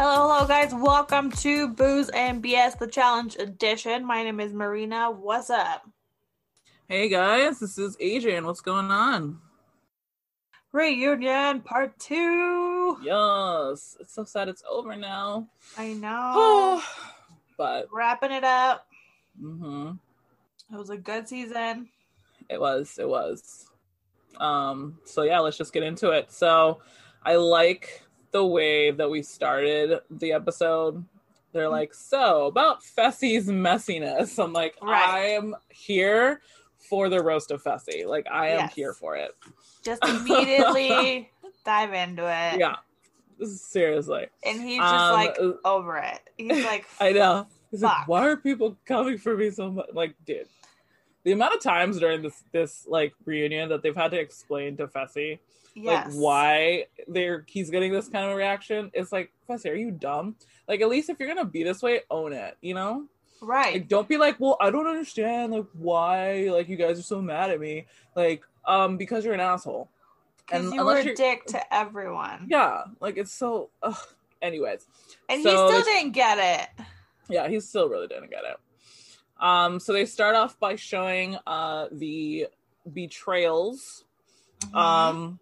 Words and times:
Hello, 0.00 0.32
hello, 0.32 0.46
guys. 0.46 0.72
Welcome 0.72 1.32
to 1.32 1.66
Booze 1.70 2.08
and 2.10 2.40
BS, 2.40 2.78
the 2.78 2.86
Challenge 2.86 3.34
Edition. 3.34 4.06
My 4.06 4.22
name 4.22 4.38
is 4.38 4.52
Marina. 4.52 5.10
What's 5.10 5.50
up? 5.50 5.90
Hey 6.88 7.08
guys, 7.08 7.58
this 7.58 7.78
is 7.78 7.96
Adrian. 7.98 8.46
What's 8.46 8.60
going 8.60 8.92
on? 8.92 9.40
Reunion 10.70 11.62
Part 11.62 11.98
Two. 11.98 12.96
Yes, 13.02 13.96
it's 13.98 14.14
so 14.14 14.22
sad 14.22 14.48
it's 14.48 14.62
over 14.70 14.94
now. 14.94 15.48
I 15.76 15.94
know. 15.94 16.80
but 17.58 17.88
Wrapping 17.92 18.30
it 18.30 18.44
up. 18.44 18.86
Mm-hmm. 19.42 19.94
It 20.72 20.78
was 20.78 20.90
a 20.90 20.96
good 20.96 21.28
season. 21.28 21.88
it 22.48 22.60
was, 22.60 23.00
it 23.00 23.08
was. 23.08 23.68
Um, 24.38 25.00
so 25.04 25.22
yeah, 25.24 25.40
let's 25.40 25.58
just 25.58 25.72
get 25.72 25.82
into 25.82 26.10
it. 26.10 26.30
So 26.30 26.82
I 27.24 27.34
like 27.34 28.04
the 28.30 28.44
way 28.44 28.90
that 28.90 29.08
we 29.10 29.22
started 29.22 30.00
the 30.10 30.32
episode. 30.32 31.04
They're 31.52 31.68
like, 31.68 31.94
so 31.94 32.46
about 32.46 32.82
Fessy's 32.82 33.48
messiness. 33.48 34.42
I'm 34.42 34.52
like, 34.52 34.76
Right. 34.82 35.36
I'm 35.36 35.54
here 35.70 36.40
for 36.78 37.08
the 37.08 37.22
roast 37.22 37.50
of 37.50 37.62
Fessy. 37.62 38.06
Like 38.06 38.26
I 38.30 38.48
am 38.50 38.58
Yes. 38.60 38.74
here 38.74 38.92
for 38.92 39.16
it. 39.16 39.30
Just 39.82 40.04
immediately 40.04 41.30
dive 41.64 41.92
into 41.94 42.22
it. 42.24 42.58
Yeah. 42.60 42.76
Seriously. 43.44 44.26
And 44.44 44.60
he's 44.60 44.78
just 44.80 44.92
Um, 44.94 45.12
like 45.14 45.36
uh, 45.40 45.52
over 45.64 45.96
it. 45.98 46.20
He's 46.36 46.64
like, 46.64 46.86
I 47.00 47.12
know. 47.12 47.46
He's 47.70 47.82
like, 47.82 48.08
why 48.08 48.26
are 48.28 48.36
people 48.36 48.76
coming 48.86 49.18
for 49.18 49.36
me 49.36 49.50
so 49.50 49.70
much? 49.70 49.86
Like, 49.92 50.14
dude, 50.26 50.48
the 51.24 51.32
amount 51.32 51.54
of 51.54 51.60
times 51.62 51.98
during 51.98 52.22
this 52.22 52.42
this 52.52 52.86
like 52.88 53.12
reunion 53.24 53.68
that 53.68 53.82
they've 53.82 53.94
had 53.96 54.10
to 54.12 54.18
explain 54.18 54.76
to 54.78 54.86
Fessy 54.86 55.38
yes. 55.84 56.06
like 56.06 56.14
why 56.14 56.84
they're 57.06 57.44
he's 57.48 57.70
getting 57.70 57.92
this 57.92 58.08
kind 58.08 58.30
of 58.30 58.36
reaction. 58.36 58.90
It's 58.94 59.12
like, 59.12 59.32
Fessy, 59.48 59.70
are 59.70 59.74
you 59.74 59.90
dumb? 59.90 60.36
Like, 60.66 60.80
at 60.80 60.88
least 60.88 61.08
if 61.10 61.18
you're 61.18 61.28
gonna 61.28 61.44
be 61.44 61.62
this 61.64 61.82
way, 61.82 62.00
own 62.10 62.32
it. 62.32 62.56
You 62.60 62.74
know, 62.74 63.04
Right. 63.40 63.74
like 63.74 63.88
don't 63.88 64.08
be 64.08 64.16
like, 64.16 64.38
well, 64.40 64.56
I 64.60 64.70
don't 64.70 64.86
understand 64.86 65.52
like 65.52 65.66
why 65.74 66.48
like 66.50 66.68
you 66.68 66.76
guys 66.76 66.98
are 66.98 67.02
so 67.02 67.20
mad 67.22 67.50
at 67.50 67.60
me. 67.60 67.86
Like, 68.14 68.42
um, 68.64 68.96
because 68.96 69.24
you're 69.24 69.34
an 69.34 69.40
asshole. 69.40 69.88
Because 70.46 70.64
and 70.66 70.74
you 70.74 70.84
were 70.84 70.96
a 70.98 71.14
dick 71.14 71.44
to 71.46 71.74
everyone. 71.74 72.46
Yeah, 72.50 72.84
like 73.00 73.16
it's 73.16 73.32
so. 73.32 73.70
Ugh. 73.82 73.96
Anyways, 74.40 74.86
And 75.28 75.42
So 75.42 75.50
he 75.50 75.56
still 75.56 75.82
didn't 75.84 76.12
get 76.12 76.38
it. 76.38 76.84
yeah 77.28 77.48
he 77.48 77.58
still 77.60 77.88
really 77.88 78.06
didn't 78.06 78.30
get 78.30 78.44
it 78.44 78.56
um 79.40 79.78
so 79.80 79.92
they 79.92 80.04
start 80.06 80.34
off 80.36 80.58
by 80.60 80.74
showing 80.76 81.36
uh 81.46 81.88
the 81.92 82.46
betrayals 82.92 84.04
Mm-hmm. 84.60 84.76
um 84.76 85.38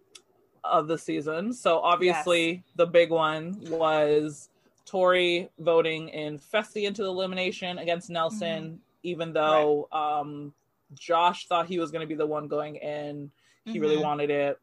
of 0.71 0.87
the 0.87 0.97
season 0.97 1.51
so 1.53 1.79
obviously 1.79 2.63
the 2.75 2.85
big 2.85 3.09
one 3.09 3.57
was 3.69 4.49
tori 4.85 5.49
voting 5.59 6.09
in 6.09 6.39
fessy 6.39 6.83
into 6.83 7.03
the 7.03 7.09
elimination 7.09 7.77
against 7.77 8.09
nelson 8.09 8.63
Mm-hmm. 8.63 8.75
even 9.03 9.33
though 9.33 9.87
um 9.91 10.53
josh 10.93 11.47
thought 11.47 11.67
he 11.67 11.79
was 11.79 11.91
going 11.91 12.01
to 12.01 12.07
be 12.07 12.15
the 12.15 12.25
one 12.25 12.47
going 12.47 12.75
in 12.77 13.31
he 13.65 13.79
really 13.79 13.97
Mhm. 13.97 14.03
wanted 14.03 14.29
it 14.29 14.59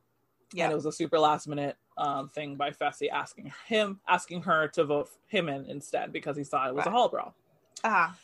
Yeah. 0.55 0.65
and 0.65 0.73
it 0.73 0.77
was 0.77 0.87
a 0.87 0.93
super 0.93 1.19
last 1.19 1.47
minute 1.47 1.77
um, 1.97 2.29
thing 2.31 2.57
by 2.57 2.71
Fessy 2.73 3.09
asking 3.09 3.53
him, 3.69 4.01
asking 4.09 4.43
her 4.43 4.67
to 4.69 4.83
vote 4.85 5.11
him 5.29 5.49
in 5.49 5.65
instead 5.67 6.13
because 6.13 6.37
he 6.37 6.43
thought 6.43 6.69
it 6.71 6.75
was 6.75 6.87
a 6.87 6.91
hall 6.91 7.09
brawl. 7.09 7.35
Ah, 7.85 8.17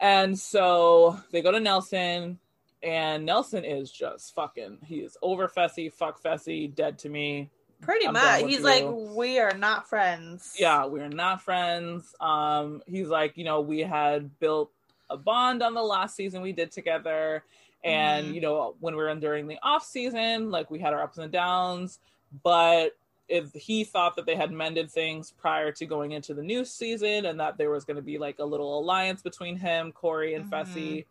And 0.00 0.38
so 0.38 1.18
they 1.32 1.42
go 1.42 1.50
to 1.50 1.58
Nelson, 1.58 2.38
and 2.82 3.24
Nelson 3.24 3.64
is 3.64 3.90
just 3.90 4.34
fucking. 4.34 4.78
He 4.84 4.96
is 4.96 5.16
over 5.22 5.48
Fessy, 5.48 5.92
fuck 5.92 6.22
Fessy, 6.22 6.72
dead 6.74 6.98
to 7.00 7.08
me. 7.08 7.50
pretty 7.80 8.06
I'm 8.06 8.12
much. 8.12 8.42
He's 8.42 8.58
you. 8.58 8.64
like, 8.64 8.84
we 9.16 9.38
are 9.40 9.54
not 9.56 9.88
friends. 9.88 10.54
Yeah, 10.58 10.86
we're 10.86 11.08
not 11.08 11.42
friends. 11.42 12.14
Um, 12.20 12.82
he's 12.86 13.08
like, 13.08 13.36
you 13.36 13.44
know, 13.44 13.60
we 13.60 13.80
had 13.80 14.38
built 14.38 14.70
a 15.10 15.16
bond 15.16 15.62
on 15.62 15.74
the 15.74 15.82
last 15.82 16.14
season 16.16 16.42
we 16.42 16.52
did 16.52 16.70
together, 16.70 17.42
and 17.84 18.28
Mhm. 18.28 18.34
you 18.34 18.40
know, 18.40 18.76
when 18.80 18.94
we 18.94 19.02
were 19.02 19.08
in 19.08 19.18
during 19.20 19.46
the 19.48 19.58
off 19.62 19.84
season, 19.84 20.50
like 20.50 20.70
we 20.70 20.78
had 20.78 20.92
our 20.94 21.02
ups 21.02 21.18
and 21.18 21.30
downs, 21.32 21.98
but 22.44 22.96
if 23.28 23.52
he 23.54 23.82
thought 23.84 24.14
that 24.16 24.26
they 24.26 24.36
had 24.36 24.52
mended 24.52 24.90
things 24.90 25.32
prior 25.32 25.72
to 25.72 25.86
going 25.86 26.12
into 26.12 26.34
the 26.34 26.42
new 26.42 26.64
season 26.64 27.24
and 27.26 27.40
that 27.40 27.56
there 27.56 27.70
was 27.70 27.84
going 27.84 27.96
to 27.96 28.02
be 28.02 28.18
like 28.18 28.38
a 28.38 28.44
little 28.44 28.78
alliance 28.78 29.22
between 29.22 29.56
him, 29.56 29.90
Corey, 29.92 30.34
and 30.34 30.44
Mhm. 30.44 30.50
Fessy. 30.50 31.04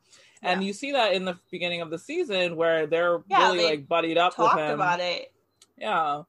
And 0.44 0.62
Yeah. 0.62 0.68
you 0.68 0.74
see 0.74 0.92
that 0.92 1.14
in 1.14 1.26
the 1.26 1.38
beginning 1.52 1.82
of 1.82 1.90
the 1.90 2.00
season 2.00 2.56
where 2.56 2.88
they're 2.88 3.22
Yeah, 3.30 3.46
really 3.48 3.58
they 3.60 3.66
like 3.66 3.88
buddied 3.88 4.18
up 4.18 4.38
with 4.38 4.48
Talked 4.50 4.60
him. 4.60 4.72
about 4.76 5.00
it. 5.00 5.32
Yeah. 5.78 6.24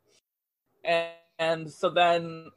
And, 0.84 1.10
and 1.38 1.70
so 1.70 1.88
then 1.90 2.50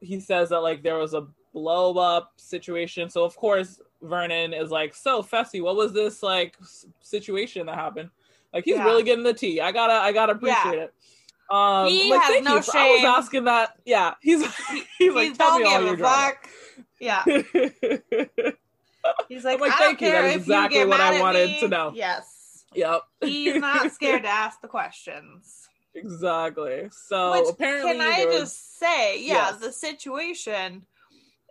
he 0.00 0.18
says 0.20 0.48
that 0.48 0.60
like 0.60 0.82
there 0.82 0.98
was 0.98 1.14
a 1.14 1.26
blow 1.52 1.96
up 1.98 2.32
situation. 2.36 3.08
So 3.10 3.24
of 3.24 3.36
course 3.36 3.80
Vernon 4.02 4.52
is 4.52 4.70
like, 4.70 4.94
"So 4.94 5.22
Fessy, 5.22 5.62
what 5.62 5.76
was 5.76 5.92
this 5.92 6.22
like 6.22 6.56
situation 7.00 7.66
that 7.66 7.76
happened?" 7.76 8.10
Like 8.52 8.64
he's 8.64 8.76
Yeah. 8.76 8.84
really 8.84 9.04
getting 9.04 9.22
the 9.24 9.32
tea. 9.34 9.60
I 9.60 9.70
gotta, 9.70 9.92
I 9.92 10.10
gotta 10.12 10.32
appreciate 10.32 10.74
Yeah. 10.76 10.84
it. 10.84 10.94
Um, 11.50 11.86
He 11.88 12.10
like, 12.10 12.22
has 12.22 12.42
no 12.44 12.56
you. 12.56 12.62
So 12.62 12.78
I 12.78 12.90
was 12.90 13.04
asking 13.04 13.44
that. 13.44 13.76
Yeah, 13.84 14.14
he's 14.22 14.42
he's 14.98 15.14
like, 15.14 15.28
He 15.28 15.34
tell 15.34 15.58
me 15.58 15.64
all 15.64 15.82
your 15.84 15.96
drama. 15.96 16.32
fuck. 16.32 16.48
Yeah. 16.98 17.24
He's 19.28 19.44
like, 19.44 19.60
like, 19.60 19.72
I 19.72 19.76
thank 19.78 19.98
don't 20.00 20.08
you, 20.08 20.12
that 20.14 20.24
if 20.30 20.36
exactly 20.36 20.84
what 20.84 21.00
I 21.00 21.20
wanted 21.20 21.48
me. 21.50 21.60
to 21.60 21.68
know. 21.68 21.92
Yes. 21.94 22.64
Yep. 22.74 23.02
He's 23.22 23.56
not 23.56 23.92
scared 23.94 24.22
to 24.22 24.28
ask 24.28 24.60
the 24.60 24.68
questions. 24.68 25.68
exactly. 25.94 26.88
So 27.08 27.32
Which, 27.32 27.50
apparently, 27.50 27.92
can 27.92 28.00
I 28.00 28.24
was- 28.26 28.38
just 28.40 28.78
say, 28.78 29.20
yeah, 29.22 29.50
Yes. 29.50 29.56
the 29.60 29.72
situation 29.72 30.86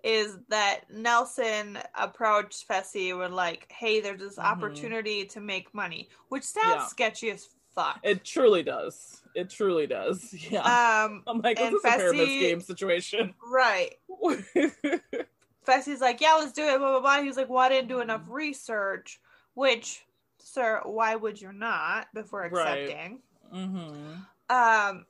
is 0.04 0.36
that 0.50 0.82
Nelson 0.92 1.78
approached 1.94 2.68
Fessy 2.68 3.16
with 3.16 3.32
like, 3.32 3.72
"Hey, 3.72 4.02
there's 4.02 4.20
this 4.20 4.38
Mhm. 4.38 4.44
opportunity 4.44 5.26
to 5.26 5.40
make 5.40 5.72
money," 5.76 6.10
which 6.30 6.44
sounds 6.44 6.66
Yeah. 6.82 6.86
sketchy 6.88 7.30
as 7.30 7.48
fuck. 7.76 8.00
It 8.02 8.26
truly 8.26 8.64
does. 8.64 9.22
It 9.36 9.52
truly 9.52 9.86
does. 9.86 10.34
Yeah. 10.50 10.62
um, 11.06 11.22
I'm 11.28 11.40
like, 11.42 11.60
is 11.60 11.68
and 11.68 11.76
this 11.76 11.84
a 11.86 11.98
pyramid 11.98 12.28
Fessy- 12.28 12.38
scheme 12.40 12.62
situation? 12.62 13.36
right. 13.48 13.94
Fessy's 15.66 16.02
like, 16.02 16.22
"Yeah, 16.22 16.34
let's 16.40 16.52
do 16.52 16.64
it." 16.64 16.78
Blah 16.80 16.92
blah 16.92 17.02
blah. 17.02 17.22
He's 17.22 17.38
like, 17.38 17.50
"Well, 17.50 17.60
I 17.60 17.70
didn't 17.70 17.88
do 17.90 18.00
enough 18.00 18.24
research," 18.30 19.20
which, 19.54 20.06
sir, 20.40 20.82
why 20.86 21.16
would 21.16 21.40
you 21.42 21.52
not 21.54 22.08
before 22.14 22.42
Right. 22.42 22.52
accepting? 22.52 23.20
hmm 23.52 24.16
um 24.50 25.06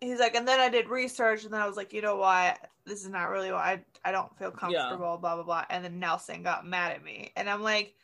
he's 0.00 0.18
like 0.20 0.34
and 0.34 0.46
then 0.46 0.60
i 0.60 0.68
did 0.68 0.88
research 0.88 1.44
and 1.44 1.52
then 1.52 1.60
i 1.60 1.66
was 1.66 1.76
like 1.76 1.92
you 1.94 2.02
know 2.02 2.16
what 2.16 2.58
this 2.84 3.02
is 3.02 3.08
not 3.08 3.30
really 3.30 3.50
what 3.50 3.60
i 3.60 3.82
i 4.04 4.12
don't 4.12 4.36
feel 4.38 4.50
comfortable 4.50 5.16
blah 5.18 5.34
blah 5.36 5.42
blah 5.42 5.64
and 5.70 5.82
then 5.84 5.98
nelson 5.98 6.42
got 6.42 6.66
mad 6.66 6.92
at 6.92 7.02
me 7.02 7.30
and 7.36 7.48
i'm 7.48 7.62
like 7.62 7.94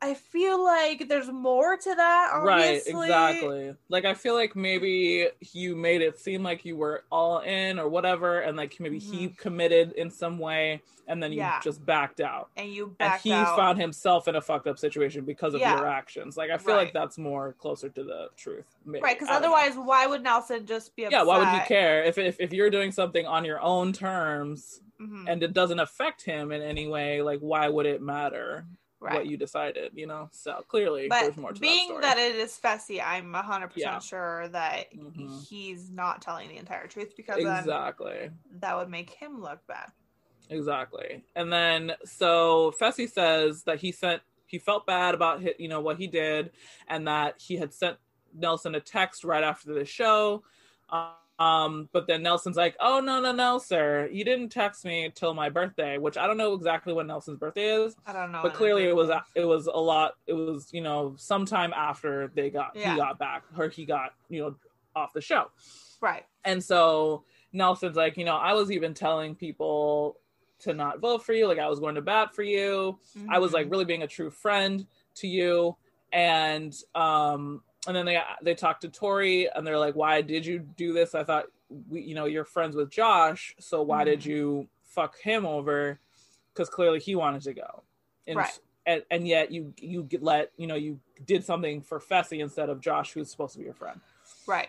i 0.00 0.14
feel 0.14 0.62
like 0.62 1.08
there's 1.08 1.28
more 1.30 1.76
to 1.76 1.94
that 1.94 2.30
Right, 2.42 2.80
exactly. 2.86 3.74
Like 3.88 4.04
I 4.04 4.14
feel 4.14 4.34
like 4.34 4.54
maybe 4.54 5.28
you 5.52 5.74
made 5.74 6.02
it 6.02 6.18
seem 6.20 6.42
like 6.42 6.64
you 6.64 6.76
were 6.76 7.04
all 7.10 7.40
in 7.40 7.78
or 7.78 7.88
whatever, 7.88 8.40
and 8.40 8.56
like 8.56 8.78
maybe 8.78 8.98
he 8.98 9.28
committed 9.30 9.92
in 9.92 10.10
some 10.10 10.38
way, 10.38 10.82
and 11.08 11.20
then 11.22 11.32
you 11.32 11.40
Mm-hmm. 11.40 11.48
Yeah. 11.54 11.60
just 11.62 11.84
backed 11.84 12.20
out. 12.20 12.50
and 12.56 12.72
you 12.72 12.94
And 13.00 13.12
he 13.22 13.32
out 13.32 13.56
found 13.56 13.80
himself 13.80 14.28
in 14.28 14.36
a 14.36 14.40
fucked 14.40 14.66
up 14.68 14.78
situation 14.78 15.24
because 15.24 15.54
of 15.54 15.60
Yeah. 15.60 15.76
your 15.76 15.86
actions. 15.86 16.36
Like 16.36 16.50
I 16.50 16.58
feel 16.58 16.76
Right. 16.76 16.84
like 16.84 16.92
that's 16.92 17.18
more 17.18 17.54
closer 17.54 17.88
to 17.88 18.04
the 18.04 18.28
truth. 18.36 18.66
maybe. 18.84 19.02
right 19.02 19.16
because 19.18 19.28
don't 19.28 19.42
know. 19.42 19.48
otherwise 19.54 19.76
why 19.76 20.06
would 20.06 20.22
nelson 20.22 20.64
just 20.64 20.94
be 20.94 21.04
upset 21.04 21.18
yeah, 21.20 21.24
why 21.24 21.38
would 21.38 21.52
you 21.60 21.66
care 21.66 22.04
if, 22.04 22.18
if 22.18 22.36
if 22.40 22.52
you're 22.52 22.70
doing 22.70 22.92
something 22.92 23.26
on 23.26 23.44
your 23.44 23.60
own 23.60 23.92
terms 23.92 24.80
Mhm. 25.00 25.24
and 25.28 25.42
it 25.42 25.52
doesn't 25.52 25.78
affect 25.80 26.24
him 26.24 26.52
in 26.52 26.62
any 26.62 26.86
way? 26.86 27.20
Like 27.22 27.40
why 27.40 27.68
would 27.68 27.86
it 27.86 28.00
matter? 28.00 28.64
Right 29.00 29.14
what 29.14 29.26
you 29.26 29.36
decided, 29.36 29.92
you 29.94 30.06
know. 30.06 30.28
So 30.32 30.64
clearly, 30.68 31.08
but 31.08 31.20
there's 31.20 31.36
more 31.36 31.52
to 31.52 31.60
being 31.60 31.88
that, 31.94 32.16
that, 32.16 32.18
it 32.18 32.36
is 32.36 32.58
Fessy, 32.62 33.02
I'm 33.04 33.32
100% 33.32 33.72
Yeah. 33.76 33.98
sure 33.98 34.48
that 34.48 34.92
Mhm. 34.92 35.46
he's 35.46 35.90
not 35.90 36.22
telling 36.22 36.48
the 36.48 36.56
entire 36.56 36.86
truth 36.86 37.16
because 37.16 37.36
then 37.36 37.46
exactly, 37.46 38.30
that 38.60 38.76
would 38.76 38.88
make 38.88 39.10
him 39.10 39.40
look 39.40 39.66
bad. 39.66 39.90
exactly. 40.50 41.24
And 41.36 41.52
then 41.52 41.92
so 42.04 42.72
Fessy 42.80 43.10
says 43.10 43.64
that 43.64 43.78
he 43.80 43.92
sent 43.92 44.22
he 44.46 44.58
felt 44.58 44.86
bad 44.86 45.14
about 45.14 45.42
hit, 45.42 45.60
you 45.60 45.68
know 45.68 45.80
what 45.80 45.98
he 45.98 46.06
did, 46.06 46.52
and 46.88 47.06
that 47.06 47.34
he 47.38 47.56
had 47.56 47.72
sent 47.72 47.98
Nelson 48.34 48.74
a 48.74 48.80
text 48.80 49.22
right 49.24 49.44
after 49.44 49.74
the 49.74 49.84
show. 49.84 50.42
Um, 50.88 51.12
but 51.38 52.06
then 52.06 52.22
Nelson's 52.22 52.56
like, 52.56 52.76
"Oh 52.80 53.00
no, 53.00 53.20
no, 53.20 53.32
no, 53.32 53.58
sir, 53.58 54.08
you 54.12 54.24
didn't 54.24 54.48
text 54.50 54.84
me 54.84 55.10
till 55.14 55.34
my 55.34 55.48
birthday," 55.48 55.98
which 55.98 56.16
I 56.16 56.26
don't 56.26 56.36
know 56.36 56.52
exactly 56.54 56.92
when 56.92 57.06
Nelson's 57.06 57.38
birthday 57.38 57.74
is. 57.84 57.96
I 58.06 58.12
don't 58.12 58.32
know. 58.32 58.42
But 58.42 58.54
clearly, 58.54 58.84
it 58.84 58.96
was 58.96 59.10
it 59.34 59.44
was 59.44 59.66
a 59.66 59.78
lot. 59.80 60.14
It 60.26 60.32
was 60.34 60.68
you 60.72 60.80
know 60.80 61.14
sometime 61.16 61.72
after 61.72 62.30
they 62.34 62.50
got 62.50 62.72
Yeah. 62.74 62.92
he 62.92 62.96
got 62.98 63.18
back 63.18 63.44
or 63.56 63.68
he 63.68 63.84
got 63.84 64.14
you 64.28 64.40
know 64.42 64.56
off 64.96 65.12
the 65.12 65.20
show. 65.20 65.50
right. 66.00 66.24
And 66.44 66.62
so 66.62 67.24
Nelson's 67.52 67.96
like, 67.96 68.16
you 68.16 68.24
know, 68.24 68.36
I 68.36 68.52
was 68.52 68.70
even 68.70 68.94
telling 68.94 69.34
people 69.34 70.18
to 70.60 70.72
not 70.74 70.98
vote 71.00 71.24
for 71.24 71.32
you. 71.34 71.46
Like 71.46 71.58
I 71.58 71.68
was 71.68 71.78
going 71.78 71.94
to 71.94 72.02
bat 72.02 72.34
for 72.34 72.42
you. 72.42 72.98
I 73.28 73.38
was 73.38 73.52
like 73.52 73.66
Mhm. 73.66 73.70
really 73.70 73.84
being 73.84 74.02
a 74.02 74.06
true 74.08 74.30
friend 74.30 74.86
to 75.16 75.28
you. 75.28 75.76
And 76.12 76.74
um 76.94 77.62
and 77.86 77.96
then 77.96 78.06
they 78.06 78.20
they 78.42 78.54
talked 78.54 78.82
to 78.82 78.88
Tori 78.88 79.48
and 79.54 79.66
they're 79.66 79.78
like, 79.78 79.94
why 79.94 80.20
did 80.22 80.44
you 80.44 80.58
do 80.58 80.92
this? 80.92 81.14
I 81.14 81.24
thought 81.24 81.46
we, 81.88 82.00
you 82.02 82.14
know, 82.14 82.24
you're 82.26 82.44
friends 82.44 82.74
with 82.76 82.90
Josh, 82.90 83.54
so 83.58 83.82
why 83.82 84.04
did 84.04 84.20
Mhm. 84.20 84.26
you 84.26 84.68
fuck 84.84 85.18
him 85.20 85.46
over? 85.46 86.00
Because 86.52 86.68
clearly 86.68 86.98
he 86.98 87.14
wanted 87.14 87.42
to 87.42 87.54
go. 87.54 87.82
And, 88.26 88.36
Right. 88.36 88.60
and 88.86 89.02
and 89.10 89.26
yet 89.28 89.50
you 89.52 89.72
you 89.78 90.08
let 90.20 90.50
you 90.56 90.66
know 90.66 90.74
you 90.74 90.98
did 91.24 91.44
something 91.44 91.80
for 91.82 91.98
Fessy 92.00 92.40
instead 92.40 92.68
of 92.68 92.80
Josh, 92.80 93.12
who's 93.12 93.30
supposed 93.30 93.52
to 93.52 93.58
be 93.58 93.64
your 93.64 93.74
friend 93.74 94.00
right. 94.46 94.68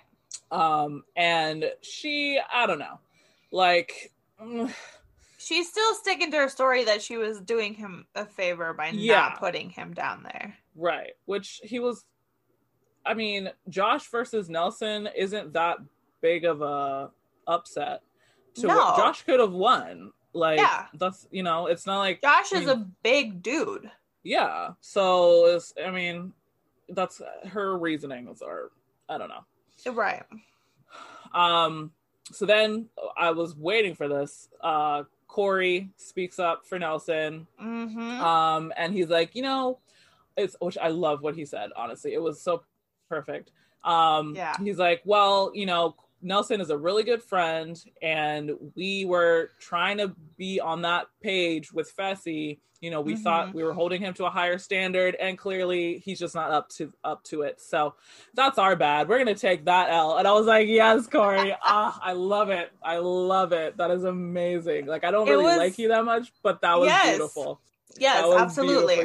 um 0.52 1.04
and 1.16 1.72
she 1.82 2.40
i 2.54 2.66
don't 2.66 2.80
know 2.80 3.00
like 3.52 4.12
She's 5.38 5.70
still 5.70 5.94
sticking 5.96 6.32
to 6.32 6.38
her 6.38 6.50
story 6.50 6.84
that 6.84 7.02
she 7.02 7.16
was 7.18 7.40
doing 7.40 7.74
him 7.74 8.06
a 8.14 8.26
favor 8.26 8.74
by 8.74 8.90
Yeah. 8.90 9.16
not 9.30 9.40
putting 9.40 9.70
him 9.70 9.94
down 9.94 10.24
there. 10.24 10.58
right 10.76 11.14
which 11.26 11.62
he 11.64 11.80
was 11.80 12.04
i 13.10 13.14
mean 13.14 13.50
josh 13.70 14.08
versus 14.10 14.50
nelson 14.50 15.08
isn't 15.18 15.54
that 15.54 15.78
big 16.22 16.46
of 16.46 16.62
a 16.62 17.10
upset 17.48 18.02
to 18.56 18.68
No. 18.68 18.76
what 18.76 18.98
josh 18.98 19.24
could 19.24 19.40
have 19.40 19.52
won 19.54 20.12
like 20.34 20.60
Yeah. 20.60 20.86
that's 20.94 21.28
you 21.32 21.44
know 21.44 21.68
it's 21.68 21.86
not 21.86 22.00
like 22.00 22.22
Josh 22.22 22.54
I 22.54 22.58
is 22.60 22.66
mean, 22.68 22.70
a 22.70 22.86
big 23.04 23.42
dude. 23.42 23.90
yeah 24.24 24.70
so 24.82 25.46
it's 25.48 25.74
i 25.84 25.90
mean 25.92 26.34
that's 26.90 27.22
her 27.48 27.78
reasonings 27.78 28.42
are 28.42 28.72
i 29.10 29.18
don't 29.18 29.30
know 29.30 29.46
Right. 29.94 30.24
Um, 31.34 31.92
so 32.32 32.46
then 32.46 32.88
I 33.18 33.32
was 33.32 33.56
waiting 33.56 33.96
for 33.96 34.08
this. 34.08 34.50
Uh, 34.62 35.04
Corey 35.28 35.90
speaks 35.96 36.40
up 36.40 36.66
for 36.66 36.78
Nelson. 36.80 37.48
Mm-hmm. 37.62 38.00
Um, 38.22 38.74
and 38.76 38.94
he's 38.94 39.08
like, 39.08 39.36
you 39.36 39.42
know, 39.44 39.80
it's 40.36 40.56
which 40.60 40.78
I 40.78 40.90
love 40.90 41.22
what 41.22 41.36
he 41.36 41.46
said, 41.46 41.70
honestly. 41.76 42.14
It 42.14 42.22
was 42.22 42.42
so 42.42 42.64
perfect. 43.10 43.52
Um, 43.84 44.36
Yeah. 44.36 44.56
he's 44.64 44.78
like, 44.78 45.02
well, 45.06 45.52
you 45.54 45.66
know, 45.66 45.96
Nelson 46.22 46.60
is 46.62 46.70
a 46.70 46.78
really 46.78 47.04
good 47.04 47.24
friend, 47.24 47.82
and 48.02 48.52
we 48.76 49.06
were 49.06 49.52
trying 49.60 49.98
to 49.98 50.14
be 50.38 50.60
on 50.60 50.82
that 50.84 51.08
page 51.22 51.72
with 51.72 51.94
Fessy. 51.96 52.60
You 52.82 52.92
know, 52.92 53.00
we 53.02 53.14
Mhm. 53.16 53.24
thought 53.24 53.54
we 53.54 53.64
were 53.64 53.74
holding 53.74 54.02
him 54.02 54.14
to 54.16 54.26
a 54.26 54.30
higher 54.30 54.58
standard, 54.58 55.16
and 55.16 55.38
clearly 55.38 56.00
he's 56.00 56.20
just 56.20 56.36
not 56.36 56.52
up 56.52 56.70
to 56.72 56.92
up 57.06 57.24
to 57.26 57.42
it. 57.44 57.60
So 57.62 57.96
that's 58.34 58.58
our 58.58 58.76
bad. 58.76 59.08
We're 59.10 59.18
gonna 59.18 59.34
take 59.36 59.66
that 59.66 59.90
L. 59.90 60.18
And 60.18 60.28
I 60.28 60.32
was 60.34 60.46
like, 60.46 60.68
yes, 60.68 61.08
Corey. 61.08 61.56
ah, 61.64 61.98
I 62.04 62.14
love 62.14 62.50
it. 62.50 62.72
I 62.84 62.98
love 62.98 63.52
it. 63.54 63.76
That 63.78 63.92
is 63.92 64.04
amazing. 64.06 64.86
Like 64.88 65.04
I 65.06 65.12
don't 65.12 65.28
It 65.28 65.32
really 65.32 65.44
was- 65.46 65.58
like 65.58 65.78
you 65.80 65.88
that 65.90 66.04
much, 66.06 66.32
but 66.42 66.62
that 66.62 66.78
was 66.80 66.88
Yes. 66.88 67.10
beautiful. 67.18 67.62
Yes, 67.98 68.26
was 68.26 68.36
absolutely. 68.42 68.96
beautifully 68.96 69.04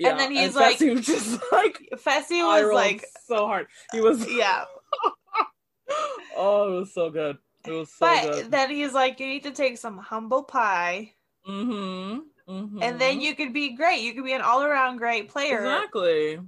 said. 0.00 0.12
And 0.12 0.20
then 0.20 0.32
he's 0.32 0.54
like- 0.54 0.78
Fessy 0.78 0.94
was 0.94 1.06
just 1.06 1.40
like 1.52 1.78
Fessy 1.96 2.42
was 2.42 2.72
like, 2.72 3.04
so 3.26 3.46
hard. 3.46 3.66
He 3.92 4.00
was 4.00 4.26
yeah. 4.30 4.64
oh, 6.36 6.72
it 6.72 6.78
was 6.80 6.94
so 6.94 7.10
good. 7.10 7.38
It 7.66 7.72
was 7.72 7.90
so 7.90 8.06
but 8.06 8.22
good. 8.22 8.50
then 8.50 8.70
he's 8.70 8.92
like, 8.92 9.20
you 9.20 9.26
need 9.26 9.44
to 9.44 9.52
take 9.52 9.78
some 9.78 9.96
humble 9.96 10.42
pie, 10.42 11.14
mm-hmm. 11.48 12.18
mm-hmm. 12.46 12.82
and 12.82 13.00
then 13.00 13.22
you 13.22 13.34
could 13.34 13.54
be 13.54 13.74
great. 13.74 14.02
You 14.02 14.12
could 14.12 14.24
be 14.24 14.34
an 14.34 14.42
all-around 14.42 14.98
great 14.98 15.30
player. 15.30 15.60
exactly. 15.60 16.40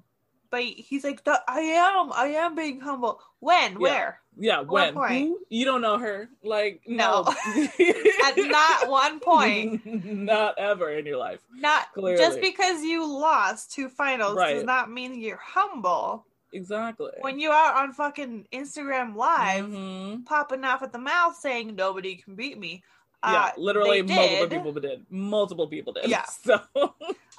But 0.51 0.63
he's 0.63 1.05
like, 1.05 1.21
I 1.27 1.61
am. 1.61 2.13
I 2.13 2.27
am 2.39 2.55
being 2.55 2.81
humble. 2.81 3.21
When? 3.41 3.79
Where? 3.79 4.21
Yeah, 4.39 4.61
when? 4.61 4.95
Who? 4.95 5.39
you 5.49 5.65
don't 5.65 5.81
know 5.81 5.97
her, 5.99 6.29
like 6.45 6.83
No. 6.87 7.25
no, 7.25 7.31
At 8.27 8.37
not 8.37 8.89
one 8.91 9.19
point. 9.21 9.81
not 10.05 10.59
ever 10.59 10.91
in 10.91 11.07
your 11.07 11.17
life. 11.17 11.41
Not 11.55 11.93
Clearly. 11.95 12.19
just 12.19 12.41
because 12.41 12.83
you 12.83 13.07
lost 13.07 13.73
two 13.73 13.89
finals 13.89 14.37
does 14.37 14.65
not 14.65 14.91
mean 14.91 15.19
you're 15.21 15.41
humble. 15.43 16.27
Exactly. 16.53 17.11
When 17.21 17.41
you 17.41 17.51
are 17.51 17.83
on 17.83 17.93
fucking 17.93 18.47
Instagram 18.53 19.15
Live, 19.17 19.65
Mhm. 19.67 20.25
popping 20.27 20.65
off 20.65 20.83
at 20.83 20.93
the 20.93 20.99
mouth 20.99 21.37
saying 21.37 21.75
nobody 21.75 22.17
can 22.17 22.35
beat 22.35 22.59
me. 22.59 22.83
yeah, 23.25 23.47
uh, 23.47 23.51
literally 23.57 24.03
multiple 24.03 24.47
did. 24.47 24.51
people 24.51 24.73
did. 24.81 25.07
Multiple 25.11 25.67
people 25.67 25.93
did. 25.95 26.09
Yeah. 26.09 26.25
So 26.27 26.61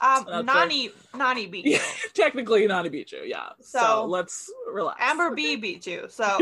Um, 0.07 0.45
Nany, 0.45 0.91
Nany 1.13 1.49
beat 1.49 1.65
you. 1.65 1.79
technically 2.13 2.67
Nany 2.67 2.91
beat 2.91 3.11
you. 3.11 3.23
Yeah. 3.25 3.49
So, 3.61 3.79
So- 3.79 4.05
let's 4.05 4.51
relax. 4.71 4.99
Amber 5.01 5.31
B 5.35 5.55
beat 5.65 5.85
you. 5.87 6.07
So 6.09 6.37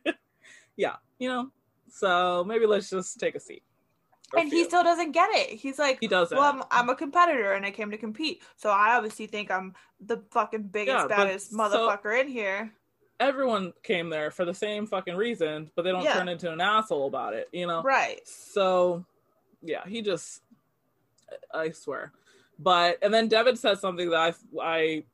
yeah, 0.76 0.96
you 1.18 1.28
know. 1.28 1.50
So 1.90 2.44
maybe 2.46 2.66
let's 2.66 2.88
just 2.90 3.18
take 3.20 3.34
a 3.34 3.40
seat. 3.40 3.62
And 4.34 4.48
he 4.48 4.64
still 4.64 4.82
doesn't 4.82 5.12
get 5.12 5.28
it. 5.32 5.50
He's 5.58 5.78
like, 5.78 5.98
He 6.00 6.06
doesn't. 6.06 6.36
Well, 6.36 6.50
I'm, 6.50 6.62
I'm 6.70 6.88
a 6.88 6.94
competitor 6.96 7.52
and 7.52 7.66
I 7.66 7.70
came 7.70 7.90
to 7.90 7.98
compete, 7.98 8.42
so 8.56 8.70
I 8.70 8.96
obviously 8.96 9.26
think 9.26 9.50
I'm 9.50 9.74
the 10.00 10.22
fucking 10.30 10.62
biggest, 10.68 11.06
Yeah, 11.10 11.16
baddest 11.16 11.50
so- 11.50 11.56
motherfucker 11.58 12.18
in 12.18 12.28
here. 12.28 12.72
everyone 13.20 13.74
came 13.82 14.08
there 14.08 14.30
for 14.30 14.46
the 14.46 14.54
same 14.54 14.86
fucking 14.86 15.16
reason, 15.16 15.70
but 15.76 15.82
they 15.82 15.90
don't 15.92 16.02
Yeah. 16.02 16.14
turn 16.14 16.28
into 16.30 16.50
an 16.50 16.62
asshole 16.62 17.06
about 17.08 17.34
it, 17.34 17.50
you 17.52 17.66
know? 17.66 17.82
Right. 17.82 18.26
So, 18.26 19.04
yeah, 19.60 19.86
he 19.86 20.00
just, 20.00 20.40
I 21.52 21.70
swear. 21.72 22.12
But, 22.62 22.98
and 23.02 23.12
then 23.12 23.28
Devin 23.28 23.56
says 23.56 23.80
something 23.80 24.10
that 24.10 24.16
I, 24.16 24.34
I 24.62 25.04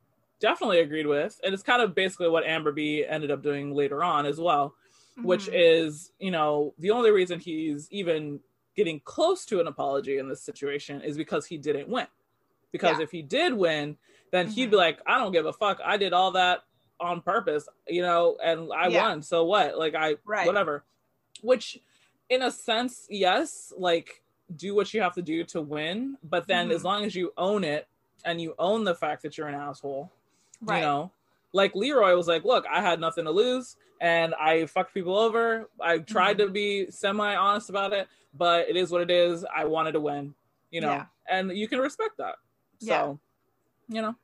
definitely 0.40 0.80
agreed 0.80 1.06
with. 1.06 1.40
And 1.42 1.54
it's 1.54 1.62
kind 1.62 1.80
of 1.82 1.94
basically 1.94 2.28
what 2.28 2.44
Amber 2.44 2.72
B 2.72 3.04
ended 3.06 3.30
up 3.30 3.42
doing 3.42 3.74
later 3.74 4.02
on 4.04 4.26
as 4.26 4.38
well, 4.38 4.74
which 5.22 5.46
Mhm. 5.46 5.52
is, 5.54 6.12
you 6.18 6.30
know, 6.30 6.74
the 6.78 6.90
only 6.90 7.10
reason 7.10 7.40
he's 7.40 7.88
even 7.90 8.40
getting 8.76 9.00
close 9.00 9.44
to 9.46 9.60
an 9.60 9.66
apology 9.66 10.18
in 10.18 10.28
this 10.28 10.42
situation 10.42 11.00
is 11.00 11.16
because 11.16 11.46
he 11.46 11.56
didn't 11.58 11.88
win. 11.88 12.06
Because 12.70 12.98
Yeah. 12.98 13.04
if 13.04 13.10
he 13.10 13.22
did 13.22 13.54
win, 13.54 13.96
then 14.30 14.46
he'd 14.48 14.68
Mhm. 14.68 14.72
be 14.72 14.76
like, 14.76 15.00
I 15.06 15.18
don't 15.18 15.32
give 15.32 15.46
a 15.46 15.52
fuck. 15.52 15.80
I 15.82 15.96
did 15.96 16.12
all 16.12 16.32
that 16.32 16.64
on 17.00 17.22
purpose, 17.22 17.66
you 17.86 18.02
know, 18.02 18.36
and 18.42 18.70
I 18.72 18.88
Yeah. 18.88 19.00
won. 19.00 19.22
So 19.22 19.44
what? 19.44 19.78
Like 19.78 19.94
I 19.94 20.16
Right. 20.24 20.46
whatever. 20.46 20.84
Which 21.40 21.78
in 22.28 22.42
a 22.42 22.50
sense, 22.50 23.06
yes, 23.08 23.72
like 23.76 24.22
do 24.56 24.74
what 24.74 24.92
you 24.94 25.00
have 25.02 25.14
to 25.14 25.22
do 25.22 25.44
to 25.44 25.60
win, 25.60 26.16
but 26.24 26.46
then 26.46 26.68
Mhm. 26.68 26.74
as 26.74 26.84
long 26.84 27.04
as 27.04 27.14
you 27.14 27.32
own 27.36 27.64
it 27.64 27.86
and 28.24 28.40
you 28.40 28.54
own 28.58 28.84
the 28.84 28.94
fact 28.94 29.22
that 29.22 29.36
you're 29.36 29.48
an 29.48 29.54
asshole, 29.54 30.10
Right. 30.62 30.76
you 30.76 30.82
know. 30.82 31.10
Like 31.52 31.74
Leroy 31.74 32.14
was 32.16 32.28
like, 32.28 32.44
"Look, 32.44 32.66
I 32.66 32.80
had 32.80 33.00
nothing 33.00 33.24
to 33.24 33.30
lose 33.30 33.76
and 34.00 34.34
I 34.34 34.66
fucked 34.66 34.94
people 34.94 35.16
over. 35.16 35.68
I 35.80 35.98
tried 35.98 36.38
Mm-hmm. 36.38 36.46
to 36.46 36.52
be 36.52 36.90
semi 36.90 37.34
honest 37.34 37.70
about 37.70 37.92
it, 37.92 38.08
but 38.34 38.68
it 38.68 38.76
is 38.76 38.90
what 38.90 39.02
it 39.02 39.10
is. 39.10 39.44
I 39.44 39.64
wanted 39.64 39.92
to 39.92 40.00
win, 40.00 40.34
you 40.70 40.80
know. 40.80 40.90
Yeah. 40.92 41.06
And 41.28 41.56
you 41.56 41.68
can 41.68 41.78
respect 41.78 42.16
that. 42.18 42.36
So, 42.80 42.86
Yeah. 42.86 43.14
you 43.96 44.02
know. 44.02 44.14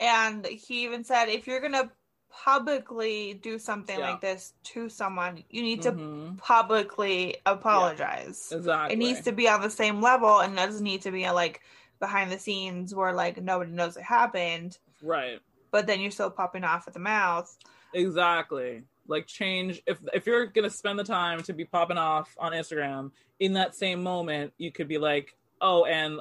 And 0.00 0.46
he 0.46 0.84
even 0.84 1.04
said, 1.04 1.28
if 1.28 1.46
you're 1.46 1.60
gonna 1.60 1.90
publicly 2.30 3.34
do 3.34 3.58
something 3.58 3.98
Yeah. 3.98 4.10
like 4.10 4.20
this 4.20 4.54
to 4.64 4.88
someone, 4.88 5.44
you 5.50 5.62
need 5.62 5.82
to 5.82 5.92
Mhm. 5.92 6.38
publicly 6.38 7.36
apologize. 7.46 8.52
Exactly. 8.52 8.94
It 8.94 8.98
needs 8.98 9.22
to 9.22 9.32
be 9.32 9.48
on 9.48 9.60
the 9.60 9.70
same 9.70 10.00
level, 10.00 10.40
and 10.40 10.56
doesn't 10.56 10.84
need 10.84 11.02
to 11.02 11.10
be 11.10 11.28
like 11.30 11.60
behind 11.98 12.30
the 12.30 12.38
scenes 12.38 12.94
where 12.94 13.12
like 13.12 13.42
nobody 13.42 13.70
knows 13.72 13.96
it 13.96 14.02
happened, 14.04 14.78
right. 15.02 15.40
but 15.70 15.86
then 15.86 16.00
you're 16.00 16.10
still 16.10 16.30
popping 16.30 16.64
off 16.64 16.86
at 16.86 16.94
the 16.94 17.00
mouth. 17.00 17.56
Exactly. 17.92 18.84
Like 19.06 19.26
change 19.26 19.82
if 19.86 19.98
if 20.12 20.26
you're 20.26 20.46
gonna 20.46 20.70
spend 20.70 20.98
the 20.98 21.04
time 21.04 21.42
to 21.42 21.52
be 21.52 21.64
popping 21.64 21.98
off 21.98 22.36
on 22.38 22.52
Instagram 22.52 23.10
in 23.40 23.54
that 23.54 23.74
same 23.74 24.02
moment, 24.02 24.52
you 24.58 24.70
could 24.70 24.86
be 24.88 24.98
like, 24.98 25.34
"Oh, 25.60 25.84
and 25.86 26.20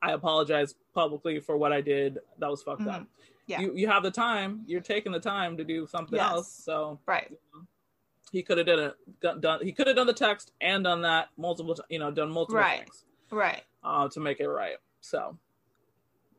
I 0.00 0.12
apologize 0.12 0.74
publicly 0.94 1.40
for 1.40 1.56
what 1.56 1.72
I 1.72 1.80
did. 1.80 2.18
That 2.38 2.48
was 2.50 2.62
fucked 2.62 2.86
up." 2.86 3.06
Yeah. 3.48 3.60
You 3.60 3.72
you 3.74 3.88
have 3.88 4.02
the 4.04 4.10
time. 4.10 4.62
You're 4.66 4.80
taking 4.80 5.10
the 5.10 5.18
time 5.20 5.56
to 5.56 5.64
do 5.64 5.86
something 5.86 6.16
Yes. 6.16 6.30
else. 6.30 6.52
So 6.52 7.00
Right. 7.06 7.32
he 8.30 8.42
could 8.42 8.58
have 8.58 8.66
done 8.66 8.78
it. 8.78 9.40
Done, 9.40 9.60
he 9.64 9.72
could 9.72 9.86
have 9.88 9.96
done 9.96 10.06
the 10.06 10.12
text 10.12 10.52
and 10.60 10.84
done 10.84 11.00
that 11.02 11.30
multiple. 11.36 11.76
You 11.88 11.98
know, 11.98 12.10
done 12.10 12.30
multiple 12.30 12.60
Right. 12.60 12.80
things 12.80 13.04
Right. 13.30 13.62
uh, 13.82 14.08
to 14.10 14.20
make 14.20 14.38
it 14.40 14.48
right. 14.48 14.76
So, 15.00 15.38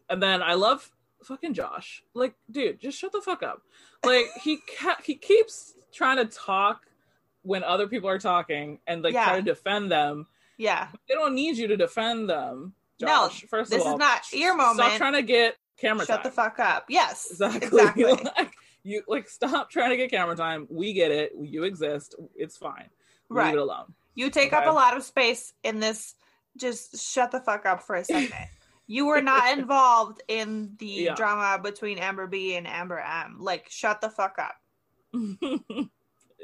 and 0.10 0.22
then 0.22 0.42
I 0.42 0.54
love 0.54 0.92
fucking 1.24 1.54
Josh. 1.54 2.04
Like, 2.14 2.36
dude, 2.50 2.80
just 2.80 2.98
shut 3.00 3.12
the 3.12 3.22
fuck 3.22 3.44
up. 3.44 3.62
Like 4.04 4.28
he 4.44 4.58
ca- 4.78 5.02
he 5.04 5.16
keeps 5.16 5.76
trying 5.92 6.18
to 6.18 6.26
talk 6.26 6.86
when 7.42 7.64
other 7.64 7.88
people 7.88 8.10
are 8.10 8.20
talking 8.20 8.80
and 8.86 9.02
like 9.04 9.14
Yeah. 9.14 9.26
try 9.26 9.36
to 9.38 9.42
defend 9.42 9.92
them. 9.92 10.28
Yeah. 10.58 10.90
They 11.08 11.16
don't 11.16 11.34
need 11.34 11.58
you 11.58 11.68
to 11.70 11.78
defend 11.78 12.30
them. 12.30 12.76
No, 13.02 13.08
Josh, 13.08 13.46
first 13.46 13.72
this 13.72 13.80
of 13.82 13.88
all, 13.88 13.98
This 13.98 14.06
is 14.28 14.34
not 14.34 14.40
your 14.40 14.56
moment. 14.56 14.76
Stop 14.88 14.98
trying 14.98 15.14
to 15.14 15.22
get 15.24 15.56
camera 15.80 16.06
Shut 16.06 16.18
time. 16.18 16.24
the 16.24 16.32
fuck 16.32 16.60
up. 16.60 16.86
Yes. 16.90 17.28
Exactly. 17.32 17.68
Exactly. 17.80 18.04
Like, 18.38 18.54
you 18.84 19.04
like 19.08 19.28
stop 19.30 19.70
trying 19.70 19.90
to 19.90 19.98
get 19.98 20.10
camera 20.10 20.36
time. 20.36 20.68
We 20.70 20.94
get 20.94 21.12
it. 21.12 21.34
You 21.40 21.64
exist. 21.64 22.16
It's 22.36 22.56
fine. 22.58 22.90
Leave 23.30 23.54
it 23.54 23.60
alone. 23.60 23.94
You 24.16 24.30
take 24.30 24.54
up 24.54 24.66
a 24.66 24.72
lot 24.72 24.96
of 24.98 25.04
space 25.04 25.54
in 25.64 25.80
this. 25.80 26.16
Just 26.58 27.00
shut 27.12 27.32
the 27.32 27.40
fuck 27.42 27.66
up 27.66 27.84
for 27.84 27.96
a 27.96 28.04
second. 28.04 28.34
you 28.88 29.06
were 29.06 29.22
not 29.22 29.58
involved 29.58 30.22
in 30.28 30.76
the 30.80 30.86
Yeah. 30.88 31.16
drama 31.16 31.62
between 31.62 31.98
Amber 32.00 32.26
B 32.28 32.56
and 32.56 32.66
Amber 32.68 33.00
M. 33.00 33.38
Like, 33.40 33.68
shut 33.70 34.02
the 34.02 34.10
fuck 34.10 34.38
up. 34.40 34.56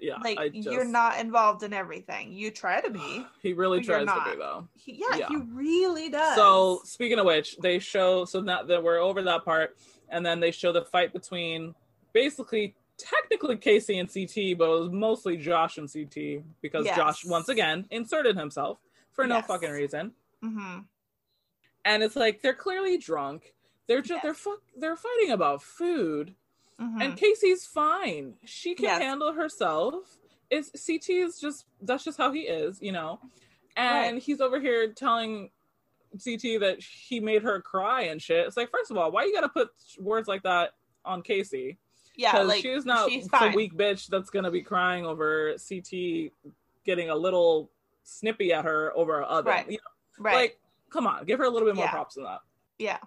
yeah, 0.02 0.16
Like, 0.24 0.54
just, 0.54 0.70
you're 0.70 0.86
not 0.86 1.20
involved 1.20 1.64
in 1.64 1.74
everything. 1.74 2.32
You 2.34 2.52
try 2.52 2.82
to 2.82 2.90
be. 2.90 3.26
He 3.42 3.54
really 3.54 3.82
tries 3.82 4.08
to 4.08 4.22
be 4.32 4.38
though. 4.38 4.68
He, 4.76 4.94
yeah, 4.94 5.18
Yeah. 5.18 5.28
he 5.30 5.36
really 5.38 6.10
does. 6.10 6.36
So 6.36 6.82
speaking 6.84 7.20
of 7.20 7.26
which, 7.26 7.58
they 7.58 7.80
show 7.80 8.26
so 8.26 8.42
now 8.42 8.64
that 8.64 8.84
we're 8.84 8.98
over 9.00 9.22
that 9.24 9.46
part, 9.46 9.78
and 10.10 10.26
then 10.26 10.40
they 10.40 10.52
show 10.52 10.72
the 10.72 10.84
fight 10.84 11.14
between 11.14 11.74
basically 12.14 12.76
technically 12.98 13.58
Casey 13.58 14.00
and 14.00 14.08
CT, 14.12 14.58
but 14.58 14.66
it 14.66 14.80
was 14.80 14.90
mostly 14.92 15.38
Josh 15.38 15.78
and 15.78 15.92
CT 15.92 16.44
because 16.62 16.86
Yes. 16.86 16.96
Josh 16.96 17.26
once 17.26 17.50
again 17.50 17.86
inserted 17.92 18.38
himself 18.38 18.80
for 19.12 19.26
no 19.28 19.36
Yes. 19.38 19.48
fucking 19.48 19.72
reason. 19.72 20.14
hmm 20.42 20.80
And 21.84 22.04
it's 22.04 22.16
like 22.16 22.42
they're 22.42 22.54
clearly 22.54 22.98
drunk. 22.98 23.54
They're 23.88 24.02
just 24.02 24.24
they're 24.24 24.32
Yes. 24.32 24.40
fuck 24.40 24.62
they're 24.78 24.96
fighting 24.96 25.32
about 25.32 25.62
food. 25.62 26.36
Hmm 26.80 27.02
And 27.02 27.16
Casey's 27.18 27.66
fine. 27.66 28.36
She 28.44 28.76
can 28.76 28.84
Yes. 28.86 29.02
handle 29.02 29.34
herself. 29.34 30.18
Is 30.50 30.72
CT 30.72 31.10
is 31.10 31.40
just 31.40 31.66
that's 31.82 32.04
just 32.04 32.18
how 32.18 32.32
he 32.32 32.42
is, 32.42 32.82
you 32.82 32.92
know. 32.92 33.20
And 33.76 34.16
Right. 34.16 34.22
he's 34.24 34.42
over 34.42 34.60
here 34.60 34.92
telling 34.94 35.50
CT 36.24 36.60
that 36.60 36.78
he 36.82 37.20
made 37.20 37.42
her 37.44 37.62
cry 37.62 38.04
and 38.04 38.22
shit. 38.22 38.46
It's 38.48 38.56
like, 38.56 38.70
first 38.72 38.92
of 38.92 38.98
all, 38.98 39.12
why 39.12 39.24
you 39.26 39.34
gotta 39.34 39.50
put 39.50 39.70
words 40.00 40.28
like 40.28 40.44
that 40.44 40.74
on 41.04 41.22
Casey? 41.22 41.78
yeah, 42.18 42.40
like 42.44 42.62
she's 42.62 42.86
not 42.86 43.10
she's 43.12 43.30
some 43.30 43.54
weak 43.54 43.74
bitch 43.74 44.08
that's 44.08 44.30
gonna 44.30 44.52
be 44.52 44.62
crying 44.62 45.06
over 45.06 45.56
CT 45.58 46.32
getting 46.86 47.10
a 47.10 47.16
little 47.16 47.70
snippy 48.04 48.54
at 48.54 48.64
her 48.64 48.94
over 48.96 49.20
a 49.20 49.26
oven. 49.26 49.52
Right. 49.52 49.66
You 49.70 49.78
know, 49.78 50.24
right? 50.24 50.34
Like, 50.34 50.60
come 50.92 51.08
on, 51.08 51.26
give 51.26 51.40
her 51.40 51.46
a 51.46 51.50
little 51.50 51.68
bit 51.68 51.76
more 51.76 51.86
Yeah. 51.86 51.92
props 51.92 52.16
than 52.16 52.24
that. 52.26 52.40
yeah, 52.78 53.00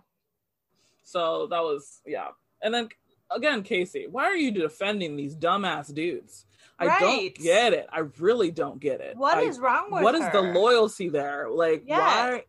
So 1.04 1.46
that 1.46 1.60
was 1.62 2.02
yeah. 2.04 2.28
And 2.60 2.74
then 2.74 2.88
again, 3.30 3.62
Casey, 3.62 4.06
why 4.10 4.24
are 4.24 4.36
you 4.36 4.50
defending 4.50 5.16
these 5.16 5.36
dumbass 5.36 5.92
dudes? 5.92 6.44
I 6.78 6.86
Right. 6.86 7.00
don't 7.00 7.34
get 7.44 7.72
it. 7.72 7.86
I 7.92 8.00
really 8.18 8.50
don't 8.52 8.78
get 8.78 9.00
it. 9.00 9.16
what 9.16 9.38
I- 9.38 9.42
is 9.42 9.58
wrong 9.58 9.90
with 9.90 10.02
what 10.04 10.14
is 10.14 10.24
the 10.32 10.40
loyalty 10.42 11.08
there? 11.08 11.48
Like 11.50 11.82
Yeah. 11.86 11.98
why 11.98 12.44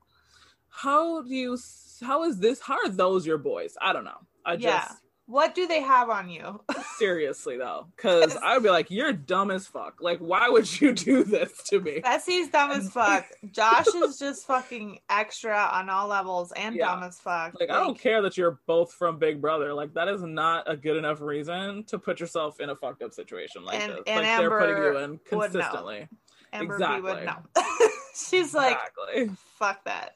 how 0.70 1.22
do 1.24 1.34
you 1.34 1.58
how 2.02 2.24
is 2.24 2.40
this 2.40 2.60
how 2.62 2.76
are 2.78 2.90
those 2.90 3.26
your 3.26 3.38
boys? 3.40 3.76
I 3.82 3.92
don't 3.94 4.04
know. 4.06 4.20
I 4.46 4.56
just 4.56 4.64
Yeah. 4.66 4.96
What 5.30 5.54
do 5.54 5.68
they 5.68 5.82
have 5.82 6.10
on 6.10 6.28
you? 6.28 6.60
seriously 6.98 7.56
though, 7.56 7.86
because 7.96 8.36
I 8.36 8.56
would 8.56 8.64
be 8.64 8.72
like, 8.72 8.90
you're 8.90 9.14
dumb 9.14 9.52
as 9.52 9.68
fuck. 9.68 10.00
Like, 10.02 10.18
why 10.18 10.50
would 10.50 10.82
you 10.82 10.92
do 10.96 11.24
this 11.24 11.52
to 11.68 11.80
me? 11.80 12.02
Fessy's 12.02 12.50
dumb 12.50 12.72
as 12.72 12.90
fuck. 12.92 13.28
Josh 13.52 13.86
is 13.94 14.18
just 14.18 14.48
fucking 14.48 14.98
extra 15.08 15.56
on 15.72 15.88
all 15.88 16.08
levels 16.08 16.52
and 16.54 16.76
Yeah. 16.76 16.88
dumb 16.88 17.04
as 17.04 17.20
fuck. 17.20 17.54
Like, 17.60 17.70
I 17.70 17.76
don't 17.80 17.98
care 17.98 18.24
that 18.24 18.38
you're 18.38 18.60
both 18.66 18.92
from 18.92 19.20
Big 19.20 19.40
Brother. 19.40 19.72
Like, 19.76 19.94
that 19.94 20.08
is 20.08 20.24
not 20.24 20.64
a 20.68 20.76
good 20.76 20.98
enough 20.98 21.22
reason 21.22 21.84
to 21.84 22.00
put 22.00 22.20
yourself 22.20 22.60
in 22.60 22.72
a 22.72 22.76
fucked 22.76 23.04
up 23.04 23.14
situation 23.14 23.64
like 23.64 23.80
And- 23.82 23.92
this. 23.92 24.00
and 24.08 24.26
like 24.26 24.40
they're 24.40 24.50
putting 24.50 24.78
you 24.78 24.98
Amber 24.98 25.04
in 25.04 25.20
consistently. 25.30 26.08
Amber 26.52 26.80
B 26.80 26.86
would 27.02 27.18
exactly. 27.20 27.26
know. 27.64 27.88
She's 28.16 28.56
like, 28.56 28.80
exactly. 29.08 29.36
fuck 29.60 29.84
that. 29.86 30.16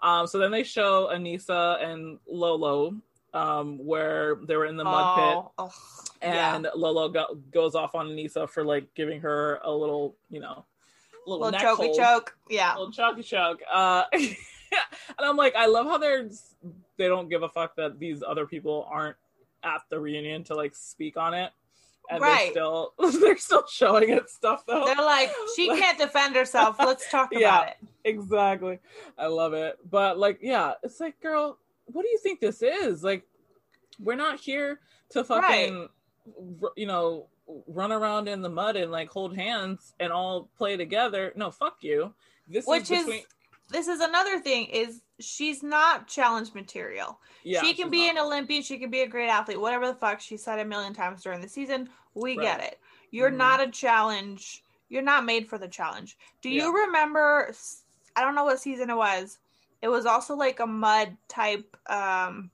um, 0.00 0.26
so 0.28 0.38
then 0.38 0.52
they 0.52 0.62
show 0.62 1.10
Anissa 1.12 1.82
and 1.84 2.18
Lolo, 2.28 2.94
um, 3.34 3.78
where 3.84 4.36
they 4.46 4.56
were 4.56 4.66
in 4.66 4.76
the 4.76 4.84
mud 4.84 5.16
pit. 5.16 5.44
oh, 5.58 5.64
ugh, 5.66 5.72
yeah. 6.22 6.56
and 6.56 6.68
Lolo 6.74 7.08
go- 7.08 7.38
goes 7.52 7.74
off 7.74 7.94
on 7.94 8.08
Anissa 8.08 8.48
for 8.48 8.64
like 8.64 8.92
giving 8.94 9.20
her 9.20 9.60
a 9.62 9.70
little, 9.72 10.16
you 10.30 10.40
know, 10.40 10.64
little, 11.26 11.44
little 11.50 11.76
hold, 11.76 11.96
choke. 11.96 12.36
Yeah. 12.48 12.72
little 12.76 12.92
choky 12.92 13.22
choke. 13.22 13.60
Uh, 13.72 14.04
and 14.12 14.36
I'm 15.18 15.36
like, 15.36 15.54
I 15.54 15.66
love 15.66 15.86
how 15.86 15.98
they're 15.98 16.28
they 16.96 17.08
don't 17.08 17.28
give 17.28 17.42
a 17.42 17.48
fuck 17.48 17.76
that 17.76 17.98
these 17.98 18.22
other 18.26 18.46
people 18.46 18.86
aren't 18.90 19.16
at 19.62 19.82
the 19.90 19.98
reunion 20.00 20.44
to 20.44 20.54
like 20.54 20.74
speak 20.74 21.16
on 21.16 21.34
it, 21.34 21.50
and 22.10 22.22
they're 22.22 22.28
Right. 22.30 22.50
still 22.50 22.94
they're 23.20 23.36
still 23.38 23.64
showing 23.70 24.10
it 24.10 24.28
stuff 24.28 24.64
though. 24.66 24.84
They're 24.86 24.96
like, 24.96 25.30
she 25.56 25.68
can't 25.68 25.98
defend 25.98 26.34
herself. 26.36 26.76
Let's 26.78 27.10
talk 27.10 27.34
about 27.34 27.68
it. 27.68 27.76
exactly. 28.04 28.78
I 29.18 29.26
love 29.26 29.52
it. 29.54 29.78
But 29.88 30.18
like, 30.18 30.38
yeah, 30.42 30.72
it's 30.82 30.98
like, 31.00 31.20
girl, 31.20 31.58
what 31.92 32.02
do 32.02 32.08
you 32.08 32.18
think 32.18 32.40
this 32.40 32.62
is? 32.62 33.02
Like, 33.02 33.24
we're 33.98 34.16
not 34.16 34.40
here 34.40 34.80
to 35.10 35.24
fucking, 35.24 35.88
r- 36.62 36.72
you 36.76 36.86
know, 36.86 37.26
run 37.66 37.90
around 37.92 38.28
in 38.28 38.42
the 38.42 38.48
mud 38.48 38.76
and 38.76 38.92
like 38.92 39.10
hold 39.10 39.36
hands 39.36 39.94
and 40.00 40.12
all 40.12 40.48
play 40.56 40.76
together. 40.76 41.32
No, 41.36 41.50
fuck 41.50 41.78
you. 41.82 42.14
This 42.48 42.66
Which 42.66 42.90
is 42.90 43.06
is 43.06 43.22
this 43.70 43.86
is 43.88 44.00
another 44.00 44.40
thing 44.40 44.66
is 44.66 45.02
she's 45.20 45.62
not 45.62 46.06
challenge 46.08 46.54
material. 46.54 47.20
yeah, 47.44 47.60
she 47.60 47.74
can 47.74 47.88
be 47.90 48.06
not. 48.06 48.16
an 48.16 48.26
Olympian, 48.26 48.62
she 48.62 48.78
can 48.78 48.90
be 48.90 49.02
a 49.02 49.06
great 49.06 49.28
athlete, 49.28 49.60
whatever 49.60 49.86
the 49.86 49.94
fuck 49.94 50.20
she 50.20 50.36
said 50.36 50.58
a 50.58 50.64
million 50.64 50.92
times 50.92 51.22
during 51.22 51.40
the 51.40 51.48
season. 51.48 51.88
We 52.14 52.36
Right. 52.36 52.42
get 52.44 52.60
it. 52.64 52.80
You're 53.12 53.30
Mhm. 53.30 53.36
not 53.36 53.60
a 53.60 53.70
challenge. 53.70 54.64
You're 54.88 55.02
not 55.02 55.24
made 55.24 55.48
for 55.48 55.56
the 55.58 55.68
challenge. 55.68 56.18
Do 56.42 56.50
Yeah. 56.50 56.64
you 56.64 56.76
remember 56.86 57.52
I 58.16 58.22
don't 58.22 58.34
know 58.34 58.44
what 58.44 58.58
season 58.58 58.90
it 58.90 58.96
was. 58.96 59.38
It 59.82 59.88
was 59.88 60.06
also 60.06 60.34
like 60.36 60.60
a 60.60 60.66
mud 60.66 61.16
type 61.28 61.76
um 61.88 62.50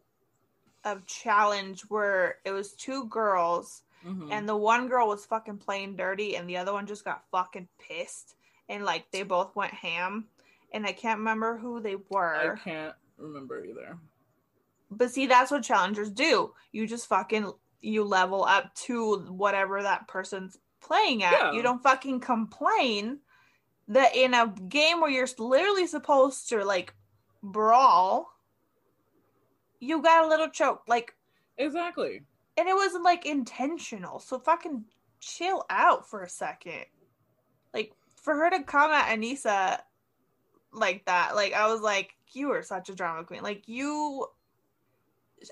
of 0.84 1.04
challenge 1.06 1.82
where 1.88 2.36
it 2.44 2.52
was 2.52 2.72
two 2.74 3.04
girls 3.06 3.82
Mhm. 4.04 4.28
and 4.30 4.48
the 4.48 4.56
one 4.56 4.86
girl 4.86 5.08
was 5.08 5.26
fucking 5.26 5.58
playing 5.58 5.96
dirty 5.96 6.36
and 6.36 6.48
the 6.48 6.56
other 6.56 6.72
one 6.72 6.86
just 6.86 7.04
got 7.04 7.24
fucking 7.32 7.66
pissed 7.78 8.36
and 8.68 8.84
like 8.84 9.10
they 9.10 9.24
both 9.24 9.56
went 9.56 9.74
ham 9.74 10.28
and 10.72 10.86
I 10.86 10.92
can't 10.92 11.18
remember 11.18 11.56
who 11.58 11.80
they 11.80 11.96
were. 12.10 12.52
I 12.52 12.56
can't 12.56 12.94
remember 13.18 13.64
either. 13.64 13.98
But 14.92 15.10
see, 15.10 15.26
that's 15.26 15.50
what 15.50 15.64
challengers 15.64 16.10
do. 16.10 16.54
You 16.70 16.86
just 16.86 17.08
fucking 17.08 17.52
you 17.80 18.04
level 18.04 18.44
up 18.44 18.72
to 18.74 19.16
whatever 19.28 19.82
that 19.82 20.06
person's 20.06 20.58
playing 20.80 21.24
at. 21.24 21.32
Yeah. 21.32 21.52
You 21.52 21.62
don't 21.62 21.82
fucking 21.82 22.20
complain 22.20 23.18
that 23.88 24.14
in 24.14 24.34
a 24.34 24.54
game 24.68 25.00
where 25.00 25.10
you're 25.10 25.28
literally 25.38 25.86
supposed 25.88 26.48
to 26.50 26.64
like 26.64 26.94
brawl, 27.52 28.30
you 29.80 30.02
got 30.02 30.24
a 30.24 30.28
little 30.28 30.48
choke. 30.48 30.82
Like, 30.86 31.14
Exactly. 31.58 32.22
and 32.56 32.68
it 32.68 32.74
wasn't 32.74 33.04
like 33.04 33.26
intentional. 33.26 34.18
So 34.18 34.38
fucking 34.38 34.84
chill 35.20 35.64
out 35.70 36.08
for 36.08 36.22
a 36.22 36.28
second. 36.28 36.84
Like 37.74 37.92
for 38.14 38.34
her 38.34 38.50
to 38.50 38.62
come 38.62 38.90
at 38.90 39.16
Anissa 39.16 39.78
like 40.72 41.04
that, 41.06 41.34
like 41.36 41.52
I 41.52 41.66
was 41.72 41.80
like, 41.80 42.14
you 42.32 42.50
are 42.52 42.62
such 42.62 42.88
a 42.88 42.94
drama 42.94 43.24
queen. 43.24 43.42
Like 43.42 43.68
you 43.68 44.26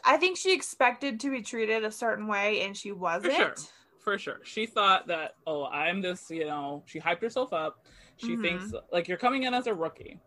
I 0.04 0.16
think 0.16 0.36
she 0.38 0.52
expected 0.54 1.20
to 1.20 1.30
be 1.30 1.42
treated 1.42 1.84
a 1.84 1.90
certain 1.92 2.26
way 2.26 2.62
and 2.62 2.76
she 2.76 2.92
wasn't. 2.92 3.32
For 3.34 3.38
sure. 3.38 3.54
For 4.00 4.18
sure. 4.18 4.40
She 4.44 4.66
thought 4.66 5.06
that, 5.08 5.36
oh, 5.46 5.64
I'm 5.66 6.00
this, 6.02 6.30
you 6.30 6.46
know, 6.46 6.82
she 6.86 6.98
hyped 7.00 7.20
herself 7.22 7.52
up. 7.52 7.86
She 8.16 8.36
Mhm. 8.36 8.42
thinks 8.42 8.72
like 8.92 9.08
you're 9.08 9.18
coming 9.18 9.44
in 9.44 9.54
as 9.54 9.66
a 9.66 9.74
rookie. 9.74 10.20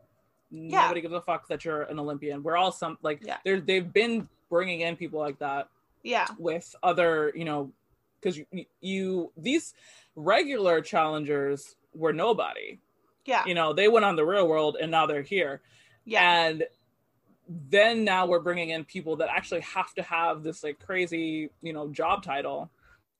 Yeah. 0.51 0.81
Nobody 0.83 1.01
gives 1.01 1.13
a 1.13 1.21
fuck 1.21 1.47
that 1.49 1.65
you're 1.65 1.83
an 1.83 1.99
Olympian. 1.99 2.43
We're 2.43 2.57
all 2.57 2.71
some 2.71 2.97
like 3.01 3.19
Yeah. 3.25 3.37
they're 3.43 3.59
they've 3.59 3.91
been 3.91 4.27
bringing 4.49 4.81
in 4.81 4.95
people 4.95 5.19
like 5.19 5.39
that 5.39 5.69
Yeah. 6.03 6.27
with 6.37 6.73
other, 6.81 7.31
you 7.35 7.45
know, 7.45 7.71
because 8.19 8.37
you, 8.37 8.65
you 8.81 9.31
these 9.37 9.73
regular 10.15 10.81
challengers 10.81 11.75
were 11.93 12.13
nobody. 12.13 12.79
Yeah. 13.25 13.45
You 13.45 13.55
know, 13.55 13.73
they 13.73 13.87
went 13.89 14.05
on 14.05 14.15
the 14.15 14.25
real 14.25 14.47
world 14.47 14.77
and 14.79 14.89
now 14.89 15.05
they're 15.05 15.21
here. 15.21 15.61
Yeah. 16.05 16.45
And 16.45 16.63
then 17.49 18.03
now 18.03 18.25
we're 18.25 18.39
bringing 18.39 18.69
in 18.69 18.85
people 18.85 19.17
that 19.17 19.29
actually 19.29 19.61
have 19.61 19.93
to 19.95 20.03
have 20.03 20.43
this 20.43 20.63
like 20.63 20.79
crazy, 20.79 21.49
you 21.61 21.73
know, 21.73 21.89
job 21.89 22.23
title 22.23 22.69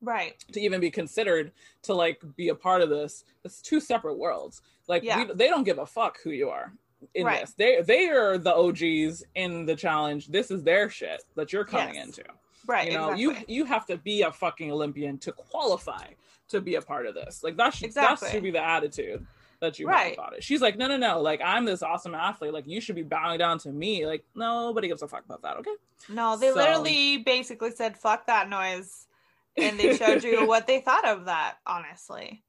right. 0.01 0.35
to 0.53 0.59
even 0.61 0.79
be 0.79 0.91
considered 0.91 1.51
to 1.83 1.93
like 1.93 2.21
be 2.35 2.49
a 2.49 2.55
part 2.55 2.81
of 2.81 2.89
this. 2.89 3.25
It's 3.43 3.61
two 3.61 3.79
separate 3.81 4.17
worlds. 4.17 4.61
Like 4.87 5.03
Yeah. 5.03 5.25
we, 5.25 5.33
they 5.33 5.47
don't 5.47 5.63
give 5.65 5.77
a 5.77 5.85
fuck 5.85 6.19
who 6.23 6.29
you 6.31 6.49
are 6.49 6.73
in 7.13 7.25
Right. 7.25 7.41
this. 7.41 7.53
They 7.53 7.81
they 7.81 8.09
are 8.09 8.37
the 8.37 8.53
OGs 8.53 9.23
in 9.35 9.65
the 9.65 9.75
challenge. 9.75 10.27
This 10.27 10.51
is 10.51 10.63
their 10.63 10.89
shit 10.89 11.23
that 11.35 11.51
you're 11.53 11.65
coming 11.65 11.95
Yes. 11.95 12.05
into. 12.07 12.23
Right. 12.65 12.87
You 12.91 12.97
know, 12.97 13.11
exactly. 13.11 13.21
you 13.23 13.61
you 13.61 13.65
have 13.65 13.85
to 13.87 13.97
be 13.97 14.21
a 14.23 14.31
fucking 14.31 14.71
Olympian 14.71 15.17
to 15.19 15.31
qualify 15.31 16.07
to 16.49 16.61
be 16.61 16.75
a 16.75 16.81
part 16.81 17.05
of 17.05 17.15
this. 17.15 17.43
Like 17.43 17.57
that 17.57 17.73
should 17.73 17.85
Exactly. 17.85 18.27
that 18.27 18.31
should 18.33 18.43
be 18.43 18.51
the 18.51 18.63
attitude 18.63 19.25
that 19.59 19.79
you 19.79 19.87
Right. 19.87 20.09
have 20.09 20.13
about 20.13 20.33
it. 20.33 20.43
She's 20.43 20.61
like, 20.61 20.77
no, 20.77 20.87
no, 20.87 20.97
no. 20.97 21.19
Like 21.21 21.41
I'm 21.43 21.65
this 21.65 21.81
awesome 21.81 22.13
athlete. 22.13 22.53
Like 22.53 22.67
you 22.67 22.79
should 22.81 22.95
be 22.95 23.03
bowing 23.03 23.39
down 23.39 23.57
to 23.59 23.69
me. 23.69 24.05
Like 24.05 24.23
nobody 24.35 24.87
gives 24.87 25.01
a 25.01 25.07
fuck 25.07 25.25
about 25.25 25.41
that. 25.43 25.57
Okay. 25.57 25.71
No, 26.09 26.37
they 26.37 26.49
So- 26.49 26.55
literally 26.55 27.17
basically 27.17 27.71
said 27.71 27.97
fuck 27.97 28.27
that 28.27 28.49
noise 28.49 29.07
and 29.55 29.79
they 29.79 29.95
showed 29.97 30.23
you 30.23 30.45
what 30.47 30.67
they 30.67 30.79
thought 30.81 31.07
of 31.07 31.25
that, 31.25 31.57
honestly. 31.65 32.43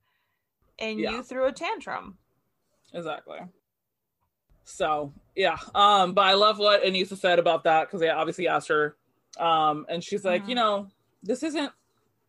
And 0.78 0.98
Yeah. 1.00 1.12
you 1.12 1.22
threw 1.22 1.46
a 1.46 1.52
tantrum. 1.52 2.18
Exactly. 2.92 3.38
So 4.68 5.12
yeah, 5.34 5.56
um, 5.74 6.12
but 6.12 6.22
I 6.22 6.34
love 6.34 6.58
what 6.58 6.84
Anissa 6.84 7.16
said 7.16 7.38
about 7.38 7.64
that 7.64 7.86
because 7.86 8.00
they 8.00 8.10
obviously 8.10 8.48
asked 8.48 8.68
her 8.68 8.96
Um, 9.38 9.86
and 9.88 10.04
she's 10.04 10.24
like, 10.24 10.42
mm-hmm. 10.42 10.50
you 10.50 10.56
know, 10.56 10.88
this 11.22 11.42
isn't, 11.42 11.72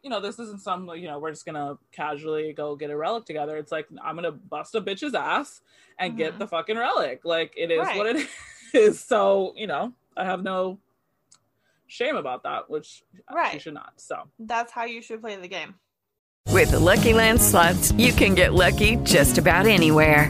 you 0.03 0.09
know, 0.09 0.21
this 0.21 0.39
isn't 0.39 0.61
some, 0.61 0.89
you 0.95 1.07
know, 1.07 1.19
we're 1.19 1.31
just 1.31 1.45
gonna 1.45 1.77
casually 1.91 2.53
go 2.53 2.75
get 2.75 2.91
a 2.91 2.97
relic 2.97 3.25
together. 3.25 3.57
It's 3.57 3.71
like 3.71 3.87
I'm 4.01 4.15
gonna 4.15 4.31
bust 4.31 4.73
a 4.75 4.81
bitch's 4.81 5.13
ass 5.13 5.61
and 5.97 6.11
mm-hmm. 6.11 6.17
get 6.17 6.39
the 6.39 6.47
fucking 6.47 6.77
relic. 6.77 7.21
Like 7.25 7.53
it 7.57 7.71
is 7.71 7.79
right. 7.79 7.97
what 7.97 8.15
it 8.15 8.27
is. 8.73 9.01
So 9.01 9.53
you 9.57 9.67
know, 9.67 9.93
I 10.15 10.23
have 10.23 10.41
no 10.41 10.79
shame 11.87 12.15
about 12.15 12.43
that, 12.43 12.69
which 12.69 13.03
right. 13.29 13.51
she 13.51 13.59
should 13.59 13.73
not. 13.73 13.93
So 13.97 14.29
that's 14.39 14.71
how 14.71 14.85
you 14.85 15.01
should 15.01 15.21
play 15.21 15.35
the 15.35 15.47
game. 15.49 15.75
With 16.47 16.71
the 16.71 16.79
Lucky 16.79 17.13
Land 17.13 17.41
slots, 17.41 17.91
you 17.93 18.13
can 18.13 18.33
get 18.33 18.53
lucky 18.53 18.95
just 18.97 19.37
about 19.37 19.67
anywhere. 19.67 20.29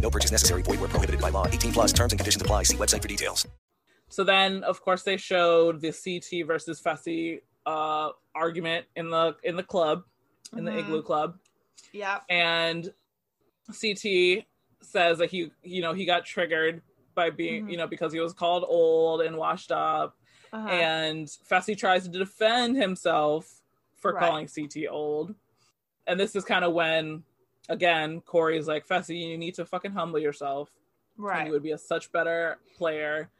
No 0.00 0.10
purchase 0.10 0.30
necessary. 0.30 0.62
Void 0.62 0.80
where 0.80 0.88
prohibited 0.88 1.20
by 1.20 1.30
law. 1.30 1.46
18 1.46 1.72
plus 1.72 1.92
terms 1.92 2.12
and 2.12 2.18
conditions 2.20 2.42
apply. 2.42 2.64
See 2.64 2.76
website 2.76 3.02
for 3.02 3.08
details. 3.08 3.46
So 4.08 4.22
then, 4.22 4.62
of 4.62 4.80
course, 4.82 5.02
they 5.02 5.16
showed 5.16 5.80
the 5.80 5.90
CT 5.90 6.46
versus 6.46 6.80
Fessy 6.80 7.40
uh, 7.66 8.10
argument 8.34 8.86
in 8.94 9.10
the 9.10 9.36
in 9.42 9.56
the 9.56 9.62
club, 9.62 10.04
in 10.52 10.58
mm-hmm. 10.58 10.66
the 10.66 10.78
Igloo 10.78 11.02
Club. 11.02 11.38
Yeah. 11.92 12.20
And 12.28 12.92
CT 13.68 14.44
says 14.80 15.18
that 15.18 15.30
he 15.30 15.50
you 15.62 15.82
know 15.82 15.92
he 15.92 16.04
got 16.04 16.24
triggered 16.24 16.82
by 17.14 17.30
being 17.30 17.62
mm-hmm. 17.62 17.70
you 17.70 17.76
know 17.76 17.86
because 17.86 18.12
he 18.12 18.20
was 18.20 18.32
called 18.32 18.64
old 18.68 19.22
and 19.22 19.36
washed 19.36 19.72
up 19.72 20.16
uh-huh. 20.52 20.68
and 20.68 21.26
Fessy 21.26 21.76
tries 21.76 22.04
to 22.04 22.10
defend 22.10 22.76
himself 22.76 23.62
for 23.96 24.12
right. 24.12 24.20
calling 24.20 24.48
CT 24.48 24.84
old 24.88 25.34
and 26.06 26.20
this 26.20 26.36
is 26.36 26.44
kind 26.44 26.64
of 26.64 26.72
when 26.72 27.22
again 27.68 28.20
Corey's 28.20 28.68
like 28.68 28.86
Fessy 28.86 29.28
you 29.30 29.38
need 29.38 29.54
to 29.54 29.64
fucking 29.64 29.92
humble 29.92 30.18
yourself 30.18 30.70
right 31.16 31.38
and 31.38 31.46
you 31.48 31.52
would 31.52 31.62
be 31.62 31.72
a 31.72 31.78
such 31.78 32.12
better 32.12 32.58
player 32.76 33.30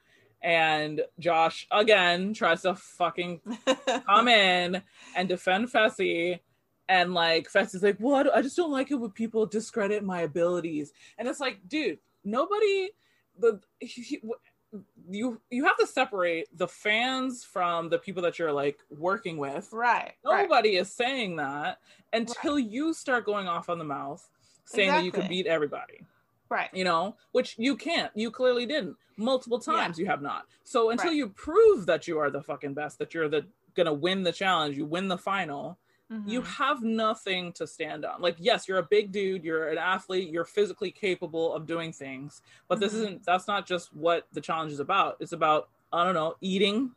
and 0.43 1.03
Josh 1.19 1.67
again 1.71 2.35
tries 2.35 2.63
to 2.63 2.75
fucking 2.75 3.41
come 4.07 4.29
in 4.29 4.83
and 5.15 5.29
defend 5.29 5.73
Fessy 5.73 6.41
and 6.89 7.15
like 7.15 7.49
Fess 7.49 7.75
is 7.75 7.83
like, 7.83 7.99
"What? 7.99 8.35
I 8.35 8.43
just 8.43 8.57
don't 8.57 8.71
like 8.71 8.91
it 8.91 8.95
when 8.95 9.11
people 9.11 9.47
discredit 9.47 10.05
my 10.05 10.21
abilities." 10.21 10.93
And 11.19 11.27
it's 11.29 11.41
like, 11.41 11.59
dude, 11.67 11.99
nobody 12.25 12.91
the 13.39 13.61
he, 13.81 14.21
you 15.09 15.41
you 15.51 15.65
have 15.65 15.77
to 15.79 15.87
separate 15.87 16.49
the 16.57 16.69
fans 16.69 17.45
from 17.45 17.89
the 17.89 17.99
people 17.99 18.23
that 18.23 18.39
you're 18.39 18.53
like 18.53 18.79
working 18.91 19.39
with. 19.39 19.69
Right. 19.73 20.15
Nobody 20.25 20.77
right. 20.77 20.83
is 20.83 20.93
saying 20.93 21.37
that 21.37 21.79
until 22.13 22.57
right. 22.57 22.67
you 22.67 22.93
start 22.93 23.25
going 23.25 23.47
off 23.49 23.69
on 23.69 23.79
the 23.79 23.85
mouth 23.85 24.29
saying 24.65 24.89
exactly. 24.89 25.11
that 25.11 25.17
you 25.17 25.23
can 25.23 25.29
beat 25.29 25.47
everybody. 25.47 26.05
Right. 26.49 26.69
You 26.73 26.85
know, 26.85 27.17
which 27.33 27.57
you 27.59 27.77
can't. 27.77 28.13
You 28.15 28.31
clearly 28.31 28.67
didn't. 28.67 28.97
Multiple 29.17 29.59
times 29.59 29.99
yeah. 29.99 30.05
you 30.05 30.11
have 30.11 30.23
not. 30.23 30.47
So 30.65 30.91
until 30.91 31.09
right. 31.09 31.17
you 31.17 31.29
prove 31.29 31.87
that 31.87 32.07
you 32.07 32.19
are 32.19 32.31
the 32.31 32.43
fucking 32.43 32.75
best, 32.75 32.99
that 32.99 33.15
you're 33.15 33.29
the 33.29 33.47
gonna 33.75 33.95
win 33.95 34.23
the 34.23 34.33
challenge, 34.33 34.77
you 34.77 34.87
win 34.87 35.09
the 35.09 35.19
final, 35.19 35.79
Mm-hmm. 36.13 36.29
you 36.29 36.43
have 36.43 36.85
nothing 36.85 37.53
to 37.55 37.67
stand 37.67 38.05
on. 38.05 38.21
Like, 38.21 38.37
yes, 38.39 38.69
you're 38.69 38.79
a 38.79 38.87
big 38.89 39.11
dude, 39.11 39.43
you're 39.43 39.71
an 39.71 39.79
athlete, 39.79 40.31
you're 40.31 40.45
physically 40.45 40.93
capable 40.93 41.53
of 41.53 41.67
doing 41.67 41.93
things, 41.93 42.43
but 42.69 42.77
mm-hmm. 42.77 42.85
this 42.85 42.95
isn't, 42.95 43.25
that's 43.25 43.49
not 43.49 43.67
just 43.67 43.93
what 43.93 44.29
the 44.33 44.41
challenge 44.41 44.71
is 44.71 44.79
about. 44.79 45.17
It's 45.19 45.33
about, 45.33 45.69
I 45.93 46.05
don't 46.05 46.15
know, 46.15 46.37
eating 46.41 46.93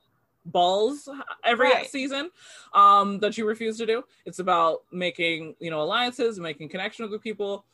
balls 0.45 1.09
every 1.43 1.69
right. 1.69 1.89
season 1.89 2.31
um 2.73 3.19
that 3.19 3.37
you 3.37 3.45
refuse 3.45 3.77
to 3.77 3.85
do 3.85 4.03
it's 4.25 4.39
about 4.39 4.83
making 4.91 5.53
you 5.59 5.69
know 5.69 5.81
alliances 5.81 6.39
making 6.39 6.69
connections 6.69 7.11
with 7.11 7.21
people 7.21 7.65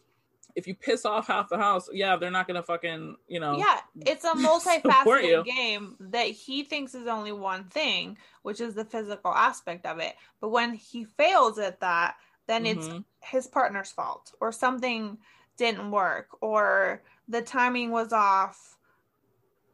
if 0.56 0.68
you 0.68 0.74
piss 0.74 1.06
off 1.06 1.28
half 1.28 1.50
the 1.50 1.58
house, 1.58 1.90
yeah, 1.92 2.16
they're 2.16 2.32
not 2.32 2.48
gonna 2.48 2.64
fucking, 2.64 3.18
you 3.28 3.40
know. 3.40 3.58
Yeah, 3.58 3.82
it's 4.06 4.24
a 4.24 4.30
multifaceted 4.36 5.46
game 5.46 5.96
that 6.00 6.28
he 6.28 6.64
thinks 6.64 6.96
is 6.96 7.08
only 7.08 7.34
one 7.34 7.66
thing, 7.66 8.18
which 8.42 8.62
is 8.62 8.74
the 8.74 8.86
physical 8.86 9.34
aspect 9.34 9.86
of 9.86 10.00
it. 10.00 10.16
But 10.40 10.50
when 10.50 10.74
he 10.74 11.04
fails 11.04 11.60
at 11.60 11.82
that, 11.82 12.16
then 12.48 12.64
mm-hmm. 12.64 12.80
it's 12.80 13.06
his 13.20 13.48
partner's 13.48 13.92
fault, 13.92 14.34
or 14.40 14.52
something 14.52 15.18
didn't 15.58 15.92
work, 15.92 16.30
or 16.42 17.04
the 17.28 17.42
timing 17.42 17.92
was 17.92 18.14
off 18.14 18.78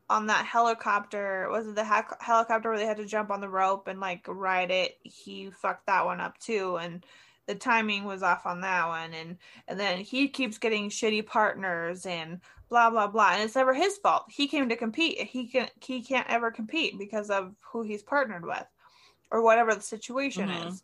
on 0.09 0.27
that 0.27 0.45
helicopter. 0.45 1.47
Was 1.51 1.67
it 1.67 1.75
the 1.75 1.85
ha- 1.85 2.17
helicopter 2.19 2.69
where 2.69 2.79
they 2.79 2.85
had 2.85 2.97
to 2.97 3.05
jump 3.05 3.29
on 3.29 3.39
the 3.39 3.49
rope 3.49 3.87
and 3.87 3.99
like 3.99 4.25
ride 4.27 4.71
it? 4.71 4.97
He 5.03 5.51
fucked 5.51 5.85
that 5.87 6.05
one 6.05 6.19
up 6.19 6.39
too, 6.39 6.77
and 6.77 7.05
the 7.47 7.55
timing 7.55 8.03
was 8.03 8.23
off 8.23 8.45
on 8.45 8.61
that 8.61 8.87
one. 8.87 9.13
And 9.13 9.37
and 9.67 9.79
then 9.79 9.99
he 9.99 10.27
keeps 10.27 10.57
getting 10.57 10.89
shitty 10.89 11.25
partners 11.25 12.05
and 12.05 12.39
blah 12.69 12.89
blah 12.89 13.07
blah. 13.07 13.31
And 13.33 13.43
it's 13.43 13.55
never 13.55 13.73
his 13.73 13.97
fault. 13.97 14.25
He 14.29 14.47
came 14.47 14.69
to 14.69 14.75
compete. 14.75 15.19
He 15.19 15.47
can 15.47 15.67
he 15.81 16.01
can't 16.01 16.29
ever 16.29 16.51
compete 16.51 16.97
because 16.97 17.29
of 17.29 17.55
who 17.59 17.81
he's 17.81 18.03
partnered 18.03 18.45
with 18.45 18.65
or 19.31 19.41
whatever 19.41 19.73
the 19.73 19.81
situation 19.81 20.49
mm-hmm. 20.49 20.67
is. 20.67 20.83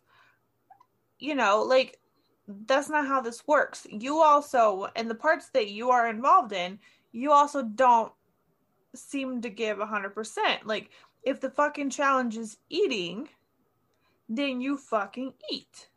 You 1.19 1.35
know 1.35 1.63
like 1.63 1.99
that's 2.47 2.89
not 2.89 3.07
how 3.07 3.21
this 3.21 3.45
works. 3.45 3.85
You 3.89 4.19
also 4.19 4.87
in 4.95 5.07
the 5.07 5.15
parts 5.15 5.49
that 5.49 5.69
you 5.69 5.89
are 5.91 6.09
involved 6.09 6.53
in 6.53 6.79
you 7.11 7.31
also 7.31 7.63
don't 7.63 8.11
seem 8.95 9.41
to 9.41 9.49
give 9.49 9.77
100% 9.77 10.37
like 10.65 10.89
if 11.23 11.39
the 11.39 11.49
fucking 11.49 11.89
challenge 11.89 12.37
is 12.37 12.57
eating 12.69 13.27
then 14.29 14.61
you 14.61 14.77
fucking 14.77 15.33
eat 15.51 15.89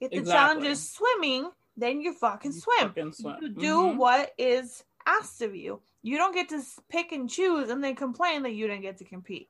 if 0.00 0.10
the 0.10 0.18
exactly. 0.18 0.32
challenge 0.32 0.66
is 0.66 0.90
swimming, 0.90 1.50
then 1.76 2.00
you 2.00 2.14
fucking 2.14 2.52
swim. 2.52 2.88
Fucking 2.88 3.12
swim. 3.12 3.36
You 3.40 3.48
do 3.50 3.76
mm-hmm. 3.76 3.98
what 3.98 4.32
is 4.38 4.84
asked 5.06 5.42
of 5.42 5.54
you. 5.54 5.80
You 6.02 6.16
don't 6.16 6.34
get 6.34 6.48
to 6.50 6.62
pick 6.88 7.12
and 7.12 7.28
choose 7.28 7.70
and 7.70 7.82
then 7.82 7.94
complain 7.94 8.42
that 8.42 8.52
you 8.52 8.66
didn't 8.66 8.82
get 8.82 8.98
to 8.98 9.04
compete. 9.04 9.48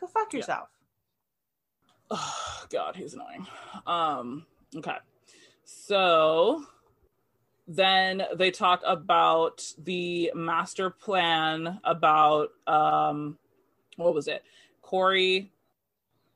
Go 0.00 0.06
fuck 0.06 0.32
yourself. 0.32 0.68
Yeah. 2.10 2.18
Oh, 2.18 2.64
God, 2.70 2.96
he's 2.96 3.14
annoying. 3.14 3.46
Um, 3.86 4.46
okay. 4.76 4.96
So 5.64 6.64
then 7.68 8.24
they 8.34 8.50
talk 8.50 8.82
about 8.84 9.64
the 9.78 10.32
master 10.34 10.90
plan 10.90 11.80
about 11.84 12.48
um 12.66 13.38
what 13.96 14.14
was 14.14 14.26
it? 14.28 14.42
Corey. 14.80 15.52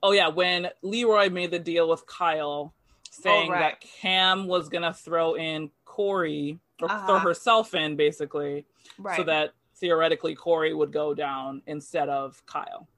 Oh 0.02 0.12
yeah, 0.12 0.28
when 0.28 0.68
Leroy 0.82 1.30
made 1.30 1.50
the 1.50 1.58
deal 1.58 1.88
with 1.88 2.06
Kyle 2.06 2.74
saying 3.22 3.48
oh, 3.48 3.52
right. 3.52 3.60
that 3.60 3.80
Cam 3.80 4.46
was 4.46 4.68
gonna 4.68 4.94
throw 4.94 5.34
in 5.34 5.70
Corey 5.84 6.58
or 6.80 6.90
uh-huh. 6.90 7.06
throw 7.06 7.18
herself 7.18 7.74
in 7.74 7.96
basically, 7.96 8.66
right. 8.98 9.16
so 9.16 9.24
that 9.24 9.52
theoretically 9.76 10.34
Corey 10.34 10.74
would 10.74 10.92
go 10.92 11.14
down 11.14 11.62
instead 11.66 12.08
of 12.08 12.44
Kyle. 12.46 12.88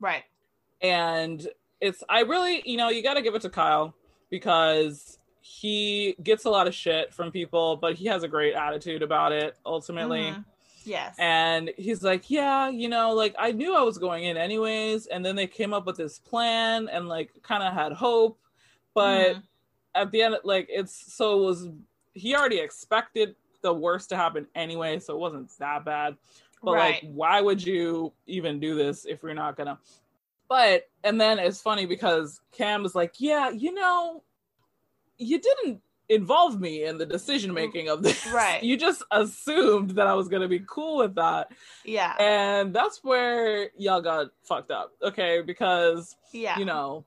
Right. 0.00 0.24
And 0.80 1.46
it's 1.80 2.02
I 2.08 2.20
really, 2.20 2.62
you 2.64 2.76
know, 2.76 2.88
you 2.88 3.02
got 3.02 3.14
to 3.14 3.22
give 3.22 3.34
it 3.34 3.42
to 3.42 3.50
Kyle 3.50 3.94
because 4.30 5.18
he 5.40 6.16
gets 6.22 6.44
a 6.44 6.50
lot 6.50 6.66
of 6.66 6.74
shit 6.74 7.12
from 7.12 7.30
people, 7.30 7.76
but 7.76 7.94
he 7.94 8.06
has 8.06 8.22
a 8.22 8.28
great 8.28 8.54
attitude 8.54 9.02
about 9.02 9.32
it 9.32 9.56
ultimately. 9.64 10.22
Mm-hmm. 10.22 10.40
Yes. 10.86 11.14
And 11.18 11.70
he's 11.78 12.02
like, 12.02 12.30
yeah, 12.30 12.68
you 12.68 12.88
know, 12.88 13.12
like 13.12 13.34
I 13.38 13.52
knew 13.52 13.74
I 13.74 13.82
was 13.82 13.96
going 13.96 14.24
in 14.24 14.36
anyways. 14.36 15.06
And 15.06 15.24
then 15.24 15.36
they 15.36 15.46
came 15.46 15.72
up 15.72 15.86
with 15.86 15.96
this 15.96 16.18
plan 16.18 16.88
and 16.88 17.08
like 17.08 17.30
kind 17.42 17.62
of 17.62 17.72
had 17.72 17.92
hope. 17.92 18.38
But 18.94 19.30
mm-hmm 19.30 19.40
at 19.94 20.10
the 20.10 20.22
end, 20.22 20.36
like 20.44 20.66
it's 20.70 21.12
so 21.14 21.38
it 21.38 21.46
was 21.46 21.68
he 22.14 22.34
already 22.34 22.58
expected 22.58 23.34
the 23.62 23.72
worst 23.72 24.10
to 24.10 24.16
happen 24.16 24.46
anyway, 24.54 24.98
so 24.98 25.14
it 25.14 25.20
wasn't 25.20 25.50
that 25.58 25.84
bad. 25.84 26.16
But 26.62 26.74
right. 26.74 27.02
like, 27.02 27.12
why 27.12 27.40
would 27.40 27.64
you 27.64 28.12
even 28.26 28.60
do 28.60 28.74
this 28.74 29.04
if 29.04 29.22
you're 29.22 29.34
not 29.34 29.56
gonna? 29.56 29.78
But 30.48 30.88
and 31.02 31.20
then 31.20 31.38
it's 31.38 31.60
funny 31.60 31.86
because 31.86 32.40
Cam 32.52 32.84
is 32.84 32.94
like, 32.94 33.14
yeah, 33.18 33.50
you 33.50 33.74
know, 33.74 34.22
you 35.18 35.40
didn't 35.40 35.80
involve 36.08 36.60
me 36.60 36.84
in 36.84 36.98
the 36.98 37.06
decision 37.06 37.50
mm, 37.50 37.54
making 37.54 37.88
of 37.88 38.02
this. 38.02 38.26
Right. 38.26 38.62
You 38.62 38.76
just 38.76 39.02
assumed 39.10 39.90
that 39.92 40.06
I 40.06 40.14
was 40.14 40.28
gonna 40.28 40.48
be 40.48 40.62
cool 40.66 40.98
with 40.98 41.14
that. 41.16 41.50
Yeah. 41.84 42.14
And 42.18 42.74
that's 42.74 43.02
where 43.02 43.70
y'all 43.76 44.00
got 44.00 44.28
fucked 44.42 44.70
up. 44.70 44.92
Okay, 45.02 45.42
because 45.42 46.16
yeah. 46.32 46.58
you 46.58 46.64
know, 46.64 47.04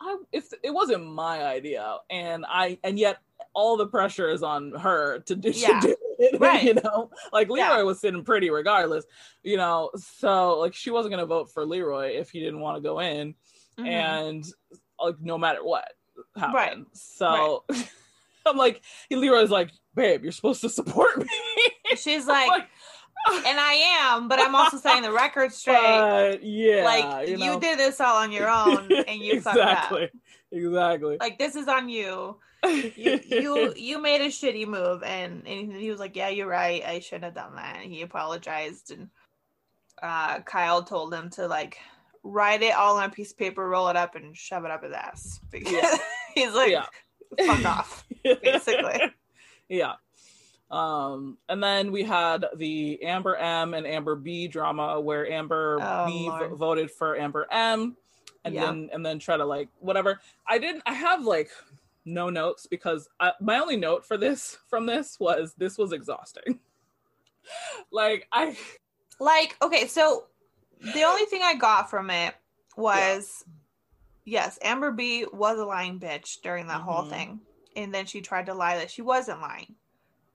I 0.00 0.16
if 0.32 0.46
it 0.62 0.70
wasn't 0.72 1.06
my 1.06 1.42
idea 1.44 1.98
and 2.10 2.44
I 2.48 2.78
and 2.84 2.98
yet 2.98 3.18
all 3.54 3.76
the 3.76 3.86
pressure 3.86 4.28
is 4.30 4.42
on 4.42 4.72
her 4.72 5.20
to 5.20 5.34
do, 5.36 5.50
Yeah. 5.54 5.80
do 5.80 5.88
it. 5.90 5.98
Right. 6.40 6.64
You 6.64 6.74
know, 6.74 7.10
like 7.32 7.48
Leroy 7.48 7.76
Yeah. 7.76 7.82
was 7.82 8.00
sitting 8.00 8.24
pretty 8.24 8.50
regardless. 8.50 9.04
You 9.44 9.56
know, 9.56 9.90
so 9.96 10.58
like 10.58 10.74
she 10.74 10.90
wasn't 10.90 11.12
gonna 11.12 11.26
vote 11.26 11.52
for 11.52 11.64
Leroy 11.64 12.16
if 12.18 12.30
he 12.30 12.40
didn't 12.40 12.60
want 12.60 12.76
to 12.76 12.80
go 12.82 12.98
in, 13.00 13.34
Mhm. 13.78 13.86
and 13.86 14.44
like 15.00 15.14
no 15.20 15.38
matter 15.38 15.64
what 15.64 15.88
happened. 16.36 16.54
Right. 16.54 16.76
So 16.92 17.64
I'm 18.46 18.56
like, 18.56 18.82
Leroy's 19.10 19.50
like, 19.50 19.70
babe, 19.94 20.22
you're 20.22 20.32
supposed 20.32 20.60
to 20.62 20.68
support 20.68 21.18
me. 21.18 21.28
She's 21.96 22.26
like, 22.26 22.68
and 23.26 23.60
I 23.60 23.72
am, 24.00 24.28
but 24.28 24.40
I'm 24.40 24.54
also 24.54 24.76
setting 24.78 25.02
the 25.02 25.12
record 25.12 25.52
straight. 25.52 25.76
But, 25.80 26.42
yeah, 26.42 26.84
like 26.84 27.28
you, 27.28 27.36
you, 27.36 27.60
did 27.60 27.78
this 27.78 28.00
all 28.00 28.16
on 28.16 28.32
your 28.32 28.48
own, 28.48 28.90
and 28.92 29.20
you 29.20 29.40
fucked 29.42 29.58
up. 29.58 29.92
exactly, 29.92 30.10
exactly. 30.52 31.16
Like 31.20 31.38
this 31.38 31.56
is 31.56 31.68
on 31.68 31.88
you. 31.88 32.36
You 32.66 33.20
you 33.26 33.74
you 33.76 34.02
made 34.02 34.20
a 34.20 34.28
shitty 34.28 34.66
move, 34.66 35.02
and 35.02 35.46
and 35.46 35.72
he 35.72 35.90
was 35.90 36.00
like, 36.00 36.16
"Yeah, 36.16 36.28
you're 36.28 36.48
right. 36.48 36.82
I 36.84 37.00
shouldn't 37.00 37.24
have 37.24 37.34
done 37.34 37.56
that." 37.56 37.78
And 37.82 37.92
he 37.92 38.02
apologized, 38.02 38.90
and 38.90 39.08
uh, 40.02 40.40
Kyle 40.40 40.82
told 40.82 41.12
him 41.14 41.30
to 41.30 41.46
like 41.46 41.78
write 42.24 42.62
it 42.62 42.74
all 42.74 42.96
on 42.98 43.04
a 43.04 43.12
piece 43.12 43.30
of 43.32 43.38
paper, 43.38 43.68
roll 43.68 43.88
it 43.88 43.96
up, 43.96 44.14
and 44.16 44.36
shove 44.36 44.64
it 44.64 44.70
up 44.70 44.82
his 44.82 44.92
ass. 44.92 45.40
Because 45.50 45.72
Yeah. 45.72 45.96
he's 46.34 46.52
like, 46.54 46.70
Yeah. 46.70 46.86
"Fuck 47.46 47.64
off," 47.64 48.06
basically. 48.42 49.00
yeah. 49.68 49.94
Um, 50.70 51.38
and 51.48 51.62
then 51.62 51.90
we 51.92 52.02
had 52.02 52.44
the 52.56 53.02
Amber 53.02 53.36
M 53.36 53.72
and 53.74 53.86
Amber 53.86 54.16
B 54.16 54.48
drama 54.48 55.00
where 55.00 55.30
Amber 55.30 55.78
Oh, 55.80 56.04
B 56.04 56.30
voted 56.56 56.90
for 56.90 57.16
Amber 57.16 57.46
M 57.50 57.96
and 58.44 58.54
Yeah. 58.54 58.66
then 58.66 58.90
and 58.92 59.04
then 59.04 59.18
try 59.18 59.36
to 59.36 59.44
like 59.44 59.68
whatever. 59.80 60.20
I 60.46 60.58
didn't 60.58 60.82
I 60.84 60.92
have 60.92 61.24
like 61.24 61.50
no 62.04 62.28
notes 62.30 62.66
because 62.66 63.08
I, 63.18 63.32
my 63.40 63.58
only 63.58 63.76
note 63.76 64.04
for 64.04 64.16
this 64.18 64.58
from 64.68 64.86
this 64.86 65.18
was 65.18 65.54
this 65.56 65.78
was 65.78 65.92
exhausting. 65.92 66.60
like 67.90 68.28
I 68.30 68.56
Like, 69.20 69.56
okay, 69.62 69.86
so 69.86 70.26
the 70.80 71.02
only 71.04 71.24
thing 71.24 71.40
I 71.42 71.54
got 71.54 71.88
from 71.90 72.10
it 72.10 72.34
was 72.76 73.42
yes, 74.26 74.58
Amber 74.62 74.92
B 74.92 75.24
was 75.32 75.58
a 75.58 75.64
lying 75.64 75.98
bitch 75.98 76.42
during 76.42 76.66
that 76.66 76.82
whole 76.82 77.04
Mhm. 77.04 77.10
thing. 77.10 77.40
And 77.74 77.94
then 77.94 78.04
she 78.06 78.20
tried 78.20 78.46
to 78.46 78.54
lie 78.54 78.76
that 78.78 78.90
she 78.90 79.00
wasn't 79.02 79.40
lying. 79.40 79.74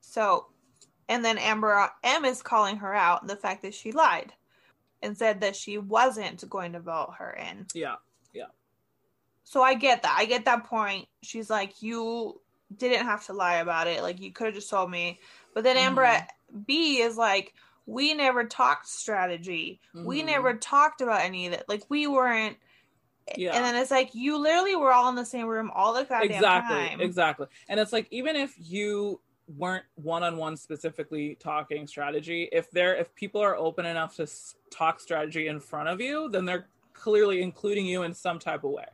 So, 0.06 0.48
and 1.08 1.24
then 1.24 1.38
Amber 1.38 1.90
M 2.04 2.26
is 2.26 2.42
calling 2.42 2.78
her 2.78 2.94
out 2.94 3.26
the 3.26 3.38
fact 3.38 3.64
that 3.64 3.74
she 3.74 3.92
lied 3.92 4.34
and 5.02 5.18
said 5.18 5.42
that 5.42 5.56
she 5.56 5.78
wasn't 5.78 6.48
going 6.50 6.74
to 6.74 6.80
vote 6.80 7.16
her 7.18 7.32
in. 7.32 7.66
yeah, 7.74 7.96
yeah. 8.34 8.48
So 9.44 9.62
I 9.62 9.74
get 9.76 10.04
that. 10.04 10.16
I 10.18 10.26
get 10.26 10.46
that 10.46 10.66
point. 10.66 11.08
She's 11.22 11.50
like, 11.50 11.82
you 11.82 12.42
didn't 12.76 13.06
have 13.06 13.26
to 13.26 13.34
lie 13.34 13.56
about 13.56 13.88
it. 13.88 14.02
Like, 14.02 14.20
you 14.20 14.32
could 14.32 14.48
have 14.48 14.56
just 14.56 14.70
told 14.70 14.92
me. 14.92 15.20
But 15.54 15.64
then 15.64 15.78
Amber 15.78 16.06
Mhm. 16.06 16.28
B 16.66 17.02
is 17.02 17.18
like, 17.18 17.54
we 17.86 18.14
never 18.14 18.46
talked 18.46 18.88
strategy. 18.88 19.80
We 19.94 20.22
Mhm. 20.22 20.26
never 20.26 20.54
talked 20.56 21.02
about 21.02 21.22
any 21.22 21.48
of 21.48 21.54
it. 21.54 21.66
Like, 21.68 21.84
we 21.90 22.08
weren't. 22.08 22.58
Yeah. 23.36 23.56
And 23.56 23.64
then 23.66 23.76
it's 23.76 23.92
like, 23.92 24.16
you 24.16 24.38
literally 24.38 24.76
were 24.76 24.92
all 24.92 25.10
in 25.10 25.16
the 25.16 25.26
same 25.26 25.48
room 25.48 25.72
all 25.72 25.94
the 25.94 26.04
goddamn 26.04 26.32
exactly 26.32 26.76
time. 26.76 27.02
exactly 27.02 27.48
and 27.70 27.80
it's 27.80 27.94
like 27.94 28.08
even 28.12 28.36
if 28.36 28.54
you 28.58 29.22
weren't 29.58 29.84
one-on-one 29.96 30.56
specifically 30.56 31.36
talking 31.40 31.86
strategy 31.86 32.48
if 32.52 32.72
they're 32.72 32.96
if 32.96 33.14
people 33.16 33.42
are 33.42 33.56
open 33.58 33.86
enough 33.86 34.16
to 34.16 34.24
s- 34.24 34.56
talk 34.72 35.00
strategy 35.02 35.48
in 35.48 35.60
front 35.60 35.90
of 35.90 36.00
you 36.00 36.30
then 36.30 36.46
they're 36.46 36.68
clearly 36.94 37.42
including 37.42 37.86
you 37.86 38.04
in 38.04 38.14
some 38.14 38.40
type 38.40 38.64
of 38.64 38.72
way 38.72 38.86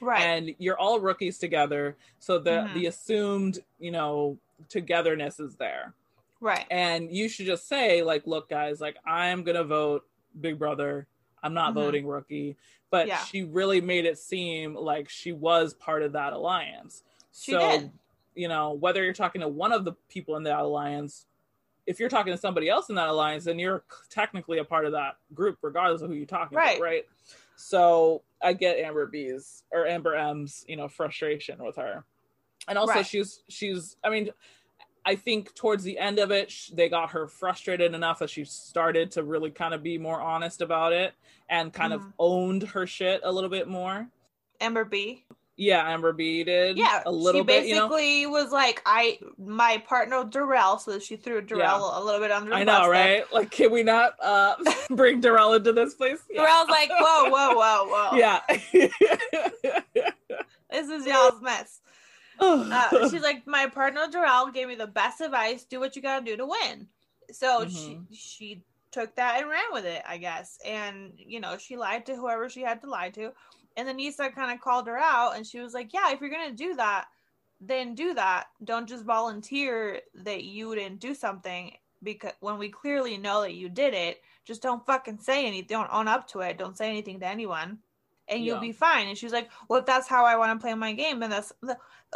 Right. 0.00 0.20
and 0.22 0.54
you're 0.58 0.78
all 0.78 1.00
rookies 1.00 1.38
together 1.38 1.96
so 2.20 2.38
the 2.38 2.50
Mhm. 2.50 2.74
the 2.74 2.86
assumed 2.86 3.58
you 3.80 3.90
know 3.90 4.38
togetherness 4.68 5.40
is 5.40 5.56
there 5.56 5.94
right. 6.40 6.66
and 6.70 7.10
you 7.14 7.28
should 7.28 7.46
just 7.46 7.66
say 7.66 8.02
like 8.02 8.24
look 8.26 8.48
guys 8.48 8.80
like 8.80 8.96
i'm 9.04 9.42
gonna 9.42 9.64
vote 9.64 10.06
big 10.40 10.58
brother 10.60 11.08
i'm 11.42 11.54
not 11.54 11.72
Mhm. 11.72 11.74
voting 11.74 12.06
rookie 12.06 12.56
but 12.90 13.08
Yeah. 13.08 13.18
she 13.24 13.42
really 13.42 13.80
made 13.80 14.06
it 14.06 14.16
seem 14.18 14.74
like 14.76 15.08
she 15.08 15.32
was 15.32 15.74
part 15.74 16.02
of 16.04 16.12
that 16.12 16.32
alliance 16.32 17.02
She 17.32 17.50
so 17.52 17.58
did. 17.58 17.90
You 18.38 18.46
know 18.48 18.72
whether 18.72 19.02
you're 19.02 19.12
talking 19.12 19.40
to 19.40 19.48
one 19.48 19.72
of 19.72 19.84
the 19.84 19.92
people 20.08 20.36
in 20.36 20.44
that 20.44 20.60
alliance 20.60 21.26
if 21.86 21.98
you're 21.98 22.08
talking 22.08 22.32
to 22.32 22.38
somebody 22.38 22.68
else 22.68 22.88
in 22.88 22.94
that 22.94 23.08
alliance 23.08 23.44
then 23.44 23.58
you're 23.58 23.82
technically 24.10 24.58
a 24.58 24.64
part 24.64 24.86
of 24.86 24.92
that 24.92 25.16
group 25.34 25.58
regardless 25.62 26.02
of 26.02 26.08
who 26.10 26.14
you're 26.14 26.24
talking 26.26 26.56
Right. 26.56 26.76
to 26.76 26.82
right 26.82 27.04
so 27.56 28.22
i 28.40 28.52
get 28.52 28.78
amber 28.78 29.06
b's 29.06 29.64
or 29.72 29.86
amber 29.86 30.14
m's 30.14 30.64
you 30.68 30.76
know 30.76 30.86
frustration 30.88 31.62
with 31.62 31.76
her 31.76 32.04
and 32.68 32.78
also 32.78 32.94
Right. 32.94 33.06
she's 33.06 33.42
she's 33.48 33.96
i 34.04 34.08
mean 34.10 34.30
i 35.04 35.16
think 35.16 35.52
towards 35.56 35.82
the 35.82 35.98
end 35.98 36.20
of 36.20 36.30
it 36.30 36.52
they 36.72 36.88
got 36.88 37.10
her 37.10 37.26
frustrated 37.26 37.92
enough 37.94 38.20
that 38.20 38.30
she 38.30 38.44
started 38.44 39.10
to 39.12 39.24
really 39.24 39.50
kind 39.50 39.74
of 39.74 39.82
be 39.82 39.98
more 39.98 40.20
honest 40.20 40.60
about 40.62 40.92
it 40.92 41.12
and 41.48 41.72
kind 41.72 41.92
of 41.92 42.02
Mhm. 42.02 42.12
owned 42.20 42.62
her 42.62 42.86
shit 42.86 43.20
a 43.24 43.32
little 43.32 43.50
bit 43.50 43.66
more 43.66 44.08
Amber 44.60 44.84
B. 44.84 45.24
yeah 45.58 45.92
amber 45.92 46.12
b 46.14 46.44
did 46.44 46.78
Yeah, 46.78 47.02
a 47.04 47.10
little 47.12 47.40
she 47.42 47.44
bit 47.44 47.66
you 47.66 47.74
know 47.74 47.88
basically 47.88 48.26
was 48.26 48.50
like, 48.52 48.80
I 48.86 49.18
my 49.36 49.78
partner 49.86 50.24
Darrell, 50.24 50.78
so 50.78 50.98
she 50.98 51.16
threw 51.16 51.42
Darrell 51.42 51.92
a 51.94 52.02
little 52.02 52.20
bit 52.20 52.30
under 52.30 52.50
the 52.50 52.56
I 52.56 52.64
know, 52.64 52.82
there. 52.82 52.90
right? 52.90 53.32
Like, 53.32 53.50
can 53.50 53.70
we 53.72 53.82
not 53.82 54.14
uh 54.22 54.54
bring 54.90 55.20
Darrell 55.20 55.52
into 55.54 55.72
this 55.72 55.94
place? 55.94 56.20
Yeah. 56.30 56.42
Darrell's 56.42 56.68
like, 56.70 56.88
whoa, 56.90 57.28
whoa, 57.28 57.54
whoa, 57.54 57.84
whoa. 57.88 58.16
Yeah. 58.16 58.40
This 60.70 60.88
is 60.90 61.06
y'all's 61.06 61.40
mess. 61.40 61.80
Uh, 62.38 63.08
she's 63.10 63.22
like, 63.22 63.46
my 63.46 63.66
partner 63.66 64.06
Darrell 64.10 64.48
gave 64.50 64.68
me 64.68 64.74
the 64.74 64.86
best 64.86 65.20
advice. 65.20 65.64
Do 65.64 65.80
what 65.80 65.96
you 65.96 66.02
gotta 66.02 66.24
do 66.24 66.36
to 66.36 66.46
win. 66.46 66.86
So 67.32 67.64
Mhm. 67.64 67.70
she 67.70 68.16
she 68.16 68.62
took 68.90 69.14
that 69.16 69.40
and 69.40 69.48
ran 69.50 69.64
with 69.72 69.84
it, 69.86 70.02
I 70.06 70.18
guess. 70.18 70.58
And 70.64 71.12
you 71.16 71.40
know, 71.40 71.56
she 71.58 71.76
lied 71.76 72.06
to 72.06 72.16
whoever 72.16 72.48
she 72.48 72.60
had 72.60 72.80
to 72.82 72.90
lie 72.90 73.10
to. 73.10 73.32
And 73.78 73.86
then 73.86 73.96
Nisa 73.96 74.30
kind 74.30 74.52
of 74.52 74.60
called 74.60 74.88
her 74.88 74.98
out, 74.98 75.36
and 75.36 75.46
she 75.46 75.60
was 75.60 75.72
like, 75.72 75.92
"Yeah, 75.94 76.10
if 76.10 76.20
you're 76.20 76.30
gonna 76.30 76.52
do 76.52 76.74
that, 76.74 77.06
then 77.60 77.94
do 77.94 78.12
that. 78.14 78.48
Don't 78.64 78.88
just 78.88 79.04
volunteer 79.04 80.00
that 80.14 80.42
you 80.42 80.74
didn't 80.74 80.98
do 80.98 81.14
something 81.14 81.72
because 82.02 82.32
when 82.40 82.58
we 82.58 82.68
clearly 82.70 83.16
know 83.16 83.40
that 83.42 83.54
you 83.54 83.68
did 83.68 83.94
it, 83.94 84.20
just 84.44 84.62
don't 84.62 84.84
fucking 84.84 85.18
say 85.18 85.46
anything. 85.46 85.68
Don't 85.68 85.92
own 85.92 86.08
up 86.08 86.26
to 86.28 86.40
it. 86.40 86.58
Don't 86.58 86.76
say 86.76 86.88
anything 86.90 87.20
to 87.20 87.26
anyone." 87.26 87.78
And 88.26 88.44
you'll 88.44 88.56
Yeah. 88.56 88.60
be 88.60 88.72
fine. 88.72 89.06
And 89.08 89.16
she's 89.16 89.32
like, 89.32 89.48
"Well, 89.68 89.78
if 89.78 89.86
that's 89.86 90.08
how 90.08 90.24
I 90.24 90.36
want 90.36 90.58
to 90.58 90.62
play 90.62 90.74
my 90.74 90.92
game, 90.92 91.20
then 91.20 91.30
that's 91.30 91.52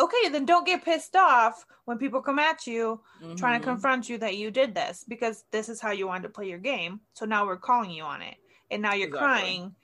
okay. 0.00 0.28
Then 0.30 0.44
don't 0.44 0.66
get 0.66 0.84
pissed 0.84 1.14
off 1.16 1.64
when 1.84 1.96
people 1.96 2.22
come 2.22 2.40
at 2.40 2.66
you 2.66 3.02
trying 3.36 3.60
to 3.60 3.64
Mhm. 3.64 3.64
confront 3.64 4.08
you 4.08 4.18
that 4.18 4.36
you 4.36 4.50
did 4.50 4.74
this 4.74 5.04
because 5.04 5.44
this 5.52 5.68
is 5.68 5.80
how 5.80 5.92
you 5.92 6.08
wanted 6.08 6.24
to 6.24 6.28
play 6.28 6.48
your 6.48 6.58
game. 6.58 7.00
So 7.14 7.24
now 7.24 7.46
we're 7.46 7.56
calling 7.56 7.90
you 7.92 8.02
on 8.02 8.20
it. 8.20 8.36
And 8.70 8.82
now 8.82 8.94
you're 8.94 9.08
Exactly. 9.08 9.18
crying 9.18 9.76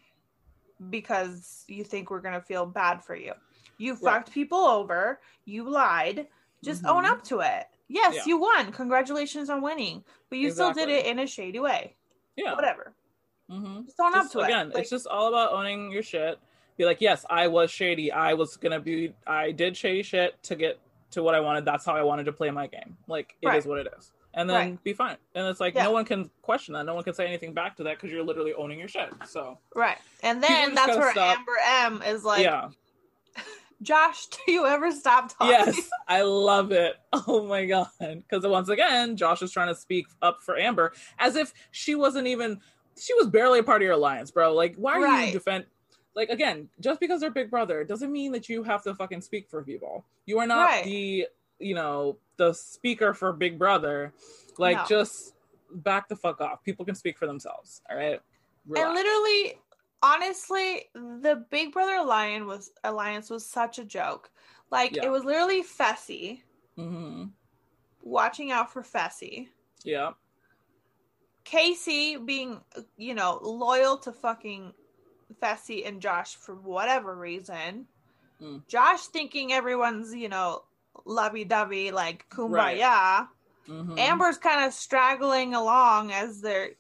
because 0.91 1.65
you 1.69 1.85
think 1.85 2.11
we're 2.11 2.21
going 2.21 2.35
to 2.35 2.41
feel 2.41 2.67
bad 2.67 3.05
for 3.05 3.15
you. 3.17 3.33
You 3.79 3.93
Right. 3.95 4.01
fucked 4.15 4.33
people 4.33 4.59
over. 4.59 5.21
You 5.45 5.69
lied. 5.69 6.27
Just 6.65 6.85
own 6.85 7.05
Mhm. 7.05 7.11
up 7.11 7.23
to 7.25 7.41
it. 7.41 7.67
Yes, 7.89 8.17
Yeah. 8.17 8.23
you 8.27 8.39
won. 8.39 8.73
Congratulations 8.73 9.49
on 9.51 9.63
winning. 9.63 10.05
But 10.29 10.39
you 10.39 10.51
still 10.51 10.73
did 10.73 10.89
it 10.89 11.07
in 11.07 11.19
a 11.21 11.27
shady 11.27 11.59
way. 11.61 11.95
Yeah. 12.37 12.55
Whatever. 12.55 12.93
Mm-hmm. 13.51 13.85
Just 13.87 13.99
own 14.01 14.15
up 14.15 14.31
to 14.33 14.41
again, 14.41 14.69
it. 14.69 14.75
Like, 14.75 14.83
it's 14.83 14.91
just 14.91 15.07
all 15.07 15.29
about 15.29 15.53
owning 15.53 15.91
your 15.91 16.03
shit. 16.03 16.39
Be 16.77 16.85
like, 16.85 17.01
yes, 17.01 17.25
I 17.31 17.47
was 17.49 17.71
shady. 17.71 18.13
I 18.13 18.35
was 18.35 18.57
gonna 18.57 18.79
be. 18.81 19.15
I 19.27 19.53
did 19.53 19.77
shady 19.77 20.03
shit 20.03 20.41
to 20.45 20.55
get 20.55 20.79
to 21.13 21.23
what 21.23 21.35
I 21.35 21.41
wanted. 21.41 21.65
That's 21.65 21.85
how 21.87 21.95
I 21.97 22.03
wanted 22.03 22.25
to 22.25 22.33
play 22.33 22.51
my 22.51 22.67
game. 22.67 22.97
Like 23.07 23.37
it 23.41 23.47
is 23.49 23.51
Right. 23.51 23.67
what 23.67 23.79
it 23.79 23.93
is. 23.99 24.13
And 24.35 24.49
then 24.49 24.57
Right. 24.57 24.85
be 24.85 24.93
fine. 24.93 25.17
And 25.35 25.47
it's 25.49 25.59
like 25.61 25.75
Yeah. 25.75 25.85
no 25.85 25.91
one 25.91 26.05
can 26.05 26.31
question 26.43 26.75
that. 26.75 26.85
No 26.87 26.95
one 26.95 27.03
can 27.05 27.15
say 27.15 27.27
anything 27.27 27.55
back 27.55 27.77
to 27.77 27.83
that 27.85 27.97
because 27.97 28.13
you're 28.13 28.23
literally 28.23 28.55
owning 28.55 28.79
your 28.79 28.89
shit. 28.89 29.09
So 29.27 29.59
right. 29.75 29.99
And 30.23 30.43
then 30.43 30.75
that's 30.75 30.97
where 30.97 31.11
stop. 31.13 31.39
Amber 31.39 31.57
M 31.67 32.03
is 32.03 32.25
like, 32.25 32.43
yeah. 32.45 32.69
Josh, 33.83 34.27
do 34.27 34.53
you 34.53 34.67
ever 34.67 34.91
stop 34.91 35.29
talking? 35.33 35.49
Yes, 35.51 35.89
I 36.09 36.23
love 36.23 36.73
it. 36.73 36.97
Oh 37.27 37.47
my 37.47 37.65
god! 37.65 37.89
Because 38.01 38.47
once 38.47 38.69
again, 38.69 39.17
Josh 39.17 39.41
is 39.43 39.51
trying 39.53 39.69
to 39.69 39.75
speak 39.75 40.07
up 40.23 40.39
for 40.43 40.59
Amber 40.59 40.93
as 41.19 41.37
if 41.37 41.53
she 41.71 41.95
wasn't 41.95 42.27
even. 42.27 42.61
She 43.01 43.15
was 43.15 43.29
barely 43.29 43.61
a 43.61 43.63
part 43.63 43.81
of 43.81 43.85
your 43.85 43.93
alliance, 43.95 44.31
bro. 44.33 44.53
Like, 44.55 44.75
why 44.77 44.95
are 44.99 45.03
Right. 45.03 45.27
you 45.29 45.33
defend? 45.33 45.67
Like 46.15 46.31
again, 46.31 46.69
just 46.81 46.99
because 47.01 47.21
they're 47.21 47.31
big 47.31 47.51
brother 47.51 47.85
doesn't 47.85 48.11
mean 48.11 48.33
that 48.33 48.49
you 48.49 48.65
have 48.65 48.83
to 48.83 48.95
fucking 48.95 49.21
speak 49.21 49.49
for 49.49 49.63
people. 49.63 50.05
You 50.27 50.39
are 50.41 50.47
not 50.49 50.65
Right. 50.67 50.85
the, 50.85 51.29
you 51.59 51.75
know, 51.75 52.19
the 52.37 52.53
speaker 52.53 53.15
for 53.15 53.33
Big 53.33 53.59
Brother. 53.59 54.13
Like, 54.59 54.77
No. 54.77 54.85
just 54.89 55.35
back 55.71 56.09
the 56.09 56.17
fuck 56.17 56.41
off. 56.41 56.63
People 56.65 56.85
can 56.85 56.95
speak 56.95 57.19
for 57.19 57.27
themselves. 57.27 57.83
All 57.91 57.97
right. 57.97 58.21
Relax. 58.67 58.87
And 58.87 58.95
literally, 58.95 59.59
honestly, 60.03 60.85
the 60.95 61.45
Big 61.51 61.73
Brother 61.73 61.97
Alliance 61.97 62.45
was 62.47 62.71
alliance 62.85 63.31
was 63.31 63.45
such 63.47 63.79
a 63.79 63.85
joke. 63.85 64.31
Like 64.71 64.97
Yeah. 64.97 65.07
it 65.07 65.09
was 65.11 65.25
literally 65.25 65.63
Fessy 65.63 66.43
hmm 66.77 67.25
watching 68.03 68.51
out 68.53 68.73
for 68.73 68.83
Fessy. 68.83 69.49
Yeah. 69.85 70.13
Casey 71.45 72.17
being, 72.17 72.61
you 72.97 73.15
know, 73.15 73.39
loyal 73.43 73.97
to 73.99 74.13
fucking 74.13 74.73
Fessy 75.43 75.87
and 75.87 76.01
Josh 76.01 76.37
for 76.37 76.55
whatever 76.55 77.15
reason. 77.17 77.87
Mm. 78.41 78.67
Josh 78.69 79.07
thinking 79.07 79.53
everyone's, 79.53 80.15
you 80.15 80.29
know, 80.29 80.63
lovey 81.05 81.45
dovey, 81.45 81.91
like 81.91 82.27
kumbaya. 82.31 82.79
Right. 82.81 83.27
Mhm. 83.69 83.99
Amber's 83.99 84.39
kind 84.39 84.65
of 84.65 84.73
straggling 84.73 85.55
along 85.55 86.11
as 86.11 86.41
they're 86.41 86.71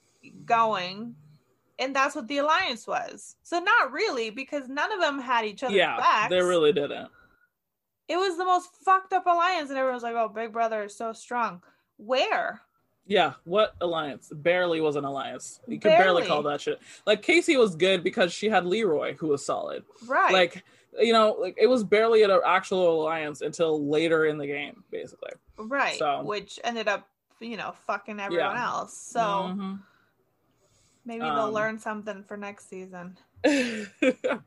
going. 0.44 1.14
And 1.78 1.94
that's 1.94 2.16
what 2.16 2.26
the 2.26 2.38
alliance 2.38 2.87
was. 2.87 3.37
So 3.42 3.61
not 3.61 3.92
really, 3.92 4.31
because 4.31 4.68
none 4.68 4.90
of 4.92 5.00
them 5.00 5.20
had 5.20 5.44
each 5.44 5.62
other's 5.62 5.76
yeah, 5.76 5.96
backs. 5.96 6.31
they 6.31 6.40
really 6.40 6.72
didn't. 6.72 7.09
It 8.09 8.16
was 8.16 8.37
the 8.37 8.44
most 8.44 8.70
fucked 8.85 9.12
up 9.12 9.26
alliance, 9.26 9.68
and 9.68 9.78
everyone's 9.78 10.02
like, 10.02 10.16
"Oh, 10.16 10.28
Big 10.28 10.50
Brother 10.50 10.85
is 10.85 10.96
so 10.96 11.12
strong." 11.12 11.62
Where? 11.98 12.62
Yeah, 13.07 13.35
what 13.44 13.74
alliance? 13.81 14.31
Barely 14.35 14.81
was 14.81 14.96
an 14.96 15.04
alliance. 15.04 15.61
You 15.68 15.78
could 15.78 15.90
barely 15.90 16.22
Barely. 16.22 16.26
call 16.26 16.42
that 16.44 16.61
shit. 16.61 16.81
Like 17.07 17.22
Casey 17.22 17.57
was 17.57 17.76
good 17.76 18.02
because 18.02 18.33
she 18.33 18.48
had 18.48 18.66
Leroy, 18.66 19.14
who 19.16 19.28
was 19.28 19.44
solid. 19.44 19.85
Right. 20.07 20.33
Like 20.33 20.64
you 21.00 21.12
know, 21.12 21.37
like 21.40 21.54
it 21.58 21.66
was 21.66 21.84
barely 21.84 22.22
an 22.22 22.30
actual 22.46 23.02
alliance 23.02 23.40
until 23.40 23.88
later 23.88 24.26
in 24.26 24.38
the 24.38 24.46
game, 24.46 24.84
basically. 24.90 25.32
Right. 25.56 25.98
So- 25.98 26.22
Which 26.22 26.58
ended 26.64 26.88
up, 26.88 27.08
you 27.40 27.56
know, 27.56 27.72
fucking 27.87 28.20
everyone 28.20 28.56
Yeah. 28.56 28.64
else. 28.66 28.96
So 28.96 29.20
Mhm. 29.20 29.80
maybe 31.04 31.20
they'll 31.20 31.30
Um, 31.40 31.52
learn 31.54 31.78
something 31.78 32.24
for 32.24 32.37
next 32.37 32.68
season. 32.68 33.16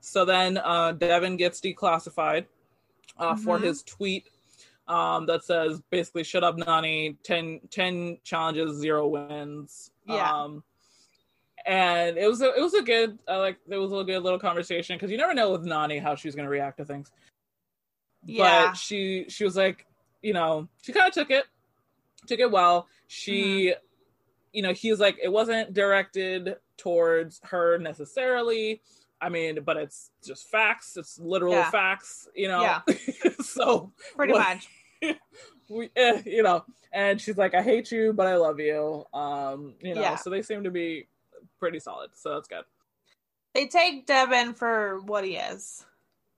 so 0.00 0.24
then 0.24 0.58
uh, 0.58 0.92
Devin 0.92 1.36
gets 1.36 1.60
declassified 1.60 2.46
uh, 3.18 3.36
for 3.36 3.58
Mhm. 3.58 3.62
his 3.64 3.82
tweet 3.82 4.28
um, 4.88 5.26
that 5.26 5.44
says 5.44 5.80
basically 5.90 6.24
"Shut 6.24 6.42
up, 6.42 6.56
Nany." 6.56 7.16
10, 7.22 7.60
10 7.70 8.18
challenges, 8.24 8.76
zero 8.78 9.06
wins. 9.06 9.92
Yeah. 10.04 10.32
Um, 10.32 10.64
and 11.66 12.16
it 12.18 12.26
was 12.28 12.40
a, 12.42 12.54
it 12.54 12.60
was 12.60 12.74
a 12.74 12.82
good 12.82 13.18
uh, 13.28 13.38
like 13.38 13.58
it 13.68 13.76
was 13.76 13.92
a 13.92 14.04
good 14.04 14.22
little 14.22 14.38
conversation 14.38 14.96
because 14.96 15.10
you 15.10 15.16
never 15.18 15.34
know 15.34 15.50
with 15.52 15.64
Nany 15.66 16.00
how 16.02 16.14
she's 16.14 16.34
gonna 16.34 16.48
react 16.48 16.78
to 16.78 16.84
things. 16.84 17.10
Yeah. 18.24 18.66
But 18.68 18.76
she 18.76 19.26
she 19.28 19.44
was 19.44 19.56
like, 19.56 19.86
you 20.22 20.32
know, 20.32 20.68
she 20.82 20.92
kind 20.92 21.08
of 21.08 21.14
took 21.14 21.30
it, 21.30 21.44
took 22.26 22.38
it 22.40 22.50
well. 22.50 22.86
She, 23.08 23.68
Mm-hmm. 23.72 23.78
you 24.52 24.62
know, 24.62 24.72
he's 24.72 25.00
like, 25.00 25.16
it 25.22 25.28
wasn't 25.32 25.72
directed 25.74 26.56
towards 26.76 27.40
her 27.44 27.78
necessarily. 27.78 28.82
I 29.22 29.28
mean, 29.28 29.60
but 29.64 29.76
it's 29.76 30.10
just 30.24 30.48
facts. 30.50 30.96
It's 30.96 31.18
literal 31.18 31.52
Yeah. 31.54 31.70
facts, 31.70 32.28
you 32.34 32.48
know. 32.48 32.62
Yeah. 32.62 32.80
so 33.42 33.92
Pretty 34.16 34.32
much. 34.32 34.68
we, 35.68 35.90
eh, 35.96 36.22
you 36.24 36.42
know, 36.42 36.64
and 36.92 37.20
she's 37.20 37.36
like, 37.36 37.54
I 37.54 37.62
hate 37.62 37.90
you, 37.92 38.12
but 38.12 38.26
I 38.26 38.36
love 38.36 38.60
you. 38.60 39.04
Um, 39.12 39.74
you 39.80 39.94
know, 39.94 40.00
Yeah. 40.00 40.16
so 40.16 40.30
they 40.30 40.42
seem 40.42 40.64
to 40.64 40.70
be 40.70 41.06
pretty 41.60 41.78
solid. 41.78 42.10
So 42.14 42.34
that's 42.34 42.48
good. 42.48 42.64
They 43.54 43.66
take 43.66 44.06
Devin 44.06 44.54
for 44.54 45.00
what 45.00 45.24
he 45.24 45.36
is. 45.36 45.84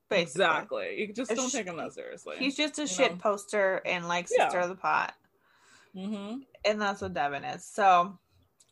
Basically. 0.09 0.21
Exactly. 0.43 0.95
You 0.99 1.13
just 1.13 1.31
A 1.31 1.35
don't 1.35 1.49
sh- 1.49 1.53
take 1.53 1.65
him 1.65 1.77
that 1.77 1.93
seriously. 1.93 2.35
He's 2.37 2.55
just 2.55 2.77
a 2.77 2.85
shit 2.85 3.13
know? 3.13 3.17
poster 3.17 3.81
and 3.85 4.07
likes 4.07 4.31
Yeah. 4.37 4.45
to 4.45 4.51
stir 4.51 4.67
the 4.67 4.75
pot. 4.75 5.15
Mm-hmm. 5.95 6.39
And 6.65 6.81
that's 6.81 7.01
what 7.01 7.13
Devin 7.13 7.43
is. 7.43 7.65
So 7.65 8.17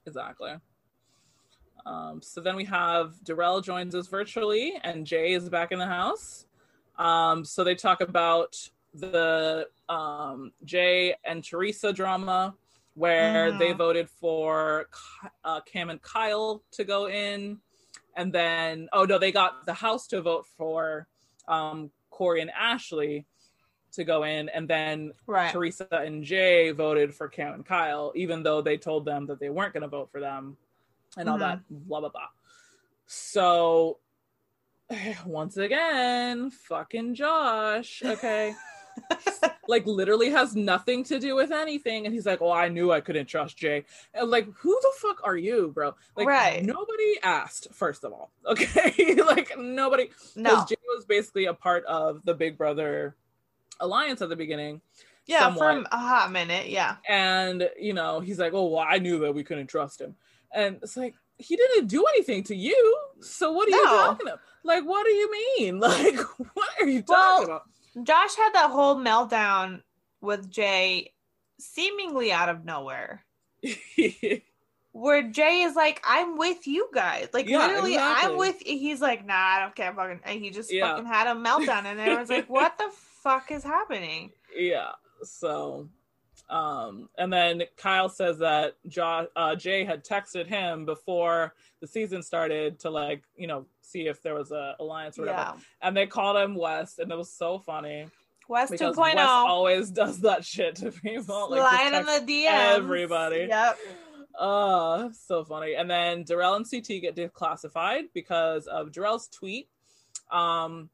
Exactly. 0.05 0.51
Um, 1.85 2.21
so 2.21 2.41
then 2.41 2.55
we 2.55 2.65
have 2.65 3.23
Darrell 3.23 3.61
joins 3.61 3.95
us 3.95 4.07
virtually, 4.07 4.73
and 4.83 5.05
Jay 5.05 5.33
is 5.33 5.49
back 5.49 5.71
in 5.71 5.79
the 5.79 5.85
house. 5.87 6.45
Um, 6.97 7.43
so 7.43 7.63
they 7.63 7.75
talk 7.75 8.01
about 8.01 8.55
the 8.93 9.67
um, 9.89 10.51
Jay 10.63 11.15
and 11.23 11.43
Teresa 11.43 11.91
drama, 11.91 12.53
where 12.93 13.57
they 13.57 13.71
voted 13.73 14.09
for 14.09 14.87
uh, 15.43 15.61
Cam 15.61 15.89
and 15.89 16.01
Kyle 16.01 16.63
to 16.71 16.83
go 16.83 17.07
in, 17.07 17.59
and 18.15 18.33
then 18.33 18.89
oh 18.93 19.05
no, 19.05 19.17
they 19.17 19.31
got 19.31 19.65
the 19.65 19.73
house 19.73 20.07
to 20.07 20.21
vote 20.21 20.45
for 20.57 21.07
um, 21.47 21.91
Corey 22.09 22.41
and 22.41 22.51
Ashley 22.51 23.25
to 23.93 24.03
go 24.03 24.23
in, 24.23 24.49
and 24.49 24.67
then 24.67 25.11
Right. 25.27 25.51
Teresa 25.51 25.87
and 25.91 26.23
Jay 26.23 26.71
voted 26.71 27.13
for 27.13 27.27
Cam 27.27 27.53
and 27.53 27.65
Kyle, 27.65 28.11
even 28.15 28.43
though 28.43 28.61
they 28.61 28.77
told 28.77 29.05
them 29.05 29.25
that 29.27 29.39
they 29.39 29.49
weren't 29.49 29.73
going 29.73 29.81
to 29.81 29.89
vote 29.89 30.09
for 30.11 30.19
them, 30.19 30.57
and 31.17 31.29
all 31.29 31.37
that 31.37 31.59
blah 31.69 31.99
blah 31.99 32.09
blah. 32.09 32.27
So 33.05 33.99
once 35.25 35.57
again, 35.57 36.51
fucking 36.51 37.15
Josh, 37.15 38.01
okay. 38.03 38.53
like 39.67 39.85
literally 39.85 40.29
has 40.29 40.55
nothing 40.55 41.03
to 41.05 41.19
do 41.19 41.35
with 41.35 41.51
anything. 41.51 42.05
And 42.05 42.13
he's 42.13 42.25
like 42.25 42.41
oh 42.41 42.51
i 42.51 42.67
knew 42.67 42.91
i 42.91 43.01
couldn't 43.01 43.27
trust 43.27 43.57
jay. 43.57 43.85
And 44.13 44.29
like 44.29 44.47
who 44.59 44.77
the 44.81 44.91
fuck 44.97 45.21
are 45.23 45.37
you 45.37 45.71
bro? 45.73 45.95
Like 46.15 46.27
Right. 46.27 46.63
nobody 46.63 47.19
asked 47.23 47.67
first 47.73 48.03
of 48.03 48.11
all. 48.13 48.31
Okay? 48.47 49.15
Like 49.15 49.57
nobody. 49.57 50.09
No. 50.35 50.65
jay 50.67 50.75
was 50.95 51.05
basically 51.05 51.45
a 51.45 51.53
part 51.53 51.85
of 51.85 52.23
the 52.25 52.33
big 52.33 52.57
brother 52.57 53.15
alliance 53.79 54.21
at 54.21 54.29
the 54.29 54.35
beginning. 54.35 54.81
Yeah, 55.27 55.41
somewhat. 55.41 55.83
for 55.83 55.87
a 55.91 55.97
hot 55.97 56.31
minute, 56.31 56.67
yeah. 56.69 56.95
and 57.07 57.69
you 57.79 57.93
know 57.93 58.19
he's 58.19 58.39
like 58.39 58.53
oh 58.53 58.65
well 58.65 58.85
i 58.87 58.97
knew 58.97 59.19
that 59.19 59.33
we 59.33 59.43
couldn't 59.43 59.67
trust 59.67 60.01
him. 60.01 60.15
And 60.53 60.79
it's 60.81 60.97
like 60.97 61.15
he 61.37 61.55
didn't 61.55 61.87
do 61.87 62.03
anything 62.15 62.43
to 62.45 62.55
you. 62.55 62.97
So 63.21 63.51
what 63.51 63.67
are 63.67 63.71
you 63.71 63.83
talking 63.85 64.27
about? 64.27 64.39
Like 64.63 64.83
what 64.83 65.05
do 65.05 65.11
you 65.11 65.31
mean? 65.31 65.79
Like 65.79 66.17
what 66.53 66.69
are 66.81 66.87
you 66.87 67.03
Well, 67.07 67.31
talking 67.37 67.45
about 67.49 67.63
Josh 68.03 68.35
had 68.35 68.51
that 68.53 68.69
whole 68.71 68.95
meltdown 68.95 69.81
with 70.21 70.49
Jay 70.49 71.13
seemingly 71.59 72.31
out 72.31 72.49
of 72.49 72.63
nowhere. 72.65 73.23
Where 74.93 75.23
Jay 75.23 75.61
is 75.61 75.75
like, 75.75 76.01
I'm 76.05 76.37
with 76.37 76.67
you 76.67 76.89
guys. 76.93 77.29
Like 77.33 77.47
Yeah, 77.47 77.59
literally, 77.67 77.93
exactly. 77.93 78.31
I'm 78.31 78.37
with 78.37 78.55
he's 78.61 79.01
like, 79.01 79.25
nah, 79.25 79.33
I 79.35 79.59
don't 79.61 79.75
care 79.75 79.93
fucking 79.93 80.19
and 80.25 80.39
he 80.41 80.49
just 80.49 80.71
Yeah. 80.71 80.89
fucking 80.89 81.05
had 81.05 81.27
a 81.27 81.39
meltdown 81.39 81.85
and 81.85 81.99
everyone's 81.99 82.29
like, 82.29 82.49
What 82.49 82.77
the 82.77 82.89
fuck 82.91 83.51
is 83.51 83.63
happening? 83.63 84.31
yeah 84.57 84.89
so 85.23 85.87
um 86.51 87.07
and 87.17 87.31
then 87.31 87.63
kyle 87.77 88.09
says 88.09 88.37
that 88.39 88.73
jo- 88.87 89.27
uh, 89.37 89.55
jay 89.55 89.85
had 89.85 90.03
texted 90.03 90.45
him 90.45 90.85
before 90.85 91.53
the 91.79 91.87
season 91.87 92.21
started 92.21 92.77
to 92.77 92.89
like 92.89 93.23
you 93.37 93.47
know 93.47 93.65
see 93.81 94.07
if 94.07 94.21
there 94.21 94.35
was 94.35 94.51
a 94.51 94.75
alliance 94.79 95.17
or 95.17 95.21
whatever 95.21 95.39
Yeah. 95.55 95.61
and 95.81 95.95
they 95.97 96.05
called 96.07 96.35
him 96.37 96.53
Wes 96.55 96.99
and 96.99 97.09
it 97.11 97.17
was 97.17 97.31
so 97.31 97.57
funny 97.59 98.05
Wes 98.49 98.69
because 98.69 98.97
2.0. 98.97 99.15
Wes 99.15 99.25
always 99.27 99.89
does 99.91 100.19
that 100.21 100.43
shit 100.43 100.75
to 100.75 100.91
people 100.91 101.49
like, 101.49 101.61
Slide 101.61 101.99
in 101.99 102.05
the 102.05 102.33
DMs. 102.33 102.75
everybody 102.75 103.45
Yep. 103.49 103.77
uh 104.37 105.09
so 105.13 105.45
funny 105.45 105.75
and 105.75 105.89
then 105.89 106.23
Darrell 106.23 106.55
and 106.55 106.65
ct 106.69 106.87
get 107.01 107.15
declassified 107.15 108.03
because 108.13 108.67
of 108.67 108.91
Darrell's 108.91 109.27
tweet 109.29 109.69
um 110.31 110.89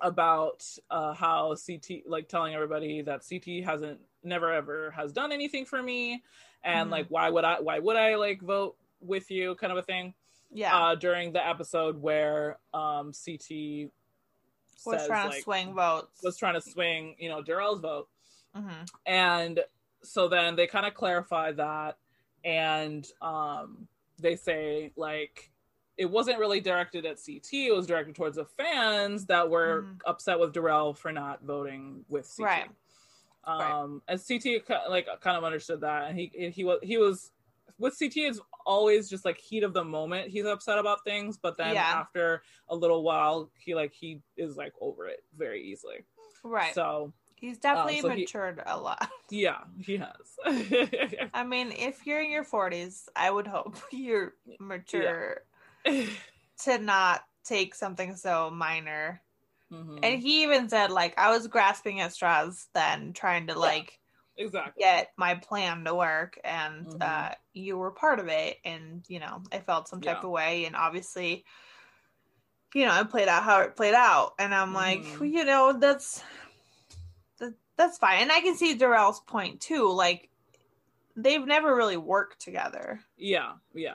about 0.00 0.64
uh 0.90 1.12
how 1.12 1.54
ct 1.54 2.02
like 2.06 2.28
telling 2.28 2.54
everybody 2.54 3.02
that 3.02 3.22
ct 3.28 3.62
hasn't 3.64 4.00
never 4.22 4.52
ever 4.52 4.90
has 4.92 5.12
done 5.12 5.32
anything 5.32 5.64
for 5.64 5.82
me 5.82 6.22
and 6.64 6.88
Mhm. 6.88 6.92
like 6.92 7.06
why 7.08 7.28
would 7.28 7.44
i 7.44 7.60
why 7.60 7.78
would 7.78 7.96
i 7.96 8.14
like 8.16 8.40
vote 8.42 8.76
with 9.00 9.30
you 9.30 9.54
kind 9.56 9.72
of 9.72 9.78
a 9.78 9.82
thing 9.82 10.14
Yeah. 10.50 10.76
uh 10.76 10.94
during 10.94 11.32
the 11.32 11.44
episode 11.46 12.00
where 12.00 12.58
um 12.72 13.12
ct 13.12 13.90
was 14.84 14.98
says, 14.98 15.06
trying 15.06 15.28
to 15.28 15.34
like, 15.34 15.42
swing 15.42 15.74
votes. 15.74 16.22
was 16.22 16.36
trying 16.36 16.54
to 16.54 16.60
swing 16.60 17.16
you 17.18 17.28
know 17.28 17.42
Darrell's 17.42 17.80
vote 17.80 18.08
Mhm. 18.56 18.88
and 19.06 19.60
so 20.02 20.28
then 20.28 20.56
they 20.56 20.66
kind 20.66 20.86
of 20.86 20.94
clarify 20.94 21.52
that 21.52 21.98
and 22.44 23.08
um 23.20 23.88
they 24.18 24.36
say 24.36 24.92
like 24.96 25.50
it 25.96 26.06
wasn't 26.06 26.38
really 26.38 26.60
directed 26.60 27.04
at 27.06 27.18
CT 27.24 27.66
it 27.68 27.74
was 27.74 27.86
directed 27.86 28.14
towards 28.14 28.36
the 28.36 28.44
fans 28.44 29.26
that 29.26 29.48
were 29.50 29.82
Mhm. 29.82 30.00
upset 30.06 30.38
with 30.40 30.52
Darrell 30.52 30.94
for 30.94 31.12
not 31.12 31.42
voting 31.42 32.04
with 32.08 32.26
CT 32.36 32.44
Right. 32.46 32.70
Um 33.44 34.02
and 34.08 34.20
CT 34.26 34.62
like 34.88 35.06
kind 35.20 35.36
of 35.36 35.44
understood 35.44 35.80
that 35.80 36.08
and 36.08 36.18
he 36.18 36.52
he 36.54 36.64
was 36.64 36.78
he 36.82 36.96
was 36.98 37.30
with 37.78 37.98
CT 37.98 38.12
it's 38.16 38.40
always 38.64 39.08
just 39.10 39.24
like 39.24 39.38
heat 39.38 39.64
of 39.64 39.72
the 39.74 39.82
moment 39.82 40.28
he's 40.30 40.44
upset 40.44 40.78
about 40.78 41.02
things 41.04 41.36
but 41.36 41.56
then 41.56 41.74
Yeah. 41.74 41.90
after 41.92 42.42
a 42.68 42.76
little 42.76 43.02
while 43.02 43.50
he 43.58 43.74
like 43.74 43.92
he 43.92 44.20
is 44.36 44.56
like 44.56 44.72
over 44.80 45.08
it 45.08 45.20
very 45.36 45.62
easily 45.64 46.04
Right. 46.44 46.74
so 46.74 47.12
He's 47.34 47.58
definitely 47.58 48.00
so 48.00 48.10
he- 48.10 48.20
matured 48.20 48.62
a 48.64 48.78
lot. 48.78 49.08
yeah 49.30 49.58
he 49.80 49.96
has 49.96 50.10
I 51.34 51.42
mean, 51.44 51.72
if 51.72 52.06
you're 52.06 52.22
in 52.22 52.30
your 52.30 52.44
40s, 52.44 53.08
I 53.16 53.30
would 53.30 53.48
hope 53.48 53.76
you're 53.92 54.34
mature 54.60 55.42
to 55.84 56.78
not 56.78 57.22
take 57.44 57.74
something 57.74 58.14
so 58.14 58.50
minor. 58.50 59.22
Mhm. 59.72 59.98
And 60.02 60.20
he 60.20 60.42
even 60.42 60.68
said, 60.68 60.90
like, 60.90 61.18
I 61.18 61.30
was 61.30 61.46
grasping 61.46 62.00
at 62.00 62.12
straws 62.12 62.68
then, 62.74 63.12
trying 63.12 63.46
to, 63.46 63.58
like, 63.58 63.98
exactly 64.36 64.82
get 64.82 65.12
my 65.16 65.34
plan 65.34 65.84
to 65.84 65.94
work. 65.94 66.38
And 66.44 66.86
Mhm. 66.86 67.00
uh, 67.00 67.34
you 67.52 67.78
were 67.78 67.90
part 67.90 68.20
of 68.20 68.28
it. 68.28 68.58
And, 68.64 69.04
you 69.08 69.20
know, 69.20 69.42
I 69.52 69.60
felt 69.60 69.88
some 69.88 70.00
type 70.00 70.22
Yeah. 70.22 70.26
of 70.26 70.30
way. 70.30 70.64
And 70.64 70.76
obviously, 70.76 71.44
you 72.74 72.86
know, 72.86 73.00
it 73.00 73.10
played 73.10 73.28
out 73.28 73.42
how 73.44 73.60
it 73.60 73.76
played 73.76 73.94
out. 73.94 74.34
And 74.38 74.54
I'm 74.54 74.74
like, 74.74 75.04
Mhm. 75.04 75.20
well, 75.20 75.28
you 75.28 75.44
know, 75.44 75.72
that's 75.78 76.22
that, 77.38 77.54
that's 77.76 77.98
fine. 77.98 78.22
And 78.22 78.32
I 78.32 78.40
can 78.40 78.56
see 78.56 78.74
Darrell's 78.74 79.20
point 79.20 79.60
too. 79.60 79.90
Like 79.90 80.30
they've 81.16 81.44
never 81.44 81.74
really 81.74 81.96
worked 81.96 82.40
together. 82.40 83.00
Yeah, 83.16 83.54
yeah. 83.74 83.94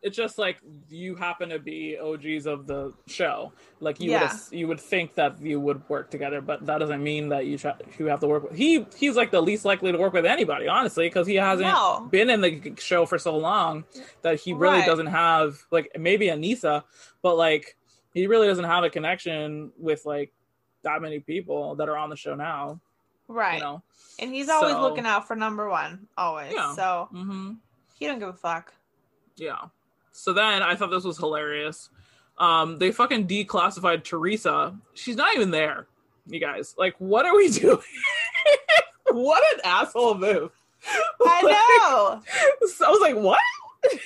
It's 0.00 0.16
just 0.16 0.38
like 0.38 0.58
you 0.88 1.16
happen 1.16 1.48
to 1.48 1.58
be 1.58 1.98
OGs 1.98 2.46
of 2.46 2.68
the 2.68 2.92
show. 3.08 3.52
Like 3.80 3.98
you 4.00 4.12
Yeah. 4.12 4.32
would 4.32 4.56
you 4.58 4.68
would 4.68 4.78
think 4.80 5.14
that 5.14 5.40
you 5.40 5.58
would 5.58 5.88
work 5.88 6.08
together, 6.10 6.40
but 6.40 6.64
that 6.66 6.78
doesn't 6.78 7.02
mean 7.02 7.30
that 7.30 7.46
you 7.46 7.58
you 7.98 8.06
have 8.06 8.20
to 8.20 8.28
work 8.28 8.44
with. 8.44 8.56
He 8.56 8.86
he's 8.96 9.16
like 9.16 9.32
the 9.32 9.40
least 9.42 9.64
likely 9.64 9.90
to 9.90 9.98
work 9.98 10.12
with 10.12 10.24
anybody, 10.24 10.68
honestly, 10.68 11.06
because 11.06 11.26
he 11.26 11.34
hasn't 11.34 11.66
No. 11.68 12.06
been 12.12 12.30
in 12.30 12.40
the 12.40 12.74
show 12.78 13.06
for 13.06 13.18
so 13.18 13.36
long 13.36 13.84
that 14.22 14.38
he 14.40 14.52
really 14.52 14.78
Right. 14.78 14.86
doesn't 14.86 15.06
have 15.08 15.64
like 15.72 15.90
maybe 15.98 16.26
Aneesa, 16.28 16.84
but 17.20 17.36
like 17.36 17.76
he 18.14 18.28
really 18.28 18.46
doesn't 18.46 18.64
have 18.66 18.84
a 18.84 18.90
connection 18.90 19.72
with 19.78 20.06
like 20.06 20.32
that 20.82 21.02
many 21.02 21.18
people 21.18 21.74
that 21.74 21.88
are 21.88 21.96
on 21.96 22.08
the 22.08 22.16
show 22.16 22.36
now. 22.36 22.80
Right. 23.26 23.54
You 23.58 23.62
know. 23.64 23.82
And 24.20 24.32
he's 24.32 24.48
always 24.48 24.74
So- 24.74 24.80
looking 24.80 25.06
out 25.06 25.26
for 25.26 25.34
number 25.34 25.68
one, 25.68 26.06
always. 26.16 26.52
Yeah. 26.54 26.72
So 26.74 27.08
Mm-hmm. 27.12 27.54
he 27.96 28.06
don't 28.06 28.20
give 28.20 28.28
a 28.28 28.32
fuck. 28.32 28.72
Yeah. 29.36 29.66
So 30.18 30.32
then 30.32 30.62
I 30.64 30.74
thought 30.74 30.90
this 30.90 31.04
was 31.04 31.16
hilarious. 31.16 31.90
Um, 32.38 32.78
they 32.78 32.90
fucking 32.90 33.28
declassified 33.28 34.02
Teresa. 34.02 34.76
She's 34.94 35.14
not 35.16 35.34
even 35.36 35.52
there, 35.52 35.86
you 36.26 36.40
guys. 36.40 36.74
Like, 36.76 36.96
what 36.98 37.24
are 37.24 37.36
we 37.36 37.48
doing? 37.52 37.78
what 39.10 39.42
an 39.54 39.60
asshole 39.64 40.16
move. 40.16 40.50
I 41.24 41.42
know. 42.62 42.68
So 42.68 42.86
I 42.86 42.90
was 42.90 43.00
like, 43.00 43.16
what? 43.16 43.38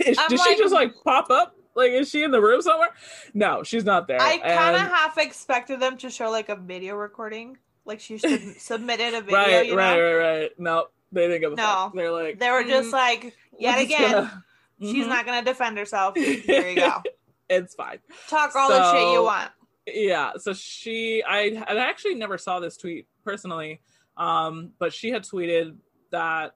Is, 0.05 0.19
did 0.29 0.41
she 0.41 0.57
just 0.59 0.75
like 0.75 0.93
pop 1.03 1.31
up? 1.31 1.57
Like, 1.75 1.93
is 1.93 2.11
she 2.11 2.23
in 2.23 2.31
the 2.31 2.41
room 2.43 2.61
somewhere? 2.61 2.91
No, 3.33 3.63
she's 3.63 3.85
not 3.85 4.07
there. 4.07 4.21
I 4.21 4.37
kind 4.37 4.77
of 4.77 4.83
half 4.83 5.17
expected 5.17 5.81
them 5.81 5.97
to 5.99 6.11
show 6.11 6.31
like 6.31 6.51
a 6.51 6.57
video 6.57 6.95
recording. 6.97 7.57
Like 7.87 8.01
she 8.01 8.19
sub- 8.19 8.39
submitted 8.59 9.15
a 9.15 9.23
video, 9.23 9.39
right, 9.39 9.65
you 9.67 9.73
know? 9.73 9.77
right, 9.79 10.01
right, 10.01 10.15
right. 10.41 10.51
No, 10.61 10.89
they 11.11 11.27
didn't 11.27 11.41
give 11.41 11.53
a 11.55 11.57
No. 11.57 11.63
fuck. 11.63 11.95
They're 11.95 12.11
like, 12.13 12.39
They 12.39 12.51
were 12.51 12.65
just 12.65 12.91
"Mm, 12.91 12.93
like, 12.93 13.35
yet 13.59 13.81
again, 13.81 14.13
gonna- 14.13 14.45
she's 14.81 15.05
Mhm. 15.05 15.09
not 15.09 15.27
gonna 15.27 15.43
defend 15.45 15.79
herself. 15.79 16.15
There 16.15 16.69
you 16.71 16.77
go. 16.77 17.03
it's 17.49 17.75
fine. 17.75 17.99
Talk 18.29 18.55
all 18.57 18.69
the 18.69 18.93
shit 18.93 19.13
you 19.13 19.23
want. 19.23 19.51
yeah 19.87 20.31
so 20.39 20.53
she 20.53 21.25
i 21.27 21.61
i 21.67 21.77
actually 21.77 22.15
never 22.15 22.39
saw 22.39 22.61
this 22.61 22.77
tweet 22.77 23.09
personally 23.25 23.81
um 24.17 24.71
but 24.79 24.93
she 24.95 25.11
had 25.11 25.25
tweeted 25.25 25.75
that 26.13 26.55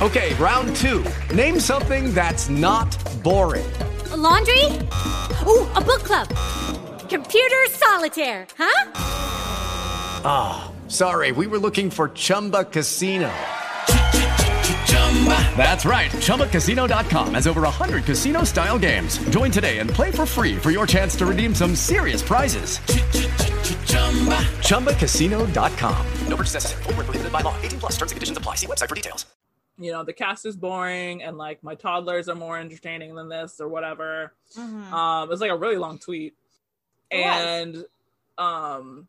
Okay, 0.00 0.32
round 0.36 0.74
two. 0.76 1.04
Name 1.34 1.58
something 1.58 2.14
that's 2.14 2.48
not 2.48 2.88
boring. 3.24 3.66
A 4.12 4.16
laundry? 4.16 4.64
Ooh, 5.44 5.66
a 5.74 5.80
book 5.80 6.04
club. 6.04 6.28
Computer 7.08 7.66
solitaire, 7.70 8.46
huh? 8.56 8.92
Ah, 10.24 10.70
sorry, 10.86 11.32
we 11.32 11.48
were 11.48 11.58
looking 11.58 11.90
for 11.90 12.10
Chumba 12.10 12.64
Casino. 12.64 13.28
That's 15.56 15.84
right. 15.84 16.10
ChumbaCasino.com 16.12 17.34
has 17.34 17.46
over 17.48 17.62
100 17.62 18.04
casino 18.04 18.44
style 18.44 18.78
games. 18.78 19.18
Join 19.30 19.50
today 19.50 19.78
and 19.78 19.90
play 19.90 20.10
for 20.12 20.24
free 20.26 20.56
for 20.56 20.70
your 20.70 20.86
chance 20.86 21.16
to 21.16 21.26
redeem 21.26 21.54
some 21.54 21.74
serious 21.74 22.22
prizes. 22.22 22.78
ChumbaCasino.com. 24.68 26.06
No 26.28 26.36
purchase 26.36 26.54
necessary. 26.54 26.82
Void 26.84 26.96
where 26.96 27.04
prohibited 27.04 27.32
by 27.32 27.40
law. 27.40 27.56
18 27.62 27.80
plus 27.80 27.92
terms 27.96 28.12
and 28.12 28.16
conditions 28.16 28.38
apply. 28.38 28.54
See 28.54 28.66
website 28.68 28.88
for 28.88 28.94
details. 28.94 29.26
you 29.80 29.92
know 29.92 30.02
the 30.02 30.12
cast 30.12 30.44
is 30.44 30.56
boring 30.56 31.22
and 31.22 31.38
like 31.38 31.62
my 31.62 31.74
toddlers 31.76 32.28
are 32.28 32.34
more 32.34 32.58
entertaining 32.58 33.14
than 33.14 33.28
this 33.28 33.60
or 33.60 33.68
whatever 33.68 34.32
Mhm. 34.58 34.90
um 34.92 35.30
it's 35.30 35.40
like 35.40 35.52
a 35.52 35.56
really 35.56 35.76
long 35.76 36.00
tweet 36.00 36.34
It 37.12 37.24
was. 37.24 37.44
and 37.46 37.84
um 38.38 39.06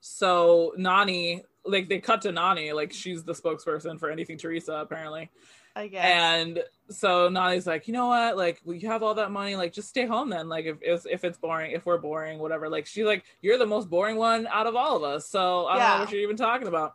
so 0.00 0.74
Nany 0.76 1.44
like 1.64 1.88
they 1.88 1.98
cut 2.00 2.22
to 2.22 2.30
Nany 2.32 2.74
like 2.74 2.92
she's 2.92 3.22
the 3.24 3.32
spokesperson 3.34 3.98
for 4.00 4.10
anything 4.10 4.36
teresa 4.38 4.72
apparently 4.74 5.30
I 5.74 5.86
guess. 5.88 6.04
and 6.04 6.62
so 6.90 7.30
Nany's 7.30 7.66
like, 7.66 7.88
you 7.88 7.94
know 7.94 8.08
what? 8.08 8.36
Like, 8.36 8.60
we 8.62 8.80
have 8.80 9.02
all 9.02 9.14
that 9.14 9.30
money. 9.30 9.56
Like, 9.56 9.72
just 9.72 9.88
stay 9.88 10.04
home 10.04 10.28
then. 10.28 10.46
Like, 10.46 10.66
if 10.66 10.76
if, 10.82 11.06
if 11.06 11.24
it's 11.24 11.38
boring, 11.38 11.70
if 11.72 11.86
we're 11.86 11.96
boring, 11.96 12.40
whatever. 12.40 12.68
Like, 12.68 12.84
she's 12.84 13.06
like, 13.06 13.24
you're 13.40 13.56
the 13.56 13.64
most 13.64 13.88
boring 13.88 14.16
one 14.16 14.46
out 14.48 14.66
of 14.66 14.76
all 14.76 14.98
of 14.98 15.02
us. 15.02 15.26
So 15.30 15.64
I 15.64 15.78
don't 15.78 15.88
know 15.88 15.98
what 16.00 16.12
you're 16.12 16.20
even 16.20 16.36
talking 16.36 16.68
about. 16.68 16.92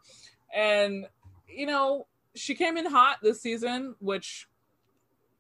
And 0.55 1.07
you 1.47 1.65
know, 1.65 2.05
she 2.35 2.53
came 2.53 2.77
in 2.77 2.85
hot 2.85 3.17
this 3.23 3.41
season, 3.41 3.95
which 3.97 4.47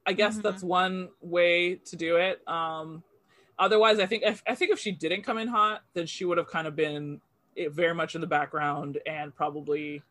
I 0.03 0.13
guess 0.13 0.37
Mhm. 0.39 0.41
that's 0.41 0.63
one 0.63 1.09
way 1.21 1.75
to 1.75 1.95
do 1.95 2.15
it. 2.15 2.41
Um, 2.47 3.03
otherwise, 3.59 3.99
I 3.99 4.07
think 4.07 4.23
if, 4.25 4.41
I 4.47 4.55
think 4.55 4.71
if 4.71 4.79
she 4.79 4.91
didn't 4.93 5.21
come 5.21 5.37
in 5.37 5.47
hot, 5.47 5.83
then 5.93 6.07
she 6.07 6.25
would 6.25 6.39
have 6.39 6.47
kind 6.47 6.65
of 6.65 6.75
been 6.75 7.21
eh, 7.57 7.67
very 7.69 7.93
much 7.95 8.15
in 8.15 8.21
the 8.21 8.27
background 8.27 8.99
and 9.05 9.35
probably 9.35 10.01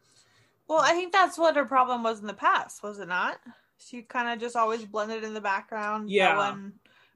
well, 0.69 0.81
I 0.81 0.93
think 0.93 1.13
that's 1.13 1.39
what 1.39 1.55
her 1.55 1.65
problem 1.65 2.03
was 2.03 2.21
in 2.21 2.27
the 2.27 2.35
past, 2.35 2.83
was 2.83 2.99
it 2.99 3.07
not? 3.07 3.39
She 3.79 4.03
kind 4.03 4.29
of 4.29 4.41
just 4.41 4.57
always 4.57 4.85
blended 4.85 5.23
in 5.23 5.33
the 5.33 5.41
background. 5.41 6.11
Yeah. 6.11 6.33
No 6.33 6.39
one 6.39 6.73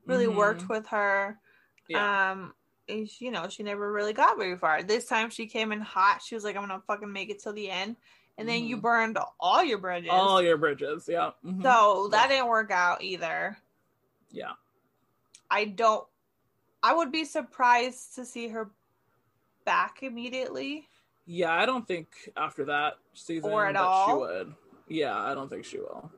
really 0.06 0.26
Mhm. 0.26 0.36
worked 0.36 0.68
with 0.68 0.86
her. 0.88 1.38
yeah. 1.88 2.30
Um, 2.32 2.54
she, 2.86 3.24
you 3.26 3.30
know, 3.32 3.48
she 3.48 3.62
never 3.64 3.90
really 3.92 4.12
got 4.12 4.36
very 4.38 4.56
far. 4.56 4.82
This 4.84 5.06
time 5.06 5.30
she 5.30 5.46
came 5.46 5.72
in 5.72 5.80
hot. 5.80 6.22
She 6.22 6.34
was 6.36 6.44
like, 6.44 6.54
"I'm 6.56 6.62
gonna 6.68 6.80
fucking 6.86 7.12
make 7.12 7.28
it 7.30 7.40
till 7.40 7.52
the 7.52 7.68
end," 7.70 7.96
and 8.38 8.48
then 8.48 8.62
you 8.64 8.76
Mhm. 8.76 8.82
burned 8.82 9.18
all 9.40 9.64
your 9.64 9.78
bridges. 9.78 10.10
all 10.12 10.40
your 10.42 10.56
bridges. 10.56 11.08
Yeah. 11.08 11.32
Mhm. 11.44 11.62
so 11.62 12.06
that 12.12 12.28
didn't 12.28 12.46
work 12.48 12.70
out 12.70 13.02
either. 13.02 13.58
yeah. 14.30 14.52
I 15.50 15.64
don't. 15.64 16.06
I 16.84 16.92
would 16.94 17.10
be 17.10 17.24
surprised 17.24 18.14
to 18.14 18.24
see 18.24 18.46
her 18.48 18.70
back 19.64 20.02
immediately. 20.02 20.88
Yeah, 21.26 21.52
I 21.52 21.66
don't 21.66 21.86
think 21.86 22.08
after 22.36 22.64
that 22.66 22.94
season 23.14 23.50
Or 23.50 23.66
at 23.66 23.74
that 23.74 23.80
she 23.80 23.86
all? 24.12 24.20
would. 24.20 24.54
Yeah, 24.88 25.16
I 25.16 25.34
don't 25.34 25.48
think 25.48 25.64
she 25.64 25.78
will. 25.78 26.10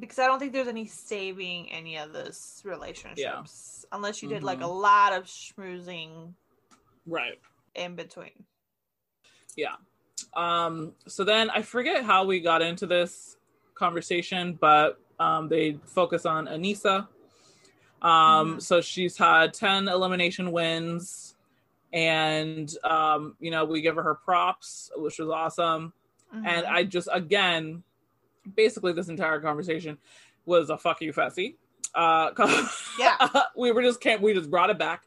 because 0.00 0.18
I 0.18 0.26
don't 0.26 0.38
think 0.40 0.52
there's 0.52 0.68
any 0.68 0.86
saving 0.86 1.70
any 1.70 1.96
of 1.96 2.12
this 2.12 2.60
relationships 2.64 3.84
unless 3.92 4.22
you 4.22 4.28
did 4.28 4.42
like 4.42 4.60
a 4.60 4.66
lot 4.66 5.12
of 5.12 5.24
schmoozing 5.24 6.34
Right. 7.06 7.38
in 7.74 7.94
between. 7.94 8.44
Yeah. 9.56 9.76
Um 10.34 10.94
so 11.06 11.24
then 11.24 11.50
I 11.50 11.62
forget 11.62 12.04
how 12.04 12.24
we 12.24 12.40
got 12.40 12.62
into 12.62 12.86
this 12.86 13.36
conversation, 13.74 14.58
but 14.60 14.98
um 15.20 15.48
they 15.48 15.78
focus 15.86 16.26
on 16.26 16.46
Aneesa. 16.46 17.06
Um 18.02 18.56
Mhm. 18.56 18.62
so 18.62 18.80
she's 18.80 19.16
had 19.16 19.54
10 19.54 19.88
elimination 19.88 20.50
wins 20.52 21.31
and 21.92 22.72
um 22.84 23.36
you 23.40 23.50
know, 23.50 23.64
we 23.64 23.80
give 23.82 23.96
her 23.96 24.02
her 24.02 24.14
props, 24.14 24.90
which 24.96 25.18
was 25.18 25.28
awesome. 25.28 25.92
and 26.32 26.64
Mhm. 26.64 26.70
I 26.70 26.84
just 26.84 27.08
again, 27.12 27.82
basically 28.54 28.92
this 28.92 29.08
entire 29.08 29.40
conversation 29.40 29.98
was 30.46 30.70
a 30.70 30.78
fuck 30.78 31.00
you, 31.02 31.12
Fessy. 31.12 31.56
Uh, 31.94 32.30
Yeah. 32.98 33.16
we 33.56 33.70
were 33.72 33.82
just 33.82 34.00
can't 34.00 34.22
we 34.22 34.32
just 34.32 34.50
brought 34.50 34.70
it 34.70 34.78
back, 34.78 35.02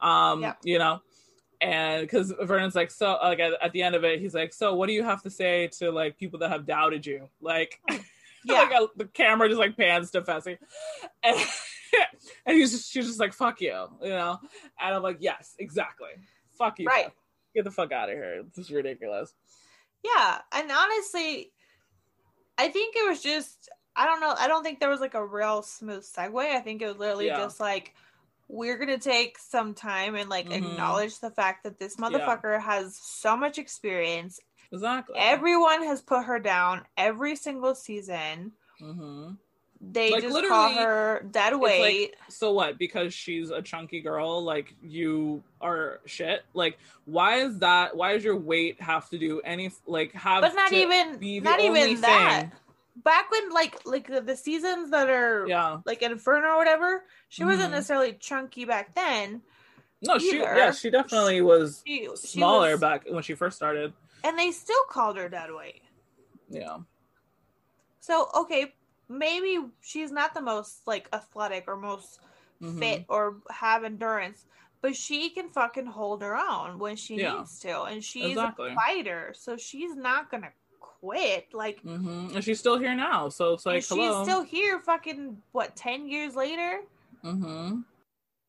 um, 0.00 0.42
Yep. 0.42 0.58
you 0.62 0.78
know, 0.78 1.02
and 1.60 2.02
because 2.02 2.32
Vernon's 2.42 2.76
like 2.76 2.90
so 2.92 3.18
like 3.22 3.40
at, 3.40 3.52
at 3.60 3.72
the 3.72 3.82
end 3.82 3.94
of 3.96 4.04
it, 4.04 4.20
he's 4.20 4.34
like, 4.34 4.52
so 4.54 4.74
what 4.76 4.86
do 4.86 4.92
you 4.92 5.02
have 5.02 5.22
to 5.24 5.30
say 5.30 5.66
to 5.78 5.90
like 5.90 6.16
people 6.16 6.38
that 6.38 6.50
have 6.50 6.66
doubted 6.66 7.04
you, 7.06 7.28
like. 7.40 7.80
Yeah. 8.42 8.54
like 8.60 8.72
uh, 8.72 8.86
the 8.96 9.04
camera 9.04 9.48
just 9.50 9.58
like 9.60 9.76
pans 9.76 10.10
to 10.12 10.22
Fessy, 10.22 10.56
and, 11.22 11.36
and 12.46 12.56
he's 12.56 12.72
just 12.72 12.90
she's 12.92 13.06
just 13.06 13.20
like 13.20 13.32
fuck 13.32 13.60
you, 13.60 13.88
you 14.02 14.08
know, 14.10 14.38
and 14.80 14.94
I'm 14.94 15.02
like 15.02 15.18
yes, 15.20 15.54
exactly, 15.58 16.10
fuck 16.58 16.78
you, 16.78 16.86
Right. 16.86 17.10
Get 17.54 17.64
the 17.64 17.70
fuck 17.70 17.90
out 17.92 18.08
of 18.10 18.14
here, 18.16 18.42
this 18.44 18.66
is 18.66 18.70
ridiculous. 18.70 19.32
Yeah, 20.04 20.38
and 20.52 20.70
honestly, 20.70 21.52
I 22.56 22.68
think 22.68 22.94
it 22.96 23.08
was 23.08 23.22
just 23.22 23.68
I 23.96 24.06
don't 24.06 24.20
know. 24.20 24.34
I 24.38 24.46
don't 24.48 24.62
think 24.62 24.78
there 24.80 24.88
was 24.88 25.00
like 25.00 25.14
a 25.14 25.24
real 25.26 25.62
smooth 25.62 26.04
segue. 26.04 26.38
I 26.38 26.60
think 26.60 26.80
it 26.80 26.86
was 26.86 26.96
literally 26.96 27.26
Yeah. 27.26 27.38
just 27.38 27.58
like 27.60 27.94
we're 28.48 28.76
gonna 28.78 28.98
take 28.98 29.38
some 29.38 29.74
time 29.74 30.14
and 30.14 30.28
like 30.30 30.48
Mhm. 30.48 30.56
acknowledge 30.56 31.18
the 31.18 31.30
fact 31.30 31.64
that 31.64 31.78
this 31.78 31.96
motherfucker 31.96 32.60
has 32.60 32.96
so 32.96 33.36
much 33.36 33.58
experience. 33.58 34.40
Exactly. 34.72 35.16
Everyone 35.18 35.82
has 35.82 36.00
put 36.02 36.24
her 36.24 36.38
down 36.38 36.86
every 36.96 37.34
single 37.36 37.74
season. 37.74 38.52
hmm 38.78 39.32
They 39.82 40.10
Like, 40.10 40.22
just 40.22 40.46
call 40.46 40.72
her 40.74 41.24
dead 41.30 41.56
weight. 41.58 42.10
like, 42.10 42.18
so 42.28 42.52
what? 42.52 42.76
Because 42.78 43.14
she's 43.14 43.48
a 43.50 43.62
chunky 43.62 44.00
girl, 44.02 44.42
like 44.42 44.74
you 44.82 45.42
are 45.60 46.00
shit. 46.04 46.44
Like, 46.52 46.78
why 47.06 47.36
is 47.36 47.58
that? 47.60 47.96
Why 47.96 48.12
does 48.12 48.22
your 48.22 48.36
weight 48.36 48.78
have 48.82 49.08
to 49.08 49.18
do 49.18 49.40
any 49.40 49.70
like 49.86 50.12
have? 50.12 50.42
but 50.42 50.54
not 50.54 50.68
to 50.68 50.76
even 50.76 51.16
be 51.16 51.38
the 51.38 51.44
not 51.44 51.60
even 51.60 51.98
that. 52.02 52.40
thing? 52.42 52.52
Back 53.02 53.30
when 53.30 53.48
like 53.50 53.80
like 53.86 54.06
the, 54.06 54.20
the 54.20 54.36
seasons 54.36 54.90
that 54.90 55.08
are 55.08 55.46
Yeah. 55.48 55.78
like 55.86 56.02
Inferno 56.02 56.48
or 56.48 56.56
whatever, 56.58 57.04
she 57.30 57.44
wasn't 57.44 57.68
Mhm. 57.70 57.76
necessarily 57.76 58.12
chunky 58.20 58.66
back 58.66 58.94
then. 58.94 59.40
No, 60.02 60.18
she 60.18 60.36
yeah, 60.38 60.72
she 60.72 60.90
definitely 60.90 61.40
was 61.40 61.82
She, 61.86 62.02
she 62.20 62.38
smaller 62.38 62.72
was- 62.72 62.80
back 62.80 63.06
when 63.08 63.22
she 63.22 63.34
first 63.34 63.56
started. 63.56 63.94
and 64.24 64.38
they 64.38 64.50
still 64.52 64.84
called 64.90 65.16
her 65.16 65.30
dead 65.30 65.50
weight. 65.54 65.80
Yeah. 66.50 66.80
So 68.00 68.28
okay, 68.34 68.74
maybe 69.10 69.58
she's 69.82 70.12
not 70.12 70.32
the 70.32 70.40
most 70.40 70.86
like 70.86 71.08
athletic 71.12 71.64
or 71.66 71.76
most 71.76 72.20
Mhm. 72.62 72.78
fit 72.78 73.04
or 73.08 73.36
have 73.50 73.84
endurance, 73.84 74.46
but 74.80 74.94
she 74.94 75.30
can 75.30 75.50
fucking 75.50 75.86
hold 75.86 76.22
her 76.22 76.36
own 76.36 76.78
when 76.78 76.94
she 76.96 77.16
Yeah. 77.16 77.38
needs 77.38 77.58
to, 77.60 77.82
and 77.82 78.02
she's 78.04 78.32
Exactly. 78.36 78.70
a 78.70 78.74
fighter, 78.74 79.34
so 79.36 79.56
she's 79.56 79.96
not 79.96 80.30
gonna 80.30 80.52
quit. 80.78 81.52
Like, 81.52 81.80
hmm 81.80 82.28
And 82.34 82.44
she's 82.44 82.60
still 82.60 82.78
here 82.78 82.94
now, 82.94 83.28
so 83.28 83.54
it's 83.54 83.66
like, 83.66 83.82
she's 83.82 84.16
still 84.22 84.42
here. 84.42 84.78
Fucking 84.80 85.42
what? 85.52 85.74
Ten 85.74 86.06
years 86.08 86.36
later, 86.36 86.82
hmm 87.22 87.80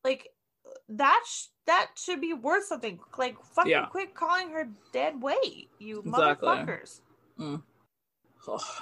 like 0.04 0.32
that. 0.88 1.22
Sh- 1.26 1.46
that 1.64 1.92
should 1.96 2.20
be 2.20 2.34
worth 2.34 2.64
something. 2.64 2.98
Like, 3.16 3.40
fucking 3.54 3.70
Yeah. 3.70 3.86
quit 3.86 4.14
calling 4.14 4.50
her 4.50 4.68
dead 4.92 5.22
weight, 5.22 5.70
you 5.78 6.00
Exactly. 6.00 6.48
motherfuckers. 6.48 7.00
Mm. 7.38 7.62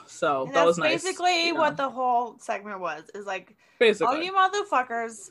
So 0.07 0.45
And 0.47 0.55
that 0.55 0.65
was 0.67 0.79
nice. 0.79 1.03
basically 1.03 1.47
Yeah. 1.49 1.53
what 1.53 1.77
the 1.77 1.89
whole 1.89 2.39
segment 2.39 2.81
was. 2.81 3.05
Is 3.15 3.27
like, 3.27 3.57
Basically. 3.79 4.07
all 4.17 4.23
you 4.23 4.33
motherfuckers, 4.33 5.31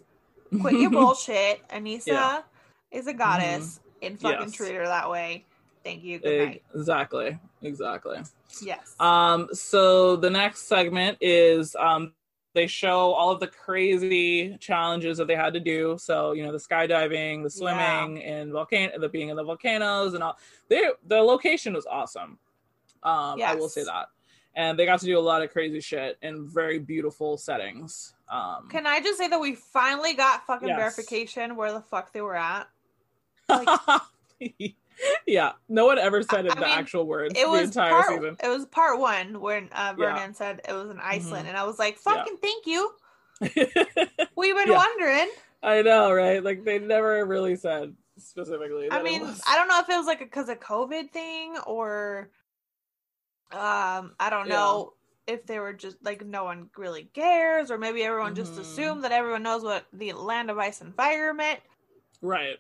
quit 0.62 0.74
your 0.76 0.90
bullshit. 0.92 1.68
Aneesa 1.70 2.08
Yeah. 2.08 2.42
is 2.92 3.08
a 3.08 3.14
goddess, 3.14 3.80
and 4.02 4.20
fucking 4.20 4.42
Yes. 4.48 4.52
treat 4.54 4.76
her 4.76 4.86
that 4.86 5.10
way. 5.10 5.46
Thank 5.84 6.04
you. 6.04 6.20
Good 6.20 6.48
night. 6.48 6.64
Exactly. 6.76 7.40
Exactly. 7.62 8.20
Yes. 8.62 8.96
Um, 9.00 9.48
so 9.54 10.16
the 10.16 10.30
next 10.30 10.64
segment 10.68 11.18
is 11.22 11.76
um 11.76 12.14
they 12.56 12.66
show 12.68 13.14
all 13.14 13.30
of 13.32 13.40
the 13.40 13.48
crazy 13.48 14.58
challenges 14.58 15.20
that 15.20 15.28
they 15.28 15.36
had 15.36 15.54
to 15.54 15.60
do. 15.60 15.96
So, 16.00 16.32
you 16.32 16.44
know, 16.44 16.52
the 16.52 16.58
skydiving, 16.58 17.44
the 17.44 17.50
swimming, 17.50 18.24
and 18.24 18.52
volcano 18.52 18.98
the 19.00 19.08
being 19.08 19.30
in 19.30 19.36
the 19.38 19.44
volcanoes 19.44 20.14
and 20.16 20.24
all 20.24 20.38
they 20.68 20.90
the 21.06 21.22
location 21.22 21.74
was 21.74 21.86
awesome. 21.86 22.40
Um, 23.04 23.40
I 23.42 23.56
will 23.56 23.70
say 23.70 23.84
that. 23.84 24.08
And 24.56 24.78
they 24.78 24.86
got 24.86 25.00
to 25.00 25.06
do 25.06 25.18
a 25.18 25.22
lot 25.22 25.42
of 25.44 25.52
crazy 25.52 25.80
shit 25.80 26.18
in 26.22 26.48
very 26.50 26.80
beautiful 26.80 27.38
settings. 27.38 28.14
Um 28.30 28.68
Can 28.70 28.86
I 28.88 29.00
just 29.00 29.18
say 29.18 29.28
that 29.28 29.40
we 29.40 29.56
finally 29.56 30.14
got 30.14 30.46
fucking 30.46 30.68
Yes. 30.70 30.78
verification 30.78 31.56
where 31.56 31.72
the 31.72 31.82
fuck 31.82 32.12
they 32.14 32.22
were 32.22 32.36
at? 32.36 32.68
yeah, 35.26 35.54
no 35.68 35.86
one 35.86 35.98
ever 35.98 36.22
said 36.24 36.46
it 36.46 36.52
I 36.52 36.56
the 36.56 36.62
mean, 36.62 36.70
actual 36.78 37.06
words 37.06 37.34
It 37.38 37.46
the 37.46 37.50
was 37.52 37.64
entire 37.64 37.92
part. 37.92 38.08
season. 38.10 38.38
It 38.44 38.48
was 38.48 38.66
part 38.66 39.00
one 39.00 39.40
when 39.42 39.70
uh, 39.72 39.94
Yeah. 39.98 40.14
Vernon 40.16 40.34
said 40.34 40.62
it 40.68 40.74
was 40.74 40.90
in 40.90 41.00
Iceland, 41.00 41.46
Mhm. 41.46 41.50
and 41.50 41.58
I 41.58 41.64
was 41.64 41.80
like, 41.80 41.98
Yeah. 42.06 42.14
"Fucking 42.14 42.38
thank 42.38 42.66
you." 42.66 42.92
We've 43.42 44.56
been 44.56 44.68
Yeah. 44.68 44.76
wondering. 44.78 45.30
I 45.64 45.82
know, 45.82 46.12
right? 46.12 46.44
Like 46.44 46.64
they 46.64 46.80
never 46.80 47.26
really 47.26 47.56
said 47.56 47.96
specifically. 48.18 48.90
I 48.92 49.02
mean. 49.02 49.24
I 49.48 49.56
don't 49.56 49.68
know 49.68 49.80
if 49.80 49.90
it 49.90 49.98
was 49.98 50.06
like 50.08 50.22
a 50.22 50.26
because 50.26 50.50
of 50.50 50.60
COVID 50.60 51.12
thing 51.12 51.58
or, 51.66 52.30
um, 53.52 54.16
I 54.20 54.30
don't 54.30 54.48
Yeah. 54.48 54.56
know 54.56 54.94
if 55.28 55.46
they 55.46 55.60
were 55.60 55.74
just 55.74 55.98
like 56.04 56.26
no 56.26 56.44
one 56.44 56.70
really 56.78 57.04
cares, 57.14 57.70
or 57.72 57.78
maybe 57.78 58.04
everyone 58.04 58.36
just 58.36 58.56
Mhm. 58.56 58.62
assumed 58.62 59.04
that 59.04 59.12
everyone 59.12 59.44
knows 59.44 59.64
what 59.64 59.86
the 59.94 60.14
land 60.14 60.50
of 60.50 60.58
ice 60.58 60.82
and 60.82 60.96
fire 60.96 61.34
meant. 61.34 61.62
right. 62.22 62.58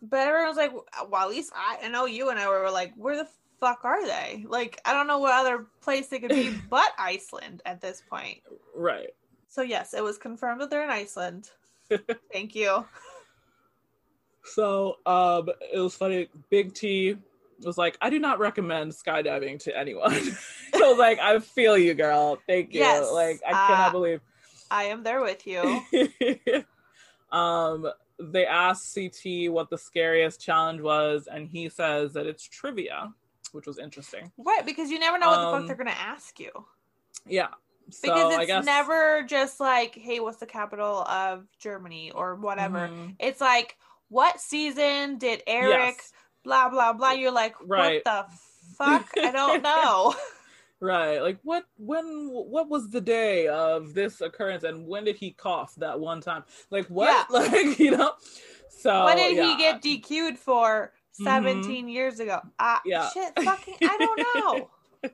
But 0.00 0.26
everyone's 0.26 0.56
like, 0.56 0.72
well, 0.72 1.22
at 1.22 1.28
least 1.30 1.52
I, 1.54 1.78
I 1.84 1.88
know 1.88 2.06
you 2.06 2.30
and 2.30 2.38
I 2.38 2.48
were 2.48 2.70
like, 2.70 2.92
where 2.96 3.16
the 3.16 3.28
fuck 3.60 3.84
are 3.84 4.04
they? 4.04 4.44
Like, 4.48 4.80
I 4.84 4.92
don't 4.92 5.06
know 5.06 5.18
what 5.18 5.32
other 5.32 5.66
place 5.80 6.08
they 6.08 6.18
could 6.18 6.30
be 6.30 6.50
but 6.70 6.90
Iceland 6.98 7.62
at 7.64 7.80
this 7.80 8.00
point. 8.00 8.38
Right. 8.74 9.10
So 9.48 9.62
yes, 9.62 9.94
it 9.94 10.02
was 10.02 10.18
confirmed 10.18 10.60
that 10.60 10.70
they're 10.70 10.82
in 10.82 10.90
Iceland. 10.90 11.50
Thank 12.32 12.54
you. 12.54 12.84
So 14.44 14.96
um 15.06 15.48
it 15.72 15.78
was 15.78 15.94
funny. 15.94 16.28
Big 16.50 16.74
T 16.74 17.16
was 17.64 17.78
like, 17.78 17.96
I 18.00 18.10
do 18.10 18.18
not 18.18 18.38
recommend 18.38 18.92
skydiving 18.92 19.58
to 19.60 19.76
anyone. 19.76 20.20
so 20.74 20.92
like, 20.92 21.18
I 21.18 21.38
feel 21.38 21.76
you, 21.78 21.94
girl. 21.94 22.38
Thank 22.46 22.72
you. 22.72 22.80
Yes, 22.80 23.10
Like 23.10 23.40
I 23.46 23.52
uh, 23.52 23.66
cannot 23.66 23.92
believe 23.92 24.20
I 24.70 24.84
am 24.84 25.02
there 25.02 25.20
with 25.20 25.46
you. 25.46 25.82
um 27.30 27.90
they 28.18 28.46
asked 28.46 28.94
CT 28.94 29.50
what 29.50 29.68
the 29.70 29.78
scariest 29.78 30.40
challenge 30.40 30.80
was, 30.80 31.28
and 31.32 31.48
he 31.48 31.68
says 31.68 32.12
that 32.12 32.26
it's 32.26 32.44
trivia, 32.44 33.12
which 33.52 33.66
was 33.66 33.78
interesting. 33.78 34.30
right, 34.38 34.64
because 34.64 34.90
you 34.90 34.98
never 34.98 35.18
know 35.18 35.28
what 35.28 35.40
the 35.40 35.46
Um, 35.48 35.60
fuck 35.60 35.66
they're 35.66 35.76
gonna 35.76 35.90
ask 35.90 36.38
you. 36.38 36.50
Yeah. 37.26 37.48
So 37.90 38.00
Because 38.02 38.38
it's 38.38 38.46
guess 38.46 38.64
never 38.64 39.24
just 39.26 39.58
like, 39.60 39.94
hey, 39.96 40.20
what's 40.20 40.38
the 40.38 40.46
capital 40.46 41.02
of 41.02 41.46
Germany 41.58 42.12
or 42.12 42.36
whatever. 42.36 42.88
Mhm. 42.88 43.16
It's 43.18 43.40
like, 43.40 43.76
what 44.08 44.40
season 44.40 45.18
did 45.18 45.42
Eric 45.46 45.96
Yes. 45.96 46.12
Blah 46.44 46.68
blah 46.68 46.92
blah? 46.92 47.12
You're 47.12 47.30
like, 47.32 47.54
Right. 47.66 48.02
what 48.04 48.26
the 48.28 48.36
fuck? 48.76 49.08
I 49.18 49.30
don't 49.32 49.62
know. 49.62 50.14
Right. 50.80 51.20
Like 51.22 51.38
what 51.44 51.64
when 51.78 52.28
what 52.32 52.68
was 52.68 52.90
the 52.90 53.00
day 53.00 53.46
of 53.46 53.94
this 53.94 54.20
occurrence 54.20 54.64
and 54.64 54.84
when 54.88 55.04
did 55.04 55.14
he 55.14 55.30
cough 55.30 55.76
that 55.76 56.00
one 56.00 56.20
time? 56.20 56.42
Like 56.72 56.86
what? 56.88 57.06
Yeah. 57.08 57.24
Like, 57.38 57.78
you 57.78 57.92
know? 57.92 58.14
So 58.68 59.04
what 59.04 59.16
did 59.16 59.36
yeah. 59.36 59.44
he 59.46 59.56
get 59.56 59.80
DQ'd 59.80 60.38
for 60.40 60.92
Mhm. 61.20 61.24
17 61.24 61.88
years 61.88 62.18
ago? 62.18 62.40
Uh, 62.58 62.78
Yeah. 62.84 63.08
Shit, 63.10 63.32
fucking, 63.44 63.76
I 63.80 63.96
don't 63.96 64.20
know. 64.34 65.10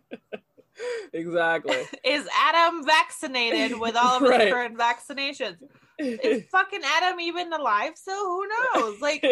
Exactly. 1.12 1.76
Is 2.04 2.26
Adam 2.34 2.86
vaccinated 2.86 3.78
with 3.78 3.94
all 3.96 4.16
of 4.16 4.22
his 4.22 4.30
Right. 4.30 4.50
current 4.50 4.78
vaccinations? 4.78 5.56
Is 5.98 6.44
fucking 6.50 6.80
Adam 6.82 7.20
even 7.20 7.52
alive 7.52 7.92
so 7.96 8.12
Who 8.14 8.48
knows? 8.48 9.00
Like, 9.02 9.22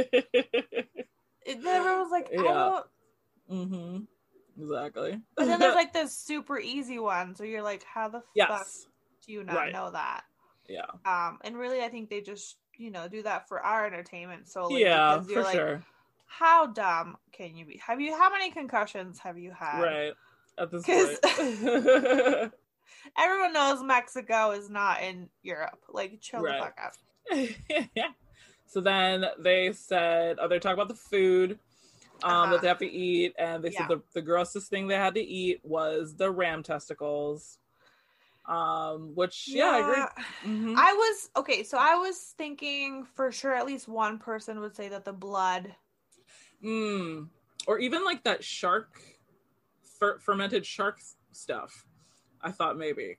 it, 1.47 1.65
everyone's 1.65 2.11
like, 2.11 2.29
I 2.33 2.43
don't. 2.43 2.87
mm-hmm. 3.51 3.99
Exactly. 4.63 5.21
But 5.37 5.47
then 5.47 5.61
there's 5.61 5.75
like 5.75 5.93
this 5.95 6.17
super 6.17 6.59
easy 6.59 6.99
one, 6.99 7.35
so 7.35 7.45
you're 7.45 7.63
like, 7.63 7.85
how 7.85 8.09
the 8.09 8.23
fuck 8.39 8.67
do 9.27 9.33
you 9.33 9.45
not 9.45 9.55
Right. 9.57 9.73
know 9.73 9.91
that? 9.91 10.23
Yeah. 10.69 10.87
Um, 11.05 11.39
and 11.45 11.57
really, 11.57 11.83
I 11.83 11.89
think 11.89 12.11
they 12.11 12.21
just 12.21 12.57
you 12.79 12.91
know 12.91 13.09
do 13.09 13.23
that 13.23 13.49
for 13.49 13.61
our 13.61 13.87
entertainment 13.87 14.49
solely. 14.49 14.83
Yeah, 14.83 15.21
for 15.23 15.43
like, 15.43 15.55
sure. 15.55 15.83
How 16.27 16.67
dumb 16.67 17.17
can 17.33 17.57
you 17.57 17.65
be? 17.65 17.81
Have 17.87 18.01
you? 18.01 18.17
How 18.17 18.31
many 18.31 18.51
concussions 18.51 19.19
have 19.21 19.39
you 19.39 19.53
had? 19.53 19.81
Right. 19.81 20.13
At 20.59 20.71
this 20.71 20.85
point. 20.85 21.19
Everyone 23.19 23.53
knows 23.53 23.83
Mexico 23.83 24.53
is 24.53 24.71
not 24.71 25.03
in 25.03 25.29
Europe. 25.43 25.79
Like, 25.89 26.21
chill 26.21 26.41
Right. 26.41 26.59
the 26.59 26.65
fuck 26.65 26.79
out. 27.99 28.11
So 28.67 28.81
then 28.81 29.25
they 29.39 29.73
said, 29.73 30.39
oh, 30.41 30.49
they 30.49 30.59
talk 30.59 30.75
about 30.75 30.89
the 30.89 30.95
food 30.95 31.59
um, 32.23 32.31
Uh-huh. 32.33 32.53
that 32.53 32.63
they 32.63 32.69
have 32.69 32.79
to 32.79 32.91
eat, 32.91 33.35
and 33.39 33.63
they 33.63 33.71
Yeah. 33.71 33.87
said 33.87 33.89
the, 33.99 34.03
the 34.15 34.23
grossest 34.23 34.71
thing 34.71 34.89
they 34.89 34.95
had 34.97 35.15
to 35.15 35.21
eat 35.21 35.61
was 35.63 36.15
the 36.17 36.31
ram 36.31 36.63
testicles. 36.63 37.59
Um, 38.47 39.15
which 39.17 39.49
yeah, 39.49 39.71
I 39.71 39.79
agree. 39.79 40.53
Mhm. 40.53 40.75
I 40.77 40.93
was 40.93 41.31
okay, 41.37 41.65
so 41.65 41.79
I 41.79 41.97
was 41.97 42.33
thinking 42.39 43.05
for 43.05 43.33
sure 43.33 43.53
at 43.53 43.67
least 43.67 43.89
one 43.89 44.19
person 44.21 44.61
would 44.61 44.77
say 44.77 44.89
that 44.89 45.05
the 45.05 45.13
blood. 45.13 45.75
Mm. 46.63 47.29
Or 47.67 47.81
even 47.81 48.05
like 48.05 48.23
that 48.23 48.45
shark, 48.45 49.03
fer- 49.99 50.21
fermented 50.21 50.65
shark 50.65 51.01
stuff. 51.33 51.85
I 52.41 52.53
thought 52.53 52.79
maybe. 52.79 53.19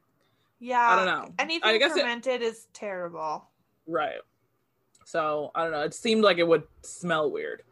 Yeah, 0.59 0.79
I 0.79 0.95
don't 0.95 1.05
know. 1.05 1.33
Anything 1.37 1.69
I 1.69 1.77
guess 1.77 1.91
fermented 1.91 2.41
is 2.41 2.67
terrible. 2.71 3.49
Right. 3.85 4.21
So 5.07 5.51
I 5.55 5.63
don't 5.63 5.71
know. 5.71 5.83
It 5.83 5.93
seemed 5.93 6.21
like 6.21 6.37
it 6.37 6.45
would 6.45 6.63
smell 6.81 7.31
weird. 7.31 7.63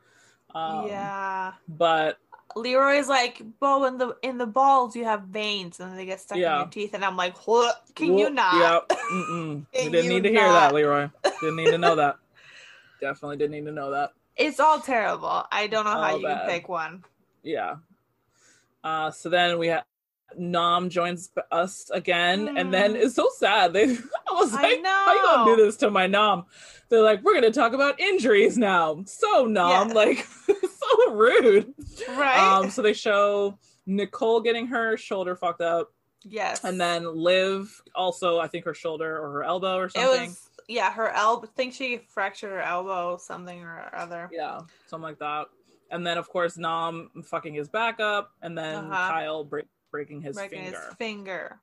Um, 0.53 0.87
yeah. 0.87 1.51
But 1.67 2.17
Leroy's 2.55 3.09
like, 3.09 3.41
"Bo, 3.59 3.83
in 3.83 3.97
the 3.97 4.15
in 4.21 4.37
the 4.37 4.45
balls 4.45 4.95
you 4.95 5.03
have 5.03 5.23
veins, 5.23 5.81
and 5.81 5.99
they 5.99 6.05
get 6.05 6.21
stuck 6.21 6.37
in 6.37 6.43
your 6.43 6.67
teeth." 6.67 6.93
And 6.93 7.03
I'm 7.03 7.17
like, 7.17 7.45
"What? 7.45 7.83
Can 7.93 8.17
you 8.17 8.29
not?" 8.29 8.87
Yep. 8.89 8.99
Mm-mm. 9.11 9.65
Didn't 9.73 10.07
need 10.07 10.23
to 10.23 10.29
hear 10.29 10.47
that, 10.47 10.73
Leroy. 10.73 11.09
Didn't 11.41 11.57
need 11.57 11.71
to 11.71 11.77
know 11.77 11.97
that. 11.97 12.15
Definitely 13.01 13.35
didn't 13.35 13.51
need 13.51 13.65
to 13.65 13.73
know 13.73 13.91
that. 13.91 14.13
It's 14.37 14.61
all 14.61 14.79
terrible. 14.79 15.45
I 15.51 15.67
don't 15.67 15.83
know 15.83 15.91
how 15.91 16.15
you 16.15 16.23
bad. 16.23 16.39
can 16.39 16.49
pick 16.49 16.69
one. 16.69 17.03
Yeah. 17.43 17.75
Uh, 18.81 19.11
so 19.11 19.27
then 19.27 19.59
we 19.59 19.67
have 19.67 19.83
Nam 20.37 20.89
joins 20.89 21.31
us 21.51 21.89
again, 21.89 22.57
and 22.57 22.73
then 22.73 22.95
it's 22.95 23.15
so 23.15 23.29
sad. 23.37 23.73
They, 23.73 23.97
was. 24.41 24.53
I 24.53 24.61
like, 24.61 24.85
"How 24.85 25.13
you 25.13 25.21
gonna 25.23 25.55
do 25.55 25.63
this 25.65 25.77
to 25.77 25.89
my 25.91 26.07
Nam?" 26.07 26.45
They're 26.89 27.01
like, 27.01 27.23
"We're 27.23 27.33
gonna 27.33 27.51
talk 27.51 27.73
about 27.73 27.99
injuries 27.99 28.57
now." 28.57 29.03
So 29.05 29.45
Nam, 29.45 29.89
Yeah. 29.89 29.93
like, 29.93 30.25
so 30.47 31.11
rude. 31.11 31.73
Right? 32.09 32.37
Um, 32.39 32.69
so 32.69 32.81
they 32.81 32.93
show 32.93 33.57
Nicole 33.85 34.41
getting 34.41 34.67
her 34.67 34.97
shoulder 34.97 35.35
fucked 35.35 35.61
up, 35.61 35.91
Yes. 36.23 36.63
and 36.63 36.79
then 36.79 37.03
Liv 37.15 37.81
also, 37.95 38.39
I 38.39 38.47
think 38.47 38.65
her 38.65 38.73
shoulder 38.73 39.17
or 39.19 39.31
her 39.33 39.43
elbow 39.43 39.77
or 39.77 39.85
it 39.85 39.91
something. 39.93 40.27
was 40.29 40.49
yeah, 40.67 40.91
her 40.91 41.09
elbow. 41.09 41.47
I 41.47 41.51
think 41.55 41.73
she 41.73 41.97
fractured 42.09 42.51
her 42.51 42.61
elbow, 42.61 43.17
something 43.17 43.61
or 43.63 43.89
other. 43.93 44.29
Yeah, 44.31 44.61
something 44.87 45.03
like 45.03 45.19
that. 45.19 45.45
And 45.91 46.05
then 46.05 46.17
of 46.17 46.27
course 46.27 46.57
Nam 46.57 47.11
fucking 47.25 47.53
his 47.53 47.69
back 47.69 47.99
up, 47.99 48.31
and 48.41 48.57
then 48.57 48.85
Uh-huh. 48.85 49.11
Kyle 49.11 49.43
break, 49.43 49.65
breaking 49.91 50.21
his 50.21 50.35
Breaking 50.35 50.63
finger. 50.63 50.79
his 50.87 50.95
finger. 50.97 51.61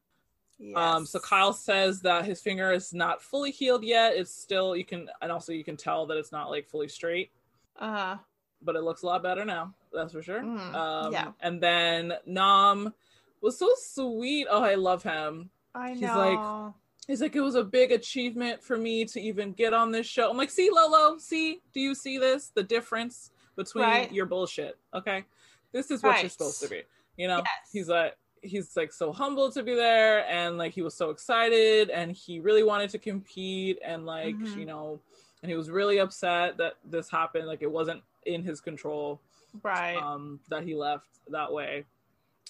Um, 0.77 1.07
so 1.07 1.19
Kyle 1.19 1.53
says 1.53 2.01
that 2.03 2.25
his 2.25 2.41
finger 2.41 2.73
is 2.73 2.93
not 2.95 3.21
fully 3.23 3.51
healed 3.51 3.85
yet. 3.85 4.15
It's 4.15 4.35
still 4.35 4.77
you 4.77 4.85
can, 4.85 5.09
and 5.21 5.33
also 5.33 5.53
you 5.53 5.65
can 5.65 5.77
tell 5.77 6.07
that 6.07 6.17
it's 6.17 6.33
not 6.33 6.51
like 6.51 6.69
fully 6.69 6.89
straight, 6.89 7.31
Uh 7.79 7.93
huh. 7.97 8.17
but 8.63 8.77
it 8.77 8.83
looks 8.83 9.03
a 9.03 9.07
lot 9.07 9.23
better 9.23 9.45
now. 9.45 9.75
That's 9.93 10.13
for 10.13 10.23
sure. 10.23 10.41
Mhm, 10.43 10.75
Um, 10.75 11.13
yeah. 11.13 11.33
And 11.41 11.61
then 11.61 12.15
Nam 12.27 12.95
was 13.41 13.59
so 13.59 13.69
sweet. 13.77 14.47
Oh, 14.51 14.63
I 14.63 14.77
love 14.77 15.03
him. 15.03 15.51
I 15.75 15.95
know. 15.95 16.01
He's 16.01 16.15
like, 16.17 16.73
he's 17.09 17.21
like, 17.21 17.35
it 17.37 17.41
was 17.41 17.57
a 17.57 17.65
big 17.65 17.91
achievement 17.93 18.63
for 18.63 18.79
me 18.79 19.05
to 19.07 19.21
even 19.21 19.53
get 19.53 19.75
on 19.75 19.91
this 19.91 20.07
show. 20.07 20.31
I'm 20.31 20.37
like, 20.37 20.51
see, 20.51 20.71
Lolo, 20.71 21.19
see, 21.19 21.61
do 21.73 21.81
you 21.81 21.95
see 21.95 22.19
this? 22.19 22.51
The 22.55 22.63
difference 22.63 23.31
between 23.57 23.85
Right. 23.85 24.13
your 24.13 24.27
bullshit. 24.27 24.79
Okay. 24.95 25.25
This 25.73 25.91
is 25.91 26.03
what 26.03 26.21
you're 26.21 26.31
supposed 26.31 26.61
to 26.63 26.69
be. 26.69 26.83
You 27.17 27.27
know? 27.29 27.39
Yes. 27.39 27.71
He's 27.73 27.89
like 27.89 28.17
he's 28.43 28.77
like 28.77 28.93
so 28.93 29.13
humbled 29.13 29.55
to 29.55 29.63
be 29.63 29.75
there 29.75 30.27
and 30.29 30.59
like 30.59 30.73
he 30.73 30.83
was 30.83 30.95
so 30.95 31.11
excited 31.11 31.91
and 31.91 32.11
he 32.13 32.41
really 32.41 32.65
wanted 32.65 32.91
to 32.91 32.99
compete 32.99 33.79
and 33.85 34.05
like 34.05 34.37
Mhm. 34.37 34.57
you 34.57 34.67
know 34.67 35.01
and 35.43 35.51
he 35.51 35.57
was 35.57 35.71
really 35.71 35.99
upset 35.99 36.57
that 36.57 36.75
this 36.85 37.09
happened 37.09 37.47
like 37.47 37.63
it 37.63 37.71
wasn't 37.71 38.03
in 38.27 38.43
his 38.43 38.61
control 38.61 39.21
Right. 39.63 39.97
um 39.97 40.41
that 40.49 40.65
he 40.65 40.75
left 40.75 41.09
that 41.29 41.53
way 41.53 41.85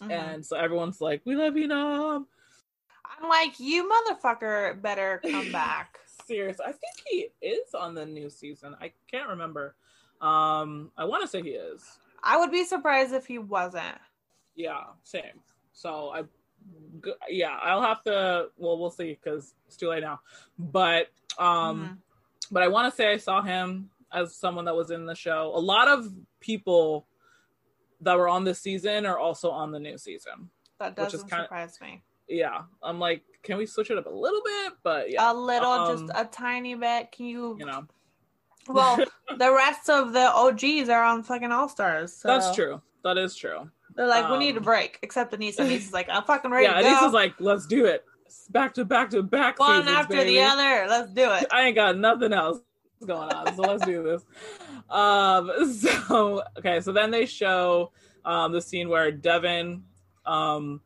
Mhm. 0.01 0.11
and 0.11 0.47
so 0.47 0.57
everyone's 0.57 1.01
like 1.01 1.21
we 1.27 1.37
love 1.37 1.57
you 1.57 1.69
Nam. 1.69 2.27
I'm 3.05 3.29
like, 3.29 3.61
you 3.61 3.89
motherfucker 3.89 4.81
better 4.81 5.21
come 5.31 5.53
back. 5.53 5.99
serious 6.27 6.59
i 6.61 6.73
think 6.73 6.95
he 7.07 7.29
is 7.43 7.75
on 7.75 7.95
the 7.95 8.07
new 8.07 8.31
season 8.31 8.75
i 8.81 8.91
can't 9.11 9.29
remember 9.29 9.75
um 10.23 10.91
i 10.97 11.05
want 11.05 11.21
to 11.23 11.29
say 11.29 11.43
he 11.43 11.51
is 11.51 11.99
I 12.23 12.39
would 12.39 12.53
be 12.53 12.65
surprised 12.65 13.13
if 13.13 13.27
he 13.27 13.39
wasn't. 13.39 13.99
yeah 14.55 14.85
same 15.03 15.41
so 15.73 16.11
I, 16.11 16.23
yeah 17.29 17.57
i'll 17.63 17.83
have 17.83 18.03
to 18.05 18.49
well 18.57 18.79
we'll 18.79 18.91
see 18.91 19.19
because 19.23 19.55
it's 19.67 19.77
too 19.77 19.89
late 19.89 20.03
now 20.03 20.21
but 20.59 21.09
um 21.39 21.81
Mhm. 21.81 21.99
but 22.51 22.63
i 22.63 22.69
want 22.69 22.91
to 22.93 22.97
say 22.97 23.13
i 23.13 23.17
saw 23.17 23.43
him 23.43 23.91
as 24.13 24.35
someone 24.37 24.65
that 24.67 24.77
was 24.77 24.91
in 24.91 25.07
the 25.07 25.15
show 25.15 25.53
a 25.55 25.59
lot 25.61 25.89
of 25.89 26.13
people 26.41 27.07
that 28.01 28.17
were 28.17 28.29
on 28.29 28.45
this 28.45 28.61
season 28.61 29.07
are 29.07 29.19
also 29.19 29.51
on 29.51 29.71
the 29.73 29.79
new 29.81 29.97
season 29.99 30.51
That 30.79 30.97
Which 30.97 31.07
is 31.09 31.13
doesn't 31.15 31.29
kinda- 31.31 31.45
surprise 31.45 31.79
me. 31.81 32.03
yeah 32.29 32.63
i'm 32.83 32.99
like 33.01 33.23
can 33.43 33.59
we 33.59 33.67
switch 33.67 33.91
it 33.91 33.99
up 33.99 34.07
a 34.07 34.11
little 34.11 34.43
bit 34.45 34.73
but 34.85 35.11
yeah 35.11 35.33
A 35.33 35.35
little, 35.35 35.71
um, 35.71 36.07
just 36.09 36.13
a 36.17 36.25
tiny 36.27 36.75
bit. 36.77 37.11
Can 37.11 37.27
you? 37.27 37.57
you 37.59 37.67
know 37.67 37.87
Well, 38.69 38.97
the 39.37 39.53
rest 39.53 39.91
of 39.91 40.13
the 40.13 40.31
OGs 40.33 40.89
are 40.89 41.03
on 41.03 41.25
fucking 41.25 41.51
All 41.51 41.69
Stars. 41.69 42.13
So 42.15 42.29
that's 42.29 42.55
true 42.55 42.81
that 43.03 43.19
is 43.19 43.35
true 43.35 43.69
They're 43.97 44.07
like, 44.07 44.31
we 44.31 44.39
need 44.39 44.55
a 44.55 44.59
Um, 44.59 44.65
break. 44.65 44.99
Except 45.03 45.33
Aneesa. 45.33 45.61
Aneesa's 45.61 45.93
like, 45.93 46.09
I'm 46.11 46.25
fucking 46.25 46.51
ready 46.51 46.67
yeah. 46.67 46.81
Aneesa's 46.81 47.13
like 47.13 47.35
let's 47.41 47.67
do 47.67 47.85
it 47.87 48.05
back 48.51 48.73
to 48.75 48.85
back 48.85 49.11
to 49.11 49.23
back 49.23 49.59
One 49.59 49.83
seasons, 49.83 49.97
after 49.97 50.17
baby. 50.17 50.35
the 50.37 50.43
other. 50.43 50.87
Let's 50.89 51.13
do 51.13 51.31
it. 51.33 51.47
I 51.53 51.63
ain't 51.65 51.75
got 51.77 51.97
nothing 51.99 52.33
else 52.33 52.59
going 53.07 53.33
on, 53.33 53.55
so 53.55 53.63
let's 53.63 53.85
do 53.85 54.03
this. 54.03 54.23
Um, 54.89 55.51
so 55.75 56.43
okay, 56.59 56.81
so 56.81 56.93
then 56.93 57.11
they 57.11 57.27
show 57.27 57.91
um 58.25 58.53
the 58.53 58.61
scene 58.63 58.89
where 58.89 59.11
Devin, 59.11 59.83
um, 60.25 60.81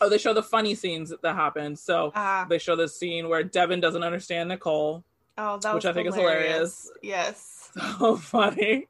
oh, 0.00 0.08
they 0.08 0.18
show 0.18 0.34
the 0.34 0.42
funny 0.42 0.74
scenes 0.74 1.12
that 1.22 1.34
happened. 1.34 1.78
So 1.78 2.12
Ah. 2.14 2.46
they 2.48 2.58
show 2.58 2.76
the 2.76 2.88
scene 2.88 3.28
where 3.28 3.42
Devin 3.44 3.80
doesn't 3.80 4.02
understand 4.02 4.48
Nicole, 4.48 5.04
Oh, 5.38 5.58
that 5.58 5.74
which 5.74 5.84
I 5.86 5.92
think 5.92 6.08
is 6.08 6.14
hilarious. 6.14 6.90
Yes. 7.02 7.55
So 7.76 8.16
funny. 8.20 8.88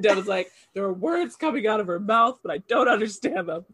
Devin's 0.00 0.26
like, 0.26 0.50
there 0.74 0.84
are 0.84 0.92
words 0.92 1.36
coming 1.36 1.66
out 1.66 1.80
of 1.80 1.86
her 1.86 2.00
mouth, 2.00 2.38
but 2.42 2.52
I 2.52 2.58
don't 2.58 2.88
understand 2.88 3.48
them. 3.48 3.64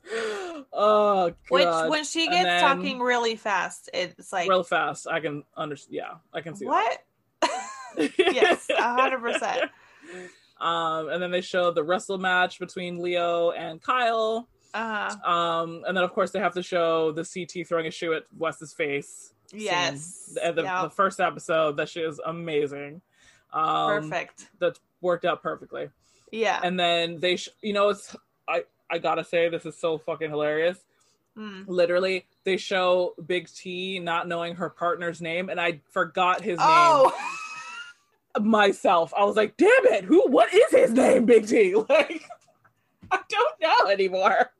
Oh, 0.72 1.32
Which 1.48 1.66
when 1.66 2.05
she 2.05 2.26
gets 2.28 2.44
then- 2.44 2.61
talking 2.61 3.01
really 3.01 3.36
fast, 3.36 3.90
it's 3.94 4.32
like 4.32 4.48
real 4.48 4.62
fast, 4.62 5.07
I 5.09 5.20
can 5.20 5.44
understand. 5.57 5.94
Yeah, 5.96 6.12
I 6.32 6.40
can 6.40 6.55
see 6.57 6.66
that. 6.66 6.98
what? 7.42 8.12
yes, 8.18 8.68
a 8.70 8.82
hundred 8.82 9.20
percent. 9.20 9.70
Um, 10.61 11.09
and 11.09 11.22
then 11.22 11.30
they 11.30 11.40
show 11.40 11.70
the 11.70 11.82
wrestle 11.82 12.18
match 12.18 12.59
between 12.59 12.98
Leo 13.01 13.51
and 13.51 13.80
Kyle. 13.80 14.46
Uh 14.74 15.14
Um, 15.24 15.84
and 15.86 15.96
then 15.96 16.05
of 16.05 16.12
course 16.12 16.32
they 16.32 16.38
have 16.38 16.53
to 16.53 16.62
show 16.62 17.12
the 17.12 17.24
CT 17.24 17.66
throwing 17.66 17.86
a 17.86 17.90
shoe 17.90 18.12
at 18.12 18.24
Wes's 18.36 18.74
face. 18.74 19.32
Yes. 19.55 20.34
The, 20.34 20.53
the, 20.53 20.62
Yep. 20.64 20.82
the 20.82 20.90
first 20.90 21.18
episode, 21.18 21.78
that 21.78 21.88
shit 21.88 22.05
is 22.05 22.20
amazing. 22.26 23.01
Um, 23.53 24.03
Perfect. 24.11 24.48
That 24.61 24.78
worked 25.01 25.24
out 25.24 25.42
perfectly. 25.42 25.88
Yeah. 26.32 26.61
And 26.62 26.78
then 26.78 27.18
they, 27.20 27.36
sh- 27.36 27.48
you 27.62 27.72
know, 27.72 27.88
it's 27.90 28.14
I 28.48 28.64
I 28.90 28.98
gotta 28.98 29.24
say 29.24 29.48
this 29.48 29.66
is 29.66 29.76
so 29.76 29.98
fucking 29.98 30.30
hilarious. 30.30 30.78
Mm. 31.36 31.64
Literally, 31.68 32.26
they 32.44 32.57
show 32.57 33.14
Big 33.26 33.48
T 33.48 33.98
not 33.98 34.28
knowing 34.28 34.57
her 34.57 34.68
partner's 34.68 35.20
name, 35.20 35.48
and 35.48 35.61
I 35.61 35.80
forgot 35.90 36.40
his 36.42 36.59
name 36.59 36.66
Oh, 36.68 37.12
myself. 38.40 39.12
I 39.16 39.24
was 39.24 39.36
like, 39.36 39.57
damn 39.57 39.68
it, 39.86 40.05
who 40.05 40.28
what 40.28 40.53
is 40.53 40.70
his 40.70 40.90
name, 40.92 41.26
Big 41.26 41.46
T? 41.46 41.74
Like 41.88 42.24
I 43.12 43.18
don't 43.28 43.61
know 43.61 43.90
anymore. 43.90 44.51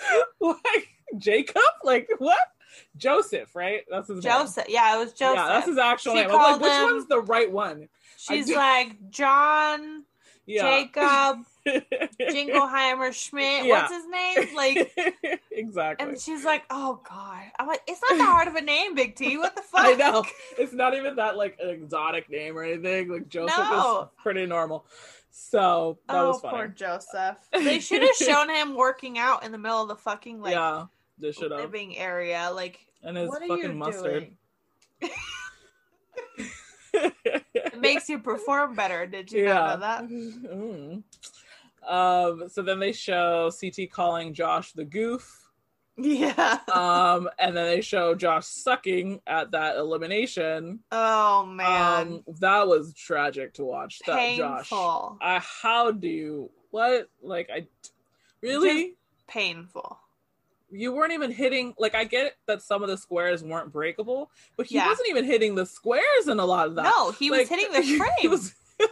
like 0.40 0.88
Jacob? 1.16 1.62
Like 1.84 2.08
what? 2.18 2.38
Joseph, 2.96 3.54
right? 3.54 3.82
That's 3.90 4.08
his 4.08 4.24
name. 4.24 4.32
Joseph. 4.32 4.66
Yeah, 4.68 4.96
it 4.96 4.98
was 4.98 5.12
Joseph. 5.12 5.36
Yeah, 5.36 5.48
that's 5.48 5.66
his 5.66 5.78
actual 5.78 6.12
She 6.12 6.20
name. 6.22 6.30
I 6.30 6.34
was 6.34 6.52
like, 6.52 6.60
which 6.60 6.72
him- 6.72 6.84
one's 6.84 7.06
the 7.06 7.20
right 7.20 7.50
one? 7.50 7.88
She's 8.16 8.46
do- 8.46 8.56
like 8.56 9.10
John, 9.10 10.04
Yeah. 10.46 10.62
Jacob, 10.62 11.44
Jingleheimer, 12.20 13.12
Schmidt. 13.12 13.66
Yeah. 13.66 13.82
What's 13.82 13.92
his 13.92 14.06
name? 14.08 14.56
Like, 14.56 15.40
exactly. 15.52 16.08
and 16.08 16.20
she's 16.20 16.44
like, 16.44 16.64
"Oh 16.70 17.00
God." 17.08 17.42
I'm 17.58 17.66
like, 17.68 17.82
"It's 17.86 18.00
not 18.08 18.18
that 18.18 18.24
hard 18.24 18.48
of 18.48 18.54
a 18.56 18.60
name, 18.60 18.94
Big 18.94 19.14
T. 19.14 19.36
What 19.38 19.54
the 19.54 19.62
fuck?" 19.62 19.86
I 19.86 19.92
know. 19.94 20.24
It's 20.58 20.72
not 20.72 20.94
even 20.94 21.16
that 21.16 21.36
like 21.36 21.58
an 21.62 21.68
exotic 21.70 22.28
name 22.30 22.56
or 22.56 22.64
anything. 22.64 23.08
Like 23.10 23.28
Joseph 23.28 23.56
No. 23.58 24.02
is 24.02 24.08
pretty 24.22 24.46
normal. 24.46 24.86
So 25.30 25.98
that 26.08 26.16
oh, 26.16 26.28
was 26.28 26.40
funny. 26.40 26.56
poor 26.56 26.68
Joseph. 26.68 27.36
They 27.52 27.78
should 27.78 28.02
have 28.02 28.16
shown 28.16 28.48
him 28.50 28.74
working 28.74 29.18
out 29.18 29.44
in 29.44 29.52
the 29.52 29.58
middle 29.58 29.82
of 29.82 29.88
the 29.88 29.96
fucking 29.96 30.40
like 30.40 30.54
yeah, 30.54 30.86
they 31.20 31.32
should 31.32 31.50
have. 31.52 31.60
living 31.60 31.96
area. 31.98 32.50
Like, 32.52 32.78
And 33.02 33.16
his 33.16 33.28
what 33.28 33.42
fucking 33.46 33.76
mustard. 33.78 34.28
It 36.92 37.78
makes 37.80 38.08
you 38.08 38.18
perform 38.18 38.74
better. 38.74 39.06
Did 39.06 39.30
you 39.32 39.44
Yeah. 39.44 39.54
know 39.66 39.76
that? 39.78 40.02
Mm. 40.04 41.02
Um, 41.86 42.48
so 42.48 42.62
then 42.62 42.78
they 42.78 42.92
show 42.92 43.50
CT 43.58 43.86
calling 43.90 44.34
Josh 44.34 44.72
the 44.72 44.84
goof. 44.84 45.36
Yeah. 45.96 46.58
Um, 46.72 47.28
and 47.38 47.56
then 47.56 47.66
they 47.66 47.80
show 47.80 48.14
Josh 48.14 48.46
sucking 48.46 49.20
at 49.26 49.50
that 49.52 49.76
elimination. 49.76 50.80
Oh 50.90 51.44
man. 51.46 52.06
Um, 52.06 52.24
that 52.40 52.66
was 52.66 52.94
tragic 52.94 53.54
to 53.54 53.64
watch. 53.64 54.00
That 54.06 54.36
Josh. 54.36 54.70
I 54.72 55.40
how 55.42 55.90
do 55.90 56.08
you 56.08 56.50
what? 56.70 57.08
Like 57.22 57.50
I 57.54 57.66
really 58.42 58.96
Painful. 59.28 59.98
You 60.70 60.92
weren't 60.92 61.12
even 61.12 61.30
hitting 61.32 61.74
like 61.78 61.94
I 61.94 62.04
get 62.04 62.36
that 62.46 62.62
some 62.62 62.82
of 62.82 62.88
the 62.88 62.96
squares 62.96 63.42
weren't 63.42 63.72
breakable, 63.72 64.30
but 64.56 64.66
he 64.66 64.76
Yeah. 64.76 64.86
wasn't 64.86 65.08
even 65.08 65.24
hitting 65.24 65.54
the 65.54 65.66
squares 65.66 66.28
in 66.28 66.38
a 66.38 66.44
lot 66.44 66.66
of 66.68 66.74
that. 66.76 66.84
No, 66.84 67.10
he 67.12 67.30
was 67.30 67.48
hitting 67.48 67.72
the 67.72 67.82
frame. 67.98 68.10
he 68.18 68.28
was 68.28 68.54
like, 68.80 68.90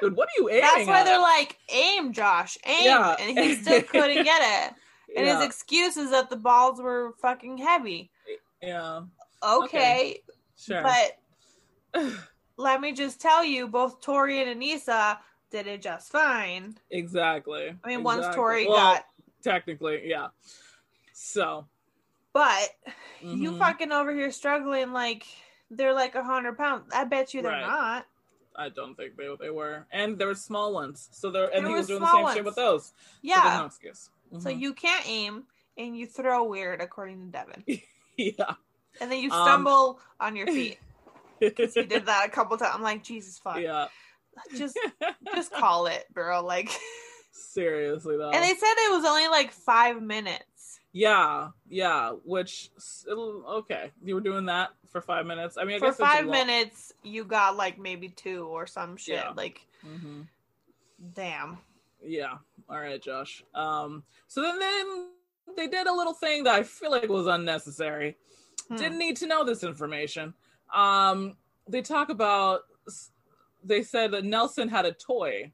dude, 0.00 0.16
what 0.16 0.28
are 0.28 0.40
you 0.40 0.48
aiming 0.48 0.62
That's 0.62 0.86
why 0.86 1.00
at? 1.00 1.04
they're 1.04 1.20
like, 1.20 1.58
aim, 1.68 2.12
Josh, 2.12 2.56
aim. 2.64 2.84
Yeah. 2.84 3.16
And 3.20 3.38
he 3.38 3.54
still 3.56 3.82
couldn't 3.90 4.24
get 4.24 4.40
it. 4.68 4.74
And 5.16 5.26
Yeah. 5.26 5.36
his 5.38 5.46
excuse 5.46 5.96
is 5.96 6.10
that 6.12 6.30
the 6.30 6.36
balls 6.36 6.80
were 6.80 7.12
fucking 7.20 7.58
heavy. 7.58 8.10
Yeah. 8.62 9.02
Okay. 9.42 10.22
Sure. 10.56 10.82
But 10.82 12.10
let 12.56 12.80
me 12.80 12.92
just 12.92 13.20
tell 13.20 13.44
you, 13.44 13.68
both 13.68 14.00
Tori 14.00 14.40
and 14.42 14.60
Aneesa 14.60 15.18
did 15.50 15.66
it 15.66 15.82
just 15.82 16.10
fine. 16.12 16.76
Exactly. 16.90 17.74
I 17.82 17.88
mean, 17.88 18.02
once 18.02 18.26
Tori 18.34 18.66
Well, 18.66 18.76
got- 18.94 19.06
technically, 19.42 20.02
yeah. 20.04 20.28
So 21.22 21.66
But 22.32 22.70
you 23.20 23.52
Mhm. 23.52 23.58
fucking 23.58 23.92
over 23.92 24.12
here 24.14 24.30
struggling 24.30 24.92
like 24.92 25.26
they're 25.70 25.92
like 25.92 26.14
a 26.14 26.22
hundred 26.24 26.56
pounds. 26.56 26.90
I 26.94 27.04
bet 27.04 27.34
you 27.34 27.42
they're 27.42 27.50
Right. 27.52 27.66
not. 27.66 28.06
I 28.56 28.68
don't 28.68 28.94
think 28.94 29.16
they 29.16 29.28
they 29.38 29.50
were, 29.50 29.86
and 29.90 30.16
there 30.18 30.26
were 30.28 30.34
small 30.34 30.72
ones. 30.72 31.08
So 31.12 31.30
there, 31.30 31.44
and 31.54 31.64
There 31.66 31.72
he 31.72 31.74
was 31.74 31.86
doing 31.88 32.00
the 32.00 32.06
same 32.06 32.20
small 32.22 32.34
shit 32.34 32.44
with 32.44 32.54
those. 32.54 32.92
Yeah. 33.22 33.42
there's 33.44 33.58
no 33.60 33.66
excuse. 33.66 34.10
So 34.38 34.48
Mhm. 34.50 34.60
you 34.60 34.72
can't 34.74 35.06
aim 35.08 35.46
and 35.76 35.96
you 35.96 36.06
throw 36.06 36.44
weird, 36.44 36.80
according 36.80 37.20
to 37.20 37.26
Devin. 37.26 37.64
yeah. 38.16 38.54
And 39.00 39.10
then 39.12 39.18
you 39.20 39.30
Um, 39.30 39.42
stumble 39.46 40.00
on 40.18 40.36
your 40.36 40.46
feet. 40.46 40.78
He 41.40 41.48
did 41.50 42.06
that 42.06 42.26
a 42.26 42.30
couple 42.30 42.56
times. 42.58 42.74
I'm 42.74 42.82
like, 42.82 43.02
Jesus 43.02 43.38
fuck. 43.38 43.58
Yeah. 43.58 43.88
Just 44.56 44.78
just 45.34 45.50
call 45.52 45.86
it, 45.86 46.06
bro. 46.12 46.44
Like 46.44 46.70
Seriously 47.32 48.16
though. 48.16 48.30
And 48.30 48.42
they 48.44 48.54
said 48.54 48.74
it 48.76 48.90
was 48.92 49.04
only 49.04 49.28
like 49.28 49.50
five 49.52 50.00
minutes. 50.02 50.44
Yeah, 50.92 51.48
yeah. 51.68 52.10
Which 52.24 52.70
okay, 53.08 53.90
you 54.02 54.14
were 54.14 54.20
doing 54.20 54.46
that 54.46 54.70
for 54.88 55.00
five 55.00 55.26
minutes. 55.26 55.56
I 55.56 55.64
mean, 55.64 55.76
I 55.76 55.78
For 55.78 55.86
guess 55.86 55.96
five 55.96 56.26
minutes, 56.26 56.92
you 57.02 57.24
got 57.24 57.56
like 57.56 57.78
maybe 57.78 58.08
two 58.08 58.46
or 58.46 58.66
some 58.66 58.96
shit. 58.96 59.16
Yeah. 59.16 59.30
Like, 59.36 59.66
Mhm. 59.86 60.26
damn. 61.14 61.58
Yeah. 62.02 62.38
All 62.68 62.80
right, 62.80 63.00
Josh. 63.00 63.44
Um. 63.54 64.04
So 64.28 64.42
then, 64.42 64.58
then 64.58 65.10
they 65.56 65.66
did 65.66 65.86
a 65.86 65.92
little 65.92 66.14
thing 66.14 66.44
that 66.44 66.54
I 66.54 66.62
feel 66.62 66.90
like 66.90 67.08
was 67.08 67.26
unnecessary. 67.26 68.16
Hmm. 68.68 68.76
Didn't 68.76 68.98
need 68.98 69.16
to 69.18 69.26
know 69.26 69.44
this 69.44 69.62
information. 69.64 70.34
Um. 70.74 71.36
They 71.68 71.82
talk 71.82 72.08
about. 72.10 72.62
They 73.62 73.82
said 73.82 74.12
that 74.12 74.24
Nelson 74.24 74.68
had 74.68 74.86
a 74.86 74.92
toy. 74.92 75.52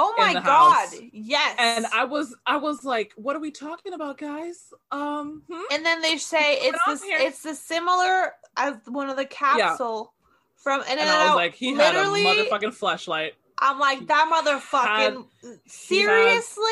Oh 0.00 0.14
my 0.16 0.32
god. 0.32 0.42
house. 0.44 0.94
Yes. 1.12 1.56
And 1.58 1.86
I 1.92 2.04
was 2.04 2.34
I 2.46 2.56
was 2.56 2.84
like, 2.84 3.12
what 3.16 3.34
are 3.34 3.40
we 3.40 3.50
talking 3.50 3.92
about, 3.92 4.16
guys? 4.16 4.72
Um 4.92 5.42
hmm? 5.50 5.60
and 5.72 5.84
then 5.84 6.00
they 6.02 6.16
say 6.18 6.54
it's 6.54 6.78
this 6.86 7.02
it's 7.04 7.42
the 7.42 7.54
similar 7.54 8.32
as 8.56 8.76
one 8.86 9.10
of 9.10 9.16
the 9.16 9.26
capsule 9.26 10.12
from 10.54 10.82
and, 10.82 10.90
and 10.90 11.00
then 11.00 11.08
I 11.08 11.26
was 11.26 11.34
like, 11.34 11.54
he 11.54 11.74
had 11.74 11.96
a 11.96 12.08
literally, 12.10 12.24
motherfucking 12.24 12.74
flashlight. 12.74 13.34
I'm 13.58 13.80
like 13.80 14.06
that 14.06 14.30
motherfucking 14.72 15.24
seriously? 15.66 16.62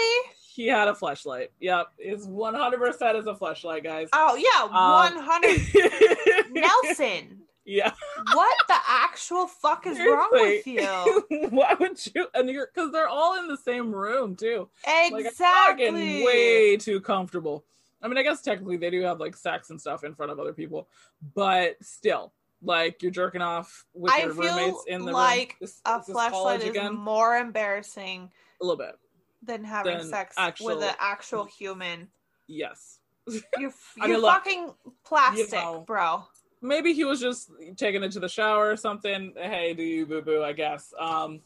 He 0.54 0.68
had 0.68 0.88
a 0.88 0.94
flashlight. 0.94 1.50
Yep. 1.60 1.88
It's 1.98 2.26
one 2.26 2.54
hundred 2.54 2.78
percent 2.78 3.18
is 3.18 3.26
a 3.26 3.34
flashlight, 3.34 3.82
guys. 3.82 4.08
Oh 4.12 4.36
yeah, 4.36 4.62
Um, 4.64 4.70
one 4.70 5.24
hundred 5.24 6.52
Nelson. 6.52 7.36
Yeah. 7.66 7.92
What 8.32 8.56
the 8.68 8.76
actual 8.88 9.46
fuck 9.48 9.86
is 9.88 9.98
wrong 9.98 10.28
with 10.32 10.66
you? 10.66 10.82
Why 11.50 11.74
would 11.78 11.98
you? 12.14 12.28
And 12.32 12.48
you're 12.48 12.70
because 12.72 12.92
they're 12.92 13.08
all 13.08 13.38
in 13.38 13.48
the 13.48 13.56
same 13.56 13.92
room 13.92 14.36
too. 14.36 14.68
Like, 14.86 15.12
Exactly. 15.26 15.86
fucking 15.86 16.24
way 16.24 16.76
too 16.76 17.00
comfortable. 17.00 17.64
I 18.00 18.08
mean, 18.08 18.18
I 18.18 18.22
guess 18.22 18.40
technically 18.40 18.76
they 18.76 18.90
do 18.90 19.00
have 19.02 19.18
like 19.18 19.36
sex 19.36 19.70
and 19.70 19.80
stuff 19.80 20.04
in 20.04 20.14
front 20.14 20.30
of 20.30 20.38
other 20.38 20.52
people, 20.52 20.88
but 21.34 21.76
still, 21.82 22.32
like 22.62 23.02
you're 23.02 23.10
jerking 23.10 23.42
off 23.42 23.84
with 23.94 24.12
I 24.12 24.20
your 24.20 24.32
roommates 24.32 24.84
in 24.86 25.04
the 25.04 25.12
like 25.12 25.56
room. 25.60 25.68
Is- 25.68 25.80
a 25.84 25.98
this 26.06 26.12
flashlight 26.14 26.62
is 26.62 26.68
again? 26.70 26.94
more 26.94 27.36
embarrassing 27.36 28.30
A 28.60 28.64
little 28.64 28.78
bit. 28.78 28.96
than 29.42 29.64
having 29.64 29.98
Than 29.98 30.06
sex 30.08 30.34
actual- 30.38 30.66
with 30.68 30.82
an 30.84 30.94
actual 31.00 31.44
human. 31.46 32.08
Yes. 32.46 33.00
You're 33.28 33.42
you're 33.58 33.72
I 34.00 34.06
mean, 34.06 34.18
look, 34.20 34.30
fucking 34.34 34.72
plastic, 35.04 35.50
know, 35.52 35.82
bro. 35.84 36.24
Maybe 36.62 36.92
he 36.94 37.04
was 37.04 37.20
just 37.20 37.50
taking 37.76 38.02
it 38.02 38.12
to 38.12 38.20
the 38.20 38.28
shower 38.28 38.70
or 38.70 38.76
something. 38.76 39.32
Hey, 39.36 39.74
do 39.74 39.82
you 39.82 40.07
boo 40.07 40.22
boo? 40.22 40.42
I 40.42 40.52
guess. 40.52 40.92
Um, 40.98 41.40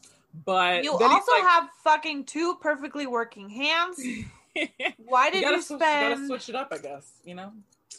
but 0.45 0.83
You 0.83 0.91
also 0.93 1.31
like- 1.33 1.43
have 1.43 1.69
fucking 1.83 2.25
two 2.25 2.55
perfectly 2.61 3.05
working 3.07 3.49
hands. 3.49 3.99
Why 4.97 5.29
did 5.29 5.41
gotta 5.43 5.57
you 5.57 5.61
switch, 5.61 5.79
gotta 5.79 6.15
spend? 6.15 6.27
switch 6.27 6.49
it 6.49 6.55
up, 6.55 6.69
I 6.71 6.77
guess. 6.77 7.09
You 7.23 7.35
know, 7.35 7.51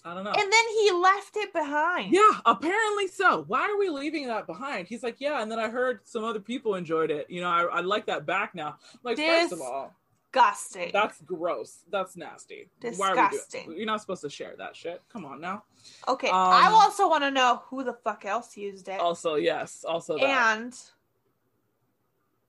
I 0.04 0.14
don't 0.14 0.24
know. 0.24 0.30
And 0.32 0.52
then 0.52 0.64
he 0.80 0.90
left 0.92 1.36
it 1.36 1.52
behind. 1.52 2.12
Yeah, 2.12 2.30
apparently 2.44 3.08
so. 3.08 3.44
Why 3.46 3.62
are 3.70 3.78
we 3.78 3.88
leaving 3.88 4.26
that 4.28 4.46
behind? 4.46 4.88
He's 4.88 5.02
like, 5.02 5.16
yeah, 5.18 5.42
and 5.42 5.50
then 5.50 5.58
I 5.58 5.68
heard 5.68 6.00
some 6.04 6.24
other 6.24 6.40
people 6.40 6.74
enjoyed 6.74 7.10
it. 7.10 7.28
You 7.30 7.40
know, 7.42 7.48
I, 7.48 7.62
I 7.64 7.80
like 7.80 8.06
that 8.06 8.26
back 8.26 8.54
now. 8.54 8.76
Like, 9.02 9.16
first 9.18 9.52
of 9.52 9.60
all, 9.60 9.94
Disgusting. 10.32 10.90
that's 10.92 11.20
gross. 11.22 11.80
That's 11.90 12.16
nasty. 12.16 12.68
Why 12.96 13.10
are 13.10 13.16
we 13.16 13.22
Disgusting. 13.28 13.64
doing? 13.66 13.76
You're 13.76 13.86
not 13.86 14.00
supposed 14.00 14.22
to 14.22 14.30
share 14.30 14.54
that 14.58 14.74
shit. 14.74 15.02
Come 15.12 15.24
on 15.26 15.40
now. 15.40 15.64
Okay, 16.08 16.28
Um, 16.28 16.34
I 16.36 16.68
also 16.72 17.08
want 17.08 17.22
to 17.24 17.30
know 17.30 17.62
who 17.66 17.84
the 17.84 17.92
fuck 17.92 18.24
else 18.24 18.56
used 18.56 18.88
it. 18.88 18.98
Also, 19.00 19.34
yes, 19.34 19.84
also 19.86 20.16
that. 20.18 20.56
and 20.58 20.74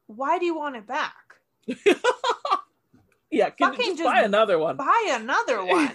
why 0.07 0.39
do 0.39 0.45
you 0.45 0.55
want 0.55 0.75
it 0.77 0.87
back? 0.87 1.15
yeah, 1.67 3.49
can 3.49 3.71
you 3.73 3.77
fucking 3.77 3.85
just 3.85 3.97
just 3.97 4.03
buy 4.03 4.21
another 4.21 4.59
one? 4.59 4.77
Buy 4.77 5.17
another 5.19 5.65
one. 5.65 5.91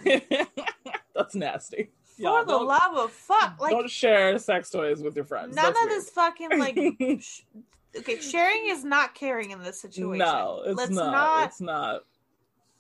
That's 1.14 1.34
nasty. 1.34 1.90
For 2.20 2.44
the 2.44 2.56
love 2.56 2.96
of 2.96 3.12
fuck, 3.12 3.60
like 3.60 3.70
don't 3.70 3.88
share 3.88 4.36
sex 4.40 4.70
toys 4.70 5.00
with 5.02 5.14
your 5.14 5.24
friends. 5.24 5.54
none 5.54 5.66
That's 5.66 5.78
of 5.80 5.88
weird. 5.88 6.00
this 6.00 6.10
fucking 6.10 6.58
like. 6.58 7.20
sh- 7.22 7.42
okay, 7.96 8.20
sharing 8.20 8.66
is 8.66 8.84
not 8.84 9.14
caring 9.14 9.50
in 9.50 9.62
this 9.62 9.80
situation. 9.80 10.18
No, 10.18 10.62
it's 10.66 10.76
Let's 10.76 10.92
not. 10.92 11.12
not. 11.12 11.46
It's 11.46 11.60
not. 11.60 12.00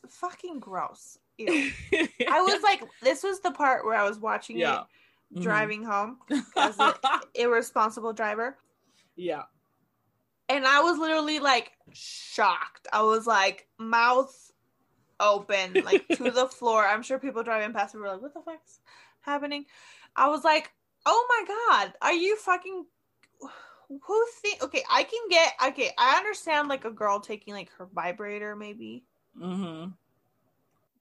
Fucking 0.08 0.60
gross. 0.60 1.18
I 1.40 2.40
was 2.40 2.62
like, 2.62 2.82
this 3.02 3.22
was 3.22 3.40
the 3.40 3.52
part 3.52 3.84
where 3.84 3.96
I 3.96 4.08
was 4.08 4.18
watching 4.18 4.58
Yeah. 4.58 4.80
it 4.80 4.86
driving 5.40 5.82
mm-hmm. 5.82 5.90
home 5.90 6.18
as 6.56 6.78
an 6.78 6.94
irresponsible 7.34 8.12
driver. 8.12 8.56
Yeah. 9.16 9.42
And 10.48 10.66
I 10.66 10.80
was 10.80 10.98
literally 10.98 11.40
like 11.40 11.72
shocked. 11.92 12.88
I 12.92 13.02
was 13.02 13.26
like 13.26 13.66
mouth 13.78 14.50
open, 15.20 15.74
like 15.84 16.08
to 16.08 16.30
the 16.30 16.46
floor. 16.58 16.86
I'm 16.86 17.02
sure 17.02 17.18
people 17.18 17.42
driving 17.42 17.74
past 17.74 17.94
me 17.94 18.00
were 18.00 18.08
like, 18.08 18.22
what 18.22 18.34
the 18.34 18.40
fuck's 18.40 18.80
happening? 19.20 19.66
I 20.16 20.28
was 20.28 20.44
like, 20.44 20.72
oh 21.04 21.26
my 21.28 21.44
god, 21.46 21.92
are 22.00 22.14
you 22.14 22.36
fucking 22.36 22.86
who 23.88 24.26
think 24.42 24.62
okay, 24.62 24.82
I 24.90 25.02
can 25.02 25.20
get 25.30 25.52
okay, 25.68 25.90
I 25.98 26.16
understand 26.16 26.68
like 26.68 26.84
a 26.84 26.90
girl 26.90 27.20
taking 27.20 27.54
like 27.54 27.70
her 27.78 27.86
vibrator 27.94 28.54
maybe. 28.56 29.04
Mm-hmm. 29.40 29.90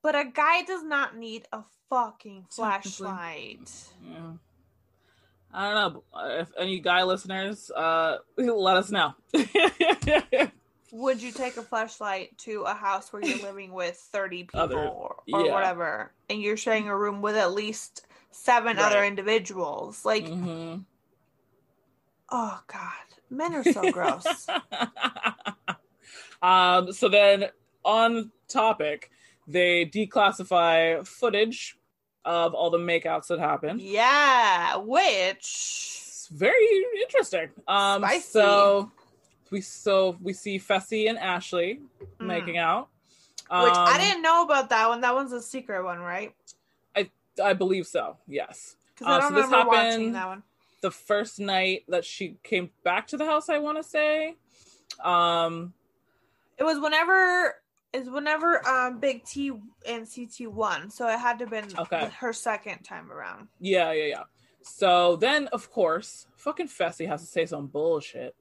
But 0.01 0.15
a 0.15 0.25
guy 0.25 0.61
does 0.63 0.83
not 0.83 1.17
need 1.17 1.47
a 1.51 1.63
fucking 1.89 2.45
flashlight. 2.49 3.69
Yeah. 4.05 4.31
I 5.53 5.73
don't 5.73 5.93
know. 5.93 6.03
If 6.39 6.49
any 6.57 6.79
guy 6.79 7.03
listeners, 7.03 7.71
uh, 7.71 8.17
let 8.37 8.77
us 8.77 8.91
know. 8.91 9.13
Would 10.91 11.21
you 11.21 11.31
take 11.31 11.57
a 11.57 11.61
flashlight 11.63 12.37
to 12.39 12.61
a 12.63 12.73
house 12.73 13.11
where 13.11 13.21
you're 13.23 13.39
living 13.41 13.73
with 13.73 13.95
30 13.97 14.43
people 14.43 14.59
Other- 14.59 14.77
or, 14.77 15.15
or 15.33 15.45
yeah. 15.45 15.51
whatever, 15.53 16.11
and 16.29 16.41
you're 16.41 16.57
sharing 16.57 16.87
a 16.87 16.97
room 16.97 17.21
with 17.21 17.35
at 17.35 17.51
least 17.53 18.05
seven 18.31 18.77
other 18.79 19.03
individuals? 19.03 20.05
Like, 20.05 20.25
Mhm. 20.25 20.85
Oh 22.31 22.59
god, 22.67 22.91
men 23.29 23.53
are 23.55 23.63
so 23.63 23.91
gross. 23.91 24.25
um, 26.41 26.91
so 26.91 27.09
then 27.09 27.45
on 27.83 28.31
topic, 28.47 29.11
they 29.47 29.85
declassify 29.85 31.05
footage 31.07 31.77
of 32.25 32.53
all 32.53 32.69
the 32.69 32.77
makeouts 32.77 33.27
that 33.27 33.39
happened. 33.39 33.81
yeah, 33.81 34.75
which 34.77 35.37
It's 35.39 36.27
very 36.31 36.55
interesting. 37.01 37.49
Um, 37.67 38.01
Spicy. 38.01 38.21
so 38.27 38.91
we 39.49 39.61
so 39.61 40.17
we 40.21 40.33
see 40.33 40.59
Fessy 40.59 41.07
and 41.09 41.17
Ashley 41.17 41.79
making 42.19 42.57
out. 42.57 42.89
Mm. 43.49 43.63
which 43.63 43.73
I 43.77 43.93
Um, 43.95 43.99
didn't 44.01 44.21
know 44.23 44.43
about 44.43 44.69
that 44.69 44.89
one. 44.89 44.99
That 45.01 45.15
one's 45.15 45.31
a 45.31 45.41
secret 45.41 45.83
one, 45.85 45.99
right? 45.99 46.35
I 46.97 47.09
I 47.41 47.53
believe 47.53 47.87
so. 47.87 48.17
Yes. 48.27 48.75
Because 48.93 49.07
I 49.07 49.11
Uh, 49.15 49.19
don't 49.21 49.29
so 49.29 49.35
this 49.35 49.45
remember 49.45 49.67
watching 49.69 49.89
happened 49.91 50.15
that 50.15 50.27
one. 50.27 50.43
The 50.81 50.91
first 50.91 51.39
night 51.39 51.83
that 51.87 52.05
she 52.05 52.37
came 52.43 52.69
back 52.83 53.07
to 53.07 53.17
the 53.17 53.25
house. 53.25 53.49
I 53.49 53.59
want 53.59 53.77
to 53.77 53.83
say. 53.83 54.35
Um. 55.03 55.73
It 56.57 56.63
was 56.63 56.79
whenever 56.79 57.55
is 57.93 58.09
whenever 58.09 58.67
um 58.67 58.99
Big 58.99 59.23
T 59.25 59.51
and 59.87 60.07
CT 60.13 60.51
won, 60.51 60.89
so 60.89 61.07
it 61.07 61.19
had 61.19 61.39
to 61.39 61.45
have 61.45 61.51
been 61.51 61.77
Okay. 61.79 62.09
her 62.19 62.33
second 62.33 62.83
time 62.83 63.11
around. 63.11 63.47
Yeah. 63.59 63.91
Yeah. 63.91 64.05
Yeah. 64.05 64.23
So 64.63 65.15
then, 65.15 65.47
of 65.47 65.71
course, 65.71 66.27
fucking 66.35 66.67
Fessy 66.67 67.07
has 67.07 67.21
to 67.21 67.27
say 67.27 67.45
some 67.45 67.67
bullshit. 67.67 68.35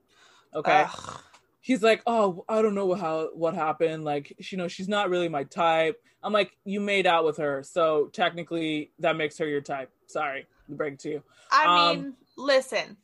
Okay. 0.53 0.85
Ugh. 0.87 1.21
He's 1.61 1.83
like, 1.83 2.01
oh, 2.07 2.43
I 2.49 2.61
don't 2.61 2.75
know 2.75 2.93
how 2.95 3.29
what 3.33 3.53
happened. 3.53 4.03
Like, 4.03 4.33
you 4.51 4.57
know, 4.57 4.67
she's 4.67 4.87
not 4.89 5.09
really 5.09 5.29
my 5.29 5.43
type. 5.43 6.01
I'm 6.23 6.33
like, 6.33 6.57
you 6.65 6.79
made 6.79 7.05
out 7.05 7.23
with 7.23 7.37
her, 7.37 7.61
so 7.63 8.07
technically 8.11 8.91
that 8.99 9.15
makes 9.15 9.37
her 9.37 9.47
your 9.47 9.61
type. 9.61 9.91
Sorry 10.07 10.47
to 10.69 10.75
break 10.75 10.97
to 10.99 11.09
you. 11.09 11.23
I 11.51 11.91
Um, 11.91 11.95
mean, 12.01 12.13
listen. 12.37 12.97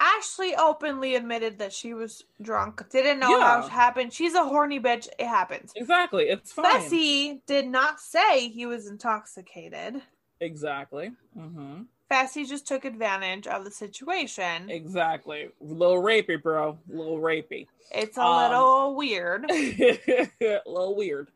Ashley 0.00 0.54
openly 0.56 1.14
admitted 1.14 1.58
that 1.60 1.72
she 1.72 1.94
was 1.94 2.24
drunk, 2.40 2.82
didn't 2.90 3.20
know 3.20 3.40
how 3.40 3.64
it 3.64 3.70
happened. 3.70 4.12
She's 4.12 4.34
a 4.34 4.42
horny 4.44 4.80
bitch. 4.80 5.06
It 5.18 5.26
happens. 5.28 5.72
Exactly. 5.76 6.24
It's 6.24 6.50
fine. 6.52 6.64
Fessy 6.64 7.40
did 7.46 7.68
not 7.68 8.00
say 8.00 8.48
he 8.48 8.66
was 8.66 8.88
intoxicated. 8.88 10.02
Exactly. 10.40 11.12
hmm 11.38 11.82
Fessy 12.10 12.46
just 12.46 12.66
took 12.66 12.84
advantage 12.84 13.46
of 13.46 13.64
the 13.64 13.70
situation. 13.70 14.68
Exactly. 14.68 15.48
little 15.60 16.02
rapey, 16.02 16.42
bro. 16.42 16.76
little 16.88 17.18
rapey. 17.20 17.68
It's 17.92 18.18
a 18.18 18.22
Um, 18.22 18.42
little 18.50 18.96
weird. 18.96 19.46
a 19.50 20.60
little 20.66 20.96
weird. 20.96 21.28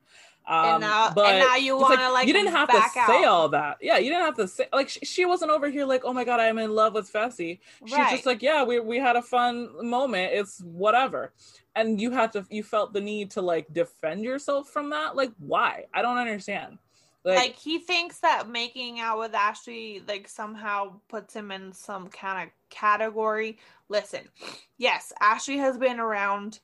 Um, 0.48 0.64
And 0.64 0.80
now- 0.82 1.06
and 1.06 1.14
but 1.16 1.38
now 1.38 1.56
you 1.56 1.76
wanna, 1.76 2.10
like, 2.12 2.26
you 2.28 2.32
didn't 2.32 2.52
have 2.52 2.68
to 2.70 2.80
say 3.06 3.24
all 3.24 3.48
that. 3.48 3.78
Yeah, 3.80 3.98
you 3.98 4.10
didn't 4.10 4.26
have 4.26 4.36
to 4.36 4.46
say 4.46 4.68
like 4.72 4.88
she, 4.88 5.00
she 5.00 5.24
wasn't 5.24 5.50
over 5.50 5.68
here 5.68 5.84
like, 5.84 6.04
oh 6.04 6.12
my 6.12 6.22
god, 6.24 6.38
I'm 6.38 6.58
in 6.58 6.72
love 6.72 6.94
with 6.94 7.12
Fessy. 7.12 7.58
She's 7.84 7.96
Right. 7.96 8.10
just 8.12 8.26
like, 8.26 8.42
yeah, 8.42 8.62
we 8.62 8.78
we 8.78 8.98
had 8.98 9.16
a 9.16 9.22
fun 9.22 9.70
moment. 9.84 10.32
It's 10.32 10.60
whatever. 10.60 11.32
And 11.74 12.00
you 12.00 12.12
had 12.12 12.32
to 12.32 12.46
you 12.48 12.62
felt 12.62 12.92
the 12.92 13.00
need 13.00 13.32
to 13.32 13.42
like 13.42 13.66
defend 13.72 14.22
yourself 14.22 14.68
from 14.70 14.90
that. 14.90 15.16
Like, 15.16 15.32
why? 15.38 15.86
I 15.92 16.00
don't 16.02 16.16
understand. 16.18 16.78
like, 17.24 17.56
he 17.56 17.80
thinks 17.80 18.20
that 18.20 18.48
making 18.48 19.00
out 19.00 19.18
with 19.18 19.34
Ashley 19.34 20.00
like 20.06 20.28
somehow 20.28 21.00
puts 21.08 21.34
him 21.34 21.50
in 21.50 21.72
some 21.72 22.06
kind 22.06 22.44
of 22.48 22.54
category. 22.70 23.58
Listen, 23.88 24.20
yes, 24.78 25.12
Ashley 25.20 25.56
has 25.58 25.76
been 25.76 25.98
around 25.98 26.60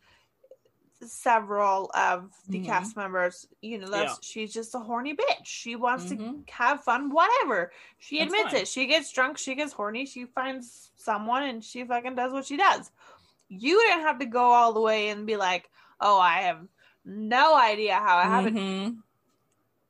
several 1.06 1.90
of 1.94 2.32
the 2.48 2.60
Mhm. 2.60 2.66
cast 2.66 2.96
members. 2.96 3.46
You 3.60 3.78
know, 3.78 3.90
Yeah. 3.90 4.14
she's 4.20 4.52
just 4.52 4.74
a 4.74 4.78
horny 4.78 5.14
bitch. 5.14 5.44
She 5.44 5.74
wants 5.76 6.04
Mhm. 6.06 6.46
to 6.46 6.52
have 6.52 6.84
fun, 6.84 7.10
whatever. 7.10 7.72
She 7.98 8.18
That's 8.18 8.32
admits 8.32 8.52
fine. 8.52 8.62
it. 8.62 8.68
She 8.68 8.86
gets 8.86 9.10
drunk, 9.12 9.38
she 9.38 9.54
gets 9.54 9.72
horny, 9.72 10.06
she 10.06 10.24
finds 10.26 10.90
someone 10.96 11.42
and 11.44 11.64
she 11.64 11.84
fucking 11.84 12.14
does 12.14 12.32
what 12.32 12.44
she 12.46 12.56
does. 12.56 12.90
You 13.48 13.80
didn't 13.80 14.02
have 14.02 14.18
to 14.20 14.26
go 14.26 14.42
all 14.44 14.72
the 14.72 14.80
way 14.80 15.08
and 15.08 15.26
be 15.26 15.36
like, 15.36 15.70
"Oh, 16.00 16.18
I 16.18 16.42
have 16.42 16.66
no 17.04 17.54
idea 17.56 17.94
how 17.96 18.20
it 18.20 18.24
happened." 18.24 18.56
Mhm. 18.58 19.02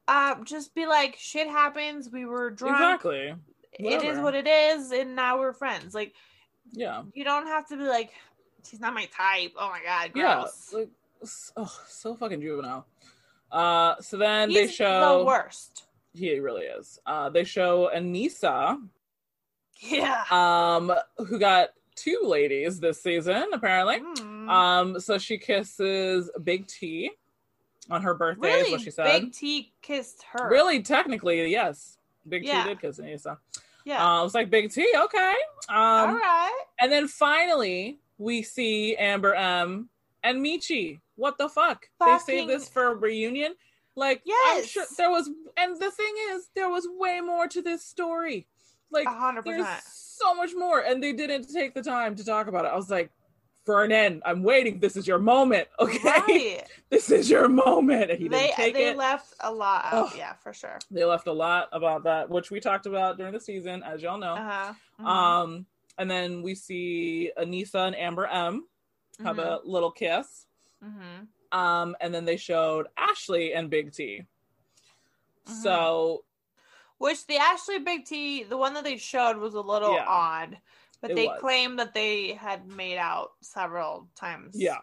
Uh, 0.09 0.43
just 0.45 0.75
be 0.75 0.87
like, 0.87 1.17
shit 1.17 1.47
happens. 1.49 2.11
We 2.11 2.25
were 2.27 2.51
drunk. 2.51 2.77
Exactly. 3.05 3.35
It 3.73 4.03
is 4.03 4.19
what 4.19 4.35
it 4.35 4.47
is, 4.47 4.91
and 4.93 5.15
now 5.15 5.39
we're 5.39 5.53
friends. 5.53 5.95
Like, 5.95 6.15
Yeah. 6.73 7.05
you 7.15 7.25
don't 7.25 7.47
have 7.47 7.67
to 7.69 7.77
be 7.77 7.85
like, 7.85 8.13
she's 8.65 8.81
not 8.81 8.95
my 8.95 9.07
type. 9.07 9.53
Oh 9.57 9.69
my 9.71 9.83
god, 9.85 10.13
Yeah, 10.15 10.45
like, 10.73 10.89
oh, 11.57 11.81
so 11.89 12.15
fucking 12.15 12.41
juvenile. 12.41 12.87
Uh, 13.51 13.97
so 14.01 14.17
then 14.17 14.51
He's 14.51 14.59
they 14.59 14.73
show 14.73 15.19
the 15.19 15.25
worst. 15.25 15.85
He 16.15 16.39
really 16.39 16.63
is. 16.65 16.99
Uh, 17.07 17.31
they 17.31 17.45
show 17.45 17.91
Aneesa, 17.95 18.79
Yeah. 19.81 20.25
um, 20.31 20.93
who 21.19 21.39
got 21.39 21.71
two 21.95 22.21
ladies 22.25 22.81
this 22.81 23.03
season 23.03 23.45
apparently. 23.53 24.01
Mm. 24.01 24.49
Um, 24.49 25.01
so 25.01 25.19
she 25.19 25.39
kisses 25.39 26.31
Big 26.43 26.67
T 26.67 27.11
on 27.91 28.03
her 28.03 28.15
birthday, 28.15 28.61
is 28.61 28.71
what 28.71 28.81
she 28.81 28.91
said. 28.91 29.21
Big 29.21 29.33
T 29.33 29.73
kissed 29.83 30.25
her. 30.33 30.49
Really, 30.49 30.83
technically, 30.83 31.51
yes. 31.51 31.99
Big 32.29 32.45
Yeah. 32.45 32.63
T 32.63 32.69
did 32.71 32.81
kiss 32.81 32.99
Aneesa. 32.99 33.39
Yeah. 33.85 34.03
Uh, 34.03 34.21
I 34.21 34.23
was 34.23 34.35
like, 34.35 34.49
Big 34.51 34.71
T, 34.71 34.87
okay. 34.97 35.35
Um, 35.69 35.77
All 35.77 36.15
right. 36.15 36.65
And 36.81 36.91
then 36.93 37.09
finally, 37.09 37.99
we 38.19 38.43
see 38.43 38.95
Amber 38.97 39.35
M 39.35 39.89
and 40.23 40.45
Michi. 40.45 41.01
What 41.17 41.39
the 41.39 41.49
fuck? 41.49 41.89
They 42.01 42.07
Fucking- 42.07 42.25
saved 42.27 42.49
this 42.51 42.69
for 42.69 42.89
a 42.89 42.95
reunion. 42.95 43.55
Like, 43.95 44.19
I'm 44.21 44.23
Yes. 44.59 44.67
sure 44.69 44.85
there 44.97 45.11
was, 45.11 45.29
and 45.57 45.77
the 45.79 45.91
thing 45.91 46.15
is, 46.31 46.49
there 46.55 46.71
was 46.71 46.89
way 46.89 47.21
more 47.21 47.47
to 47.49 47.61
this 47.61 47.85
story. 47.85 48.47
Like, 48.91 49.07
A 49.07 49.11
hundred 49.11 49.45
there's 49.45 49.61
percent. 49.65 49.83
so 49.85 50.35
much 50.35 50.55
more, 50.55 50.81
and 50.81 51.03
they 51.03 51.13
didn't 51.13 51.53
take 51.53 51.75
the 51.75 51.83
time 51.83 52.15
to 52.17 52.25
talk 52.25 52.47
about 52.47 52.65
it. 52.65 52.69
I 52.69 52.77
was 52.77 52.91
like, 52.91 53.11
Vernon, 53.65 54.21
I'm 54.25 54.43
waiting. 54.43 54.81
This 54.81 54.97
is 54.97 55.07
your 55.07 55.19
moment, 55.21 55.69
okay? 55.79 55.99
Right. 56.03 56.65
this 56.91 57.11
is 57.11 57.31
your 57.31 57.49
moment. 57.49 58.11
And 58.11 58.19
he 58.19 58.27
They 58.29 58.47
didn't 58.47 58.57
take 58.57 58.75
they 58.75 58.89
it. 58.89 58.97
left 58.97 59.35
a 59.41 59.53
lot 59.53 59.85
out. 59.93 60.17
Yeah, 60.17 60.33
for 60.43 60.53
sure. 60.53 60.79
They 60.91 61.05
left 61.05 61.27
a 61.29 61.33
lot 61.33 61.69
about 61.71 62.03
that, 62.05 62.29
which 62.29 62.51
we 62.51 62.59
talked 62.59 62.87
about 62.87 63.19
during 63.19 63.33
the 63.33 63.39
season, 63.41 63.83
as 63.85 64.03
y'all 64.03 64.19
know. 64.19 64.35
Uh 64.35 64.73
huh. 65.01 65.07
Um, 65.09 65.67
and 65.97 66.11
then 66.11 66.43
we 66.43 66.55
see 66.57 67.31
Aneesa 67.39 67.87
and 67.87 67.95
Amber 67.97 68.27
M 68.27 68.67
have 69.23 69.39
a 69.39 69.61
little 69.65 69.91
kiss. 69.91 70.47
hmm 70.83 71.25
Um, 71.59 71.97
and 72.01 72.15
then 72.15 72.25
they 72.25 72.37
showed 72.37 72.87
Ashley 72.97 73.53
and 73.55 73.69
Big 73.71 73.93
T. 73.93 74.23
Mm-hmm. 75.47 75.63
So 75.63 76.25
Which 76.99 77.27
the 77.27 77.37
Ashley 77.37 77.81
Big 77.81 78.05
T, 78.05 78.45
the 78.45 78.57
one 78.57 78.75
that 78.75 78.85
they 78.85 78.97
showed 78.97 79.37
was 79.37 79.55
a 79.55 79.61
little 79.61 79.95
Yeah. 79.95 80.05
odd, 80.07 80.59
but 81.01 81.15
they 81.17 81.27
was. 81.27 81.41
claimed 81.41 81.79
that 81.81 81.95
they 81.95 82.33
had 82.35 82.67
made 82.69 82.97
out 82.97 83.33
several 83.41 84.09
times. 84.15 84.55
yeah, 84.55 84.79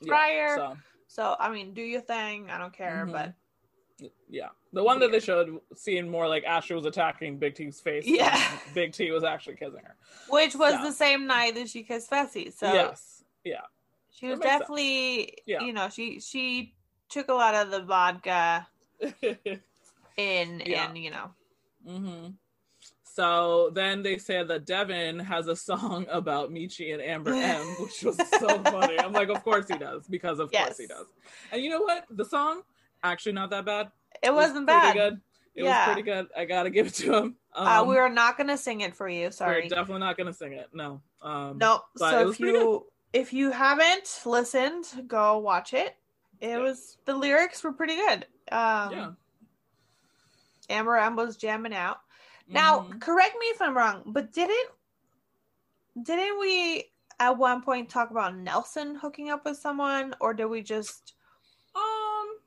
yeah, 0.00 0.08
Prior. 0.08 0.56
so, 0.56 0.76
So 1.08 1.36
I 1.38 1.50
mean, 1.50 1.74
do 1.74 1.82
your 1.82 2.00
thing. 2.00 2.48
I 2.50 2.58
don't 2.58 2.72
care, 2.72 3.06
Mhm. 3.08 3.12
but 3.12 4.10
yeah, 4.28 4.48
the 4.72 4.82
one 4.84 4.98
that 5.00 5.10
they 5.12 5.20
showed 5.20 5.60
seemed 5.76 6.10
more 6.10 6.28
like 6.28 6.44
Ashley 6.44 6.74
was 6.76 6.86
attacking 6.86 7.38
Big 7.38 7.54
T's 7.56 7.80
face. 7.80 8.04
Yeah. 8.06 8.58
Big 8.74 8.92
T 8.92 9.10
was 9.10 9.24
actually 9.24 9.56
kissing 9.56 9.82
her. 9.84 9.96
which 10.28 10.54
was 10.54 10.74
So. 10.74 10.82
the 10.84 10.92
same 10.92 11.26
night 11.26 11.54
that 11.56 11.68
she 11.68 11.82
kissed 11.82 12.08
Fessy. 12.10 12.52
So 12.52 12.72
yes, 12.72 13.13
yeah, 13.44 13.60
she 14.10 14.26
was 14.26 14.38
That 14.38 14.44
makes 14.44 14.50
sense. 14.52 14.60
definitely, 14.60 15.38
Yeah. 15.46 15.60
you 15.62 15.72
know, 15.72 15.88
she 15.88 16.20
she 16.20 16.74
took 17.08 17.28
a 17.28 17.34
lot 17.34 17.54
of 17.54 17.70
the 17.70 17.82
vodka 17.82 18.66
in, 20.16 20.62
Yeah. 20.64 20.86
and 20.88 20.98
you 20.98 21.10
know, 21.10 21.30
hmm 21.86 22.26
So 23.02 23.70
then 23.72 24.02
they 24.02 24.18
said 24.18 24.48
that 24.48 24.64
Devin 24.66 25.20
has 25.20 25.46
a 25.46 25.54
song 25.54 26.06
about 26.10 26.50
Michi 26.50 26.92
and 26.92 27.02
Amber 27.02 27.32
M, 27.34 27.66
which 27.78 28.02
was 28.02 28.16
so 28.40 28.58
funny. 28.64 28.98
I'm 28.98 29.12
like, 29.12 29.28
of 29.28 29.42
course 29.44 29.68
he 29.68 29.78
does, 29.78 30.06
because 30.08 30.40
of 30.40 30.50
course 30.50 30.78
he 30.78 30.86
does. 30.86 31.06
And 31.52 31.62
you 31.62 31.70
know 31.70 31.82
what? 31.82 32.06
The 32.10 32.24
song 32.24 32.62
actually 33.02 33.32
not 33.32 33.50
that 33.50 33.64
bad. 33.64 33.90
it 34.22 34.30
was 34.32 34.48
wasn't 34.48 34.66
pretty 34.66 34.80
bad. 34.80 34.94
Good. 34.94 35.20
It 35.54 35.62
Yeah. 35.62 35.86
was 35.86 35.94
pretty 35.94 36.02
good. 36.02 36.26
I 36.36 36.44
gotta 36.46 36.70
give 36.70 36.86
it 36.88 36.94
to 36.94 37.14
him. 37.16 37.36
Um, 37.52 37.66
uh, 37.68 37.84
we 37.84 37.96
are 37.98 38.08
not 38.08 38.36
gonna 38.36 38.56
sing 38.56 38.80
it 38.80 38.96
for 38.96 39.08
you. 39.08 39.30
Sorry. 39.30 39.62
We're 39.62 39.68
definitely 39.68 40.00
not 40.00 40.16
gonna 40.16 40.32
sing 40.32 40.54
it. 40.54 40.70
No. 40.72 41.00
Um, 41.22 41.58
Nope. 41.58 41.82
So 41.96 42.18
it 42.20 42.24
was 42.24 42.34
if 42.34 42.40
you 42.40 42.86
if 43.14 43.32
you 43.32 43.50
haven't 43.50 44.20
listened, 44.26 45.04
go 45.06 45.38
watch 45.38 45.72
it. 45.72 45.96
It 46.40 46.60
was 46.60 46.98
the 47.06 47.14
lyrics 47.14 47.64
were 47.64 47.72
pretty 47.72 47.96
good. 47.96 48.26
Um 48.52 48.92
Yeah. 48.92 49.10
Amber 50.68 50.98
Ambo's 50.98 51.36
jamming 51.36 51.74
out. 51.74 52.00
Now, 52.48 52.80
Mhm. 52.80 53.00
correct 53.00 53.36
me 53.38 53.46
if 53.46 53.62
I'm 53.62 53.76
wrong, 53.76 54.02
but 54.06 54.32
didn't 54.32 54.70
didn't 56.02 56.38
we 56.40 56.90
at 57.20 57.38
one 57.38 57.62
point 57.62 57.88
talk 57.88 58.10
about 58.10 58.34
Nelson 58.36 58.96
hooking 58.96 59.30
up 59.30 59.44
with 59.44 59.56
someone, 59.56 60.14
or 60.20 60.34
did 60.34 60.46
we 60.46 60.60
just 60.60 61.14
Um. 61.74 62.38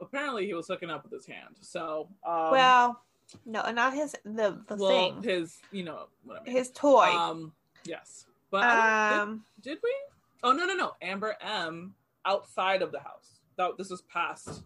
Apparently, 0.00 0.46
he 0.46 0.54
was 0.54 0.68
hooking 0.68 0.90
up 0.90 1.02
with 1.02 1.12
his 1.12 1.26
hand. 1.26 1.56
So. 1.60 2.08
Um, 2.24 2.50
well, 2.52 3.02
no, 3.44 3.68
not 3.72 3.92
his 3.94 4.14
the 4.24 4.62
the 4.68 4.76
well, 4.76 4.88
thing, 4.88 5.22
his, 5.22 5.58
you 5.72 5.82
know, 5.82 6.08
what 6.24 6.40
I 6.40 6.44
mean. 6.44 6.54
his 6.54 6.70
toy. 6.70 7.08
Um. 7.10 7.52
Yes. 7.84 8.26
But 8.50 8.64
um, 8.64 9.44
did, 9.60 9.70
did 9.74 9.78
we? 9.82 9.94
Oh 10.42 10.52
no 10.52 10.64
no 10.66 10.74
no! 10.74 10.92
Amber 11.02 11.36
M 11.40 11.94
outside 12.24 12.82
of 12.82 12.92
the 12.92 13.00
house. 13.00 13.40
That 13.56 13.76
this 13.76 13.90
was 13.90 14.02
past. 14.02 14.62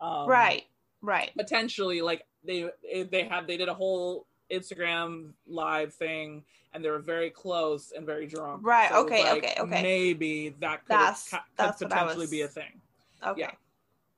Um, 0.00 0.28
right, 0.28 0.64
right. 1.02 1.30
Potentially, 1.36 2.00
like 2.00 2.26
they 2.44 2.68
they 3.10 3.24
had 3.24 3.46
they 3.46 3.56
did 3.56 3.68
a 3.68 3.74
whole 3.74 4.26
Instagram 4.50 5.30
live 5.46 5.94
thing, 5.94 6.42
and 6.72 6.84
they 6.84 6.90
were 6.90 6.98
very 6.98 7.30
close 7.30 7.92
and 7.96 8.04
very 8.06 8.26
drunk. 8.26 8.60
Right, 8.64 8.90
So 8.90 9.04
okay, 9.04 9.22
like, 9.24 9.44
okay, 9.44 9.54
okay. 9.60 9.82
Maybe 9.82 10.48
that 10.60 10.80
could, 10.84 10.92
That's- 10.94 11.28
ca- 11.30 11.44
that's 11.56 11.78
potentially 11.82 12.20
was- 12.24 12.30
be 12.30 12.42
a 12.42 12.48
thing. 12.48 12.80
Okay, 13.24 13.40
Yeah. 13.42 13.50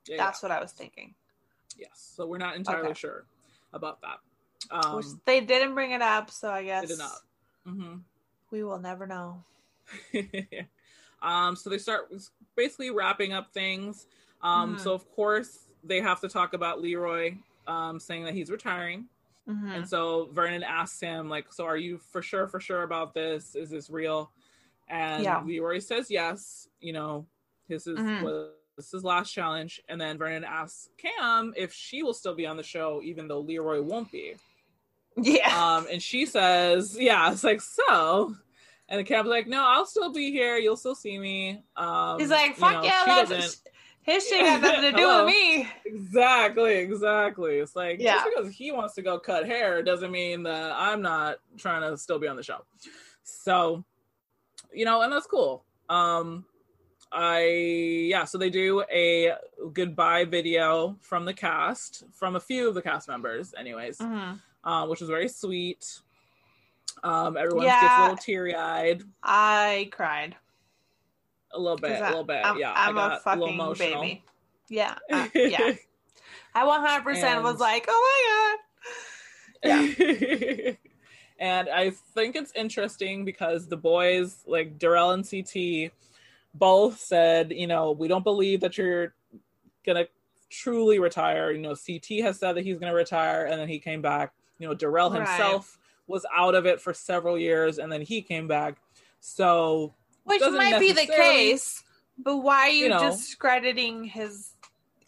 Yeah, 0.07 0.16
that's 0.18 0.42
what 0.42 0.50
I 0.52 0.61
was 0.61 0.72
thinking. 0.72 1.14
Yes. 1.78 2.12
So 2.16 2.26
we're 2.26 2.38
not 2.38 2.57
entirely 2.57 2.90
Okay. 2.90 2.98
sure 3.00 3.24
about 3.72 4.00
that. 4.02 4.18
Um, 4.70 4.96
Which 4.96 5.07
they 5.24 5.40
didn't 5.40 5.74
bring 5.74 5.90
it 5.92 6.02
up, 6.02 6.30
so 6.30 6.50
I 6.50 6.62
guess 6.64 6.82
they 6.82 6.88
did 6.88 6.98
not. 6.98 7.12
hmm 7.66 7.94
we 8.55 8.62
will 8.62 8.78
never 8.78 9.05
know. 9.05 9.42
um, 11.22 11.57
so 11.57 11.68
they 11.68 11.78
start 11.78 12.12
basically 12.57 12.90
wrapping 12.90 13.32
up 13.32 13.52
things. 13.52 14.07
Um, 14.42 14.76
Mhm. 14.76 14.80
So 14.80 14.92
of 14.92 15.11
course 15.11 15.66
they 15.82 16.00
have 16.00 16.20
to 16.20 16.28
talk 16.28 16.55
about 16.55 16.80
Leroy 16.80 17.34
um, 17.66 17.98
saying 17.98 18.24
that 18.24 18.34
he's 18.34 18.50
retiring, 18.50 19.09
Mhm. 19.48 19.74
and 19.74 19.88
so 19.88 20.28
Vernon 20.32 20.62
asks 20.62 21.00
him 21.00 21.28
like, 21.28 21.52
"So 21.52 21.64
are 21.64 21.76
you 21.76 21.98
for 21.98 22.22
sure, 22.22 22.46
for 22.46 22.61
sure 22.61 22.84
about 22.84 23.12
this? 23.12 23.57
Is 23.57 23.70
this 23.70 23.90
real?" 23.90 24.30
And 24.88 25.24
Yeah. 25.24 25.42
Leroy 25.42 25.80
says 25.80 26.11
yes. 26.11 26.68
You 26.80 26.92
know, 26.92 27.26
his 27.68 27.86
is 27.88 27.98
Mhm. 27.98 28.22
was 28.22 28.90
his 28.92 29.02
last 29.05 29.32
challenge, 29.32 29.82
and 29.88 30.00
then 30.00 30.16
Vernon 30.18 30.44
asks 30.44 30.90
Kam 30.96 31.55
if 31.57 31.72
she 31.72 32.02
will 32.05 32.14
still 32.14 32.34
be 32.34 32.46
on 32.46 32.57
the 32.57 32.62
show, 32.62 33.02
even 33.02 33.26
though 33.26 33.40
Leroy 33.40 33.82
won't 33.82 34.12
be. 34.12 34.36
Yeah. 35.16 35.76
Um, 35.76 35.86
and 35.90 36.02
she 36.02 36.26
says, 36.26 36.96
"Yeah." 36.98 37.30
It's 37.32 37.44
like 37.44 37.61
so. 37.61 38.36
And 38.89 39.01
the 39.01 39.05
Kam's 39.05 39.28
like, 39.28 39.47
"No, 39.47 39.64
I'll 39.66 39.87
still 39.87 40.12
be 40.12 40.30
here. 40.30 40.57
You'll 40.59 40.76
still 40.76 40.95
see 40.95 41.18
me." 41.18 41.62
Um, 41.76 42.18
He's 42.20 42.30
like, 42.30 42.51
you 42.51 42.55
fuck 42.57 42.72
know, 42.74 42.82
yeah, 42.85 43.01
she 43.05 43.11
that's 43.11 43.30
doesn't- 43.30 43.61
his 44.03 44.28
shit 44.28 44.41
got 44.45 44.61
nothing 44.61 44.93
to 44.93 44.93
do 44.93 45.07
with 45.09 45.26
me. 45.26 45.66
Exactly, 45.87 46.74
exactly. 46.76 47.57
It's 47.57 47.74
like 47.74 47.99
Yeah. 48.01 48.16
just 48.16 48.28
because 48.37 48.53
he 48.53 48.70
wants 48.70 48.95
to 48.97 49.03
go 49.03 49.18
cut 49.18 49.47
hair 49.47 49.82
doesn't 49.82 50.11
mean 50.11 50.43
that 50.43 50.72
I'm 50.74 51.01
not 51.01 51.39
trying 51.57 51.80
to 51.91 51.97
still 51.97 52.18
be 52.18 52.28
on 52.28 52.37
the 52.37 52.43
show. 52.43 52.59
So, 53.22 53.82
you 54.72 54.85
know, 54.85 55.01
and 55.01 55.11
that's 55.11 55.26
cool. 55.26 55.64
Um 55.89 56.45
I 57.11 57.45
yeah, 58.11 58.24
so 58.24 58.37
they 58.37 58.51
do 58.51 58.85
a 58.93 59.32
goodbye 59.72 60.24
video 60.26 60.99
from 61.01 61.24
the 61.24 61.32
cast, 61.32 62.05
from 62.12 62.37
a 62.37 62.41
few 62.41 62.68
of 62.68 62.74
the 62.74 62.82
cast 62.82 63.09
members, 63.09 63.55
anyways, 63.57 63.99
Mhm. 63.99 64.39
uh, 64.64 64.87
which 64.87 65.01
was 65.01 65.09
very 65.09 65.28
sweet. 65.28 66.01
Um, 67.03 67.37
everyone 67.37 67.66
gets 67.66 67.85
a 67.99 68.03
little 68.03 68.16
teary 68.16 68.55
eyed, 68.55 69.03
I 69.22 69.89
cried. 69.93 70.37
a 71.53 71.59
little 71.59 71.76
bit, 71.76 71.93
'Cause 71.93 72.01
a 72.01 72.05
I- 72.05 72.09
little 72.09 72.24
bit. 72.24 72.41
I'm, 72.45 72.59
yeah, 72.59 72.72
I'm 72.74 72.97
I 72.97 73.01
got 73.01 73.12
a 73.12 73.16
a 73.16 73.20
fucking 73.20 73.41
little 73.41 73.55
emotional. 73.55 74.03
baby. 74.03 74.24
Yeah. 74.68 74.95
uh, 75.12 75.28
yeah. 75.35 75.72
I 76.55 76.64
100% 76.64 77.43
was 77.43 77.61
like, 77.61 77.85
oh 77.89 78.57
my 79.62 79.70
god. 79.70 79.89
Yeah. 79.89 80.72
and 81.39 81.68
I 81.68 81.91
think 82.14 82.37
it's 82.37 82.53
interesting 82.55 83.24
because 83.24 83.66
the 83.66 83.76
boys, 83.76 84.39
like 84.47 84.78
Darrell 84.78 85.11
and 85.11 85.28
CT, 85.28 85.91
both 86.55 86.99
said, 87.01 87.53
you 87.53 87.66
know, 87.66 87.93
we 87.93 88.09
don't 88.09 88.24
believe 88.24 88.61
that 88.61 88.78
you're 88.78 89.14
gonna 89.85 90.07
truly 90.51 90.99
retire. 90.99 91.51
You 91.51 91.61
know, 91.61 91.74
CT 91.74 92.20
has 92.22 92.39
said 92.39 92.55
that 92.55 92.64
he's 92.64 92.78
gonna 92.78 92.95
retire, 92.95 93.45
and 93.47 93.61
then 93.61 93.68
he 93.68 93.78
came 93.78 94.01
back. 94.03 94.32
You 94.59 94.68
know, 94.68 94.74
Darrell 94.74 95.11
himself 95.11 95.78
was 96.07 96.26
out 96.34 96.55
of 96.55 96.66
it 96.66 96.80
for 96.80 96.92
several 96.94 97.38
years, 97.38 97.78
and 97.78 97.90
then 97.90 98.00
he 98.02 98.22
came 98.22 98.46
back. 98.48 98.76
So, 99.20 99.94
Which 100.24 100.42
might 100.42 100.78
be 100.78 100.92
the 100.92 101.07
case, 101.07 101.82
but 102.18 102.38
why 102.38 102.62
are 102.62 102.68
you, 102.68 102.84
you 102.84 102.88
know- 102.90 103.11
discrediting 103.11 104.05
his, 104.05 104.50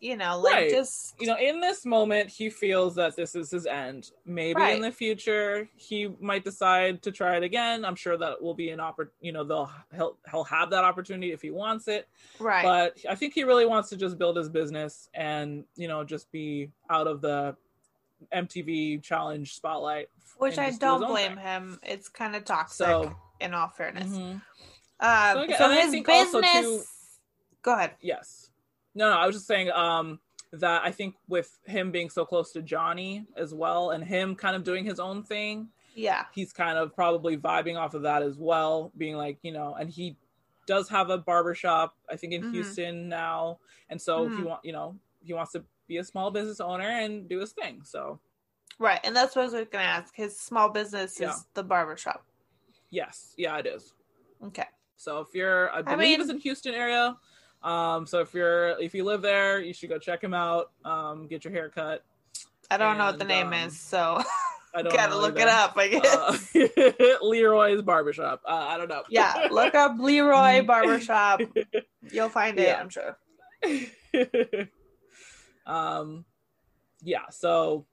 you 0.00 0.16
know, 0.16 0.38
like 0.38 0.54
Right. 0.54 0.70
just. 0.70 1.14
you 1.20 1.26
know, 1.26 1.36
in 1.36 1.60
this 1.60 1.84
moment, 1.84 2.30
he 2.30 2.48
feels 2.50 2.94
that 2.96 3.16
this 3.16 3.34
is 3.34 3.50
his 3.50 3.66
end. 3.66 4.10
Maybe 4.24 4.60
Right. 4.60 4.76
in 4.76 4.82
the 4.82 4.90
future, 4.90 5.68
he 5.76 6.08
might 6.20 6.44
decide 6.44 7.02
to 7.02 7.12
try 7.12 7.36
it 7.36 7.42
again. 7.42 7.84
I'm 7.84 7.94
sure 7.96 8.16
that 8.16 8.40
will 8.42 8.54
be 8.54 8.70
an 8.70 8.78
oppor- 8.78 9.10
You 9.20 9.32
know, 9.32 9.44
they'll 9.44 9.70
he'll 9.94 10.16
he'll 10.30 10.44
have 10.44 10.70
that 10.70 10.84
opportunity 10.84 11.32
if 11.32 11.42
he 11.42 11.50
wants 11.50 11.88
it. 11.88 12.08
Right. 12.38 12.62
But 12.62 12.98
I 13.08 13.14
think 13.14 13.34
he 13.34 13.44
really 13.44 13.66
wants 13.66 13.88
to 13.90 13.96
just 13.96 14.16
build 14.18 14.36
his 14.36 14.48
business 14.48 15.08
and 15.14 15.64
you 15.76 15.88
know 15.88 16.04
just 16.04 16.30
be 16.32 16.70
out 16.90 17.06
of 17.06 17.20
the 17.20 17.56
MTV 18.32 19.02
challenge 19.02 19.54
spotlight. 19.54 20.08
Which 20.38 20.58
I 20.58 20.70
don't 20.72 21.06
blame 21.06 21.36
thing. 21.36 21.44
him. 21.44 21.80
It's 21.82 22.08
kind 22.08 22.36
of 22.36 22.44
toxic, 22.44 22.86
So- 22.86 23.16
in 23.40 23.54
all 23.54 23.68
fairness. 23.68 24.10
Mhm. 24.10 24.42
Um, 25.00 25.32
So, 25.34 25.40
again- 25.42 25.58
so 25.58 25.70
his 25.70 26.02
business. 26.02 26.62
too- 26.62 26.82
Go 27.62 27.72
ahead. 27.74 27.96
Yes. 28.00 28.50
No, 28.94 29.10
no, 29.10 29.16
I 29.18 29.26
was 29.26 29.36
just 29.36 29.46
saying 29.46 29.70
um 29.72 30.20
that 30.52 30.82
I 30.84 30.90
think 30.92 31.16
with 31.28 31.58
him 31.66 31.90
being 31.90 32.08
so 32.08 32.24
close 32.24 32.52
to 32.52 32.62
Johnny 32.62 33.26
as 33.36 33.52
well 33.52 33.90
and 33.90 34.02
him 34.04 34.34
kind 34.36 34.54
of 34.56 34.62
doing 34.64 34.84
his 34.84 34.98
own 35.00 35.22
thing, 35.22 35.70
Yeah. 35.94 36.26
he's 36.32 36.52
kind 36.52 36.78
of 36.78 36.94
probably 36.94 37.36
vibing 37.36 37.76
off 37.78 37.94
of 37.94 38.02
that 38.02 38.22
as 38.22 38.38
well, 38.38 38.92
being 38.96 39.16
like, 39.16 39.38
you 39.42 39.52
know, 39.52 39.74
and 39.74 39.90
he 39.90 40.16
does 40.66 40.88
have 40.88 41.10
a 41.10 41.18
barbershop, 41.18 41.96
I 42.08 42.16
think 42.16 42.32
in 42.32 42.42
Mhm. 42.44 42.52
Houston 42.52 43.08
now. 43.08 43.58
And 43.90 44.00
so 44.00 44.28
he 44.28 44.36
Mhm. 44.36 44.44
want 44.44 44.64
you 44.64 44.72
know, 44.72 44.98
he 45.22 45.32
wants 45.34 45.52
to 45.52 45.64
be 45.88 45.98
a 45.98 46.04
small 46.04 46.30
business 46.30 46.60
owner 46.60 46.88
and 46.88 47.28
do 47.28 47.40
his 47.40 47.52
thing. 47.52 47.82
So 47.84 48.18
Right, 48.78 49.00
and 49.04 49.16
that's 49.16 49.34
what 49.34 49.42
I 49.42 49.44
was 49.46 49.54
going 49.54 49.68
to 49.70 49.78
ask. 49.78 50.14
His 50.14 50.38
small 50.38 50.68
business 50.68 51.18
Yeah. 51.18 51.30
is 51.30 51.46
the 51.54 51.62
barbershop. 51.62 52.24
yes, 52.90 53.32
yeah, 53.36 53.56
it 53.58 53.66
is. 53.66 53.94
Okay. 54.44 54.66
So 54.96 55.20
if 55.20 55.28
you're 55.34 55.70
I 55.72 55.82
believe 55.82 56.20
it's 56.20 56.28
mean- 56.28 56.36
in 56.36 56.42
Houston 56.42 56.74
area. 56.74 57.16
Um 57.62 58.06
so 58.06 58.20
if 58.20 58.34
you're 58.34 58.78
if 58.80 58.94
you 58.94 59.02
live 59.04 59.22
there, 59.22 59.60
you 59.60 59.72
should 59.72 59.88
go 59.88 59.98
check 59.98 60.22
him 60.22 60.34
out, 60.34 60.72
um, 60.84 61.26
get 61.26 61.42
your 61.44 61.52
hair 61.52 61.70
cut. 61.70 62.04
I 62.70 62.76
don't 62.76 62.98
know 62.98 63.06
what 63.06 63.18
the 63.18 63.24
name 63.24 63.46
um, 63.48 63.52
is, 63.54 63.78
so 63.80 64.22
I 64.74 64.82
don't 64.82 64.94
gotta 64.94 65.16
look 65.16 65.38
it 65.38 65.48
up. 65.48 65.72
I 65.76 65.88
guess. 65.88 66.54
Uh, 66.54 67.16
Leroy's 67.22 67.80
barbershop. 67.80 68.42
Uh, 68.46 68.66
I 68.68 68.76
don't 68.76 68.88
know. 68.88 69.02
yeah, 69.08 69.48
look 69.50 69.74
up 69.74 69.96
Leroy 69.98 70.62
Barbershop. 70.64 71.40
You'll 72.12 72.28
find 72.28 72.58
it. 72.60 72.64
Yeah. 72.68 72.80
I'm 72.80 72.90
sure. 72.90 73.16
Um, 75.66 76.24
yeah. 77.02 77.28
So 77.30 77.86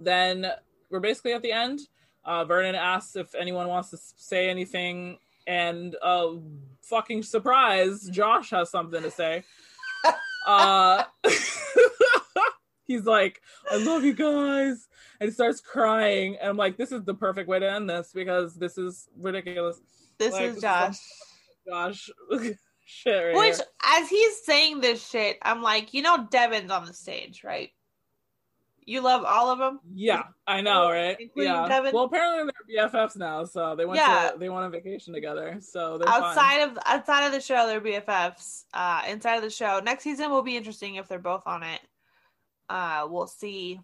then 0.00 0.46
we're 0.90 1.00
basically 1.00 1.32
at 1.32 1.42
the 1.42 1.52
end. 1.52 1.80
Uh, 2.24 2.44
Vernon 2.44 2.74
asks 2.74 3.16
if 3.16 3.34
anyone 3.34 3.68
wants 3.68 3.90
to 3.90 3.98
say 4.16 4.50
anything, 4.50 5.18
and 5.46 5.96
uh, 6.02 6.28
fucking 6.82 7.22
surprise, 7.22 8.08
Josh 8.10 8.50
has 8.50 8.70
something 8.70 9.02
to 9.02 9.10
say. 9.10 9.42
uh, 10.46 11.04
he's 12.86 13.04
like, 13.04 13.40
"I 13.70 13.76
love 13.76 14.04
you 14.04 14.14
guys," 14.14 14.88
and 15.18 15.28
he 15.28 15.32
starts 15.32 15.60
crying, 15.60 16.36
and 16.40 16.50
I'm 16.50 16.56
like, 16.56 16.76
"This 16.76 16.92
is 16.92 17.04
the 17.04 17.14
perfect 17.14 17.48
way 17.48 17.58
to 17.58 17.70
end 17.70 17.88
this 17.88 18.10
because 18.14 18.54
this 18.54 18.76
is 18.76 19.08
ridiculous." 19.18 19.80
This 20.18 20.34
Like, 20.34 20.50
is 20.50 20.60
Josh. 20.60 20.98
Josh, 21.66 22.10
shit. 22.90 23.34
Right 23.34 23.36
Which, 23.36 23.58
as 23.86 24.08
he's 24.08 24.44
saying 24.44 24.80
this 24.80 25.06
shit, 25.08 25.38
I'm 25.42 25.62
like, 25.62 25.94
you 25.94 26.02
know, 26.02 26.26
Devin's 26.30 26.70
on 26.70 26.84
the 26.84 26.94
stage, 26.94 27.42
right? 27.44 27.70
You 28.84 29.02
love 29.02 29.24
all 29.24 29.50
of 29.50 29.58
them. 29.58 29.78
Yeah, 29.94 30.22
I 30.46 30.62
know, 30.62 30.90
right? 30.90 31.16
Including 31.20 31.52
yeah. 31.52 31.68
Devin? 31.68 31.92
Well, 31.94 32.04
apparently 32.04 32.50
they're 32.68 32.88
BFFs 32.88 33.16
now, 33.16 33.44
so 33.44 33.76
they 33.76 33.84
went 33.84 34.00
Yeah. 34.00 34.30
to 34.32 34.38
they 34.38 34.48
went 34.48 34.64
on 34.64 34.72
vacation 34.72 35.12
together, 35.14 35.58
so 35.60 35.98
they're 35.98 36.08
fine. 36.08 36.22
outside 36.22 36.60
of 36.62 36.78
outside 36.86 37.26
of 37.26 37.32
the 37.32 37.40
show, 37.40 37.66
they're 37.66 37.80
BFFs. 37.80 38.64
Uh, 38.74 39.02
inside 39.08 39.36
of 39.36 39.42
the 39.42 39.50
show, 39.50 39.80
next 39.84 40.02
season 40.02 40.30
will 40.30 40.42
be 40.42 40.56
interesting 40.56 40.96
if 40.96 41.06
they're 41.06 41.18
both 41.20 41.42
on 41.46 41.62
it. 41.62 41.80
Uh, 42.68 43.06
we'll 43.08 43.26
see 43.28 43.78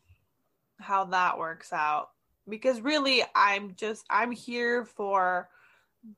how 0.81 1.05
that 1.05 1.39
works 1.39 1.73
out 1.73 2.09
because 2.49 2.81
really, 2.81 3.23
I'm 3.35 3.75
just 3.77 4.05
I'm 4.11 4.33
here 4.33 4.85
for 4.85 5.49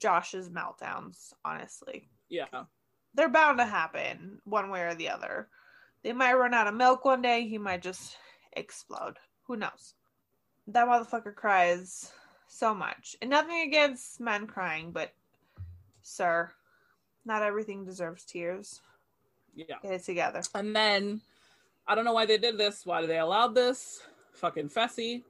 Josh's 0.00 0.48
meltdowns. 0.48 1.32
Honestly, 1.44 2.08
Yeah, 2.28 2.46
they're 3.14 3.28
bound 3.28 3.58
to 3.58 3.64
happen 3.66 4.40
one 4.44 4.70
way 4.70 4.82
or 4.82 4.94
the 4.94 5.08
other. 5.10 5.48
They 6.02 6.12
might 6.12 6.34
run 6.34 6.54
out 6.54 6.66
of 6.66 6.74
milk 6.74 7.04
one 7.04 7.22
day. 7.22 7.46
He 7.48 7.58
might 7.58 7.82
just 7.82 8.16
explode. 8.52 9.16
Who 9.46 9.56
knows? 9.56 9.94
That 10.68 10.86
motherfucker 10.86 11.34
cries 11.34 12.12
so 12.46 12.74
much. 12.74 13.16
And 13.20 13.30
nothing 13.30 13.60
against 13.62 14.20
men 14.20 14.46
crying, 14.46 14.92
but 14.92 15.12
sir, 16.02 16.50
not 17.24 17.42
everything 17.42 17.84
deserves 17.84 18.24
tears. 18.24 18.80
yeah. 19.54 19.76
Get 19.82 19.92
it 19.92 20.04
together. 20.04 20.42
And 20.54 20.74
then 20.76 21.20
I 21.86 21.94
don't 21.94 22.04
know 22.04 22.12
why 22.12 22.26
they 22.26 22.38
did 22.38 22.58
this. 22.58 22.86
Why 22.86 23.00
did 23.00 23.10
they 23.10 23.18
allow 23.18 23.48
this? 23.48 24.00
Fucking 24.34 24.68
Fessy 24.68 25.22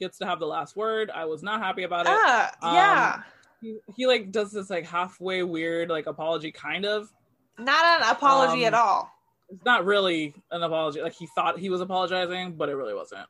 gets 0.00 0.18
to 0.18 0.26
have 0.26 0.40
the 0.40 0.46
last 0.46 0.76
word. 0.76 1.10
I 1.14 1.24
was 1.26 1.42
not 1.42 1.60
happy 1.60 1.84
about 1.84 2.06
it. 2.06 2.12
Ah, 2.12 2.52
Um, 2.62 2.74
yeah. 2.74 3.22
He, 3.62 3.78
he 3.96 4.06
like 4.06 4.32
does 4.32 4.50
this 4.52 4.68
like 4.70 4.84
halfway 4.86 5.42
weird 5.42 5.88
like 5.88 6.06
apology 6.06 6.50
kind 6.52 6.84
of. 6.84 7.10
Not 7.58 8.00
an 8.02 8.10
apology 8.10 8.66
um, 8.66 8.74
at 8.74 8.78
all. 8.78 9.10
It's 9.48 9.64
not 9.64 9.84
really 9.84 10.34
an 10.50 10.62
apology. 10.62 11.00
Like 11.00 11.14
he 11.14 11.26
thought 11.26 11.58
he 11.58 11.70
was 11.70 11.80
apologizing, 11.80 12.56
but 12.56 12.68
it 12.68 12.74
really 12.74 12.94
wasn't. 12.94 13.28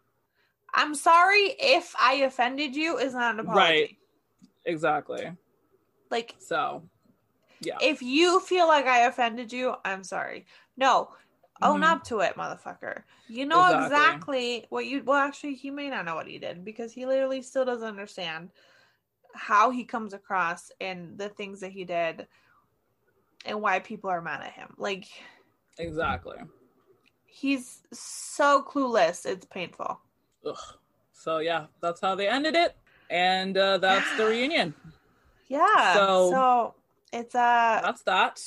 I'm 0.74 0.94
sorry 0.94 1.54
if 1.58 1.94
I 2.00 2.14
offended 2.14 2.74
you 2.74 2.98
is 2.98 3.14
not 3.14 3.34
an 3.34 3.40
apology. 3.40 3.58
Right. 3.58 3.96
Exactly. 4.64 5.30
Like 6.10 6.34
So, 6.38 6.82
yeah. 7.60 7.76
if 7.80 8.02
you 8.02 8.40
feel 8.40 8.66
like 8.66 8.86
I 8.86 9.00
offended 9.06 9.52
you, 9.52 9.74
I'm 9.84 10.04
sorry. 10.04 10.46
No, 10.76 11.14
own 11.62 11.80
Mhm. 11.80 11.92
up 11.92 12.04
to 12.04 12.20
it, 12.20 12.34
motherfucker. 12.34 13.04
You 13.28 13.46
know 13.46 13.60
Exactly. 13.60 13.84
exactly. 13.86 14.66
what 14.70 14.86
you. 14.86 15.02
Well, 15.04 15.18
actually, 15.18 15.54
he 15.54 15.70
may 15.70 15.88
not 15.88 16.04
know 16.04 16.14
what 16.14 16.26
he 16.26 16.38
did 16.38 16.64
because 16.64 16.92
he 16.92 17.06
literally 17.06 17.42
still 17.42 17.64
doesn't 17.64 17.86
understand 17.88 18.50
how 19.34 19.70
he 19.70 19.84
comes 19.84 20.14
across 20.14 20.70
and 20.80 21.18
the 21.18 21.28
things 21.28 21.60
that 21.60 21.72
he 21.72 21.84
did, 21.84 22.26
and 23.44 23.60
why 23.60 23.78
people 23.80 24.10
are 24.10 24.20
mad 24.22 24.42
at 24.42 24.52
him. 24.52 24.74
Like 24.78 25.06
Exactly. 25.78 26.36
he's 27.24 27.82
so 27.92 28.62
clueless. 28.62 29.26
It's 29.26 29.44
painful. 29.46 30.00
Ugh. 30.44 30.56
So 31.12 31.38
yeah, 31.38 31.66
that's 31.80 32.00
how 32.00 32.14
they 32.14 32.28
ended 32.28 32.54
it, 32.54 32.76
and 33.10 33.56
uh, 33.56 33.78
that's 33.78 34.06
the 34.16 34.26
reunion. 34.26 34.74
Yeah. 35.48 35.94
So- 35.94 36.30
so 36.30 36.74
it's 37.12 37.34
uh 37.34 37.80
That's 37.84 38.02
that. 38.02 38.42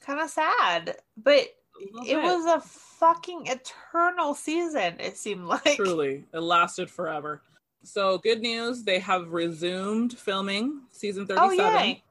kind 0.00 0.20
of 0.20 0.30
sad, 0.30 0.96
but 1.16 1.34
it 1.80 2.04
bit. 2.04 2.22
was 2.22 2.44
a 2.46 2.60
fucking 2.60 3.46
eternal 3.46 4.34
season. 4.34 4.94
It 4.98 5.16
seemed 5.16 5.44
like. 5.44 5.76
Truly, 5.76 6.24
it 6.32 6.40
lasted 6.40 6.90
forever. 6.90 7.42
So 7.82 8.18
good 8.18 8.40
news, 8.40 8.82
they 8.82 8.98
have 8.98 9.30
resumed 9.32 10.16
filming 10.18 10.82
season 10.90 11.26
Oh 11.30 11.48
thirty-seven. 11.48 11.80
yay! 11.86 12.02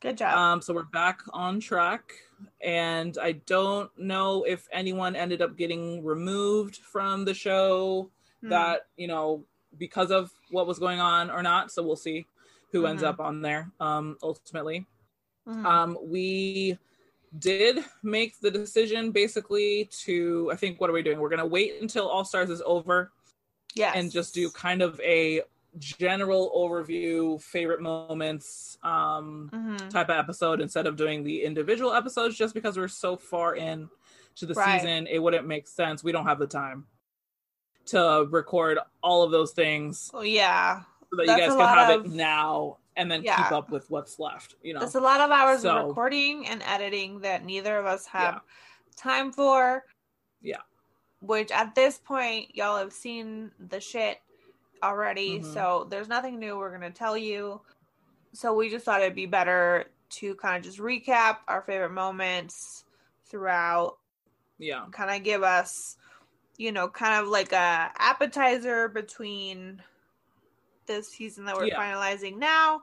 Good 0.00 0.16
job. 0.16 0.36
Um, 0.36 0.62
so 0.62 0.72
we're 0.72 0.84
back 0.84 1.20
on 1.32 1.60
track, 1.60 2.12
and 2.62 3.16
I 3.20 3.32
don't 3.32 3.90
know 3.98 4.44
if 4.44 4.66
anyone 4.72 5.14
ended 5.14 5.42
up 5.42 5.56
getting 5.58 6.02
removed 6.04 6.76
from 6.78 7.24
the 7.24 7.34
show 7.34 8.10
Hmm. 8.40 8.48
that 8.48 8.86
you 8.96 9.06
know 9.06 9.44
because 9.76 10.10
of 10.10 10.30
what 10.50 10.66
was 10.66 10.78
going 10.78 11.00
on 11.00 11.30
or 11.30 11.42
not. 11.42 11.70
So 11.70 11.82
we'll 11.82 11.96
see 11.96 12.26
who 12.72 12.86
ends 12.86 13.02
Mhm. 13.02 13.06
up 13.08 13.20
on 13.20 13.42
there 13.42 13.70
um, 13.78 14.16
ultimately. 14.22 14.86
Mhm. 15.46 15.64
Um, 15.66 15.98
we 16.02 16.78
did 17.38 17.84
make 18.02 18.40
the 18.40 18.50
decision 18.50 19.10
basically 19.12 19.84
to 20.04 20.48
I 20.50 20.56
think 20.56 20.80
what 20.80 20.88
are 20.88 20.94
we 20.94 21.02
doing? 21.02 21.18
We're 21.20 21.28
gonna 21.28 21.46
wait 21.46 21.80
until 21.82 22.08
All 22.08 22.24
Stars 22.24 22.48
is 22.48 22.62
over 22.64 23.12
yes. 23.74 23.92
and 23.94 24.10
just 24.10 24.32
do 24.34 24.50
kind 24.50 24.80
of 24.80 24.98
a 25.00 25.42
general 25.78 26.50
overview, 26.56 27.40
favorite 27.40 27.80
moments 27.80 28.76
um 28.82 29.50
Mhm. 29.52 29.88
type 29.90 30.08
of 30.08 30.16
episode 30.16 30.60
instead 30.60 30.86
of 30.86 30.96
doing 30.96 31.22
the 31.22 31.42
individual 31.44 31.92
episodes 31.92 32.36
just 32.36 32.54
because 32.54 32.76
we're 32.76 32.88
so 32.88 33.16
far 33.16 33.54
in 33.54 33.88
to 34.36 34.46
the 34.46 34.54
Right. 34.54 34.80
season 34.80 35.06
it 35.06 35.18
wouldn't 35.18 35.46
make 35.46 35.68
sense. 35.68 36.02
We 36.02 36.12
don't 36.12 36.26
have 36.26 36.38
the 36.38 36.46
time 36.46 36.86
to 37.86 38.26
record 38.30 38.78
all 39.02 39.22
of 39.22 39.30
those 39.30 39.52
things 39.52 40.10
Oh 40.14 40.22
yeah. 40.22 40.82
so 41.10 41.16
that 41.16 41.26
That's 41.26 41.40
you 41.40 41.46
guys 41.48 41.56
can 41.56 41.68
have 41.78 42.00
of- 42.00 42.06
it 42.06 42.12
now 42.12 42.78
and 42.96 43.10
then 43.10 43.22
keep 43.22 43.52
up 43.52 43.70
with 43.70 43.88
what's 43.90 44.18
left, 44.18 44.56
you 44.62 44.74
know. 44.74 44.80
It's 44.80 44.94
a 44.96 45.00
lot 45.00 45.20
of 45.20 45.30
hours 45.30 45.62
So- 45.62 45.76
of 45.76 45.86
recording 45.88 46.46
and 46.48 46.62
editing 46.64 47.20
that 47.20 47.44
neither 47.44 47.78
of 47.78 47.86
us 47.86 48.06
have 48.06 48.34
Yeah. 48.34 48.40
time 48.96 49.32
for. 49.32 49.84
Yeah. 50.42 50.60
Which 51.20 51.50
at 51.50 51.74
this 51.74 51.98
point, 51.98 52.54
y'all 52.54 52.76
have 52.78 52.92
seen 52.92 53.52
the 53.58 53.80
shit 53.80 54.20
already, 54.82 55.40
Mhm. 55.40 55.52
so 55.52 55.86
there's 55.90 56.08
nothing 56.08 56.38
new 56.38 56.56
we're 56.58 56.70
gonna 56.70 56.90
tell 56.90 57.16
you. 57.16 57.60
So 58.32 58.54
we 58.54 58.70
just 58.70 58.84
thought 58.84 59.00
it'd 59.00 59.14
be 59.14 59.26
better 59.26 59.90
to 60.10 60.34
kind 60.36 60.56
of 60.56 60.62
just 60.62 60.78
recap 60.78 61.38
our 61.48 61.62
favorite 61.62 61.90
moments 61.92 62.84
throughout 63.26 63.98
Yeah. 64.58 64.86
kind 64.92 65.10
of 65.10 65.22
give 65.22 65.42
us 65.42 65.96
you 66.56 66.72
know 66.72 66.88
kind 66.88 67.22
of 67.22 67.28
like 67.28 67.52
a 67.52 67.90
appetizer 67.96 68.88
between 68.88 69.82
this 70.86 71.08
season 71.08 71.44
that 71.44 71.56
we're 71.56 71.66
Yeah. 71.66 71.78
finalizing 71.80 72.36
now 72.36 72.82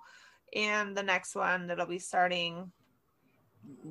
and 0.54 0.96
the 0.98 1.04
next 1.04 1.36
one 1.36 1.68
that'll 1.68 1.86
be 1.86 2.00
starting 2.00 2.72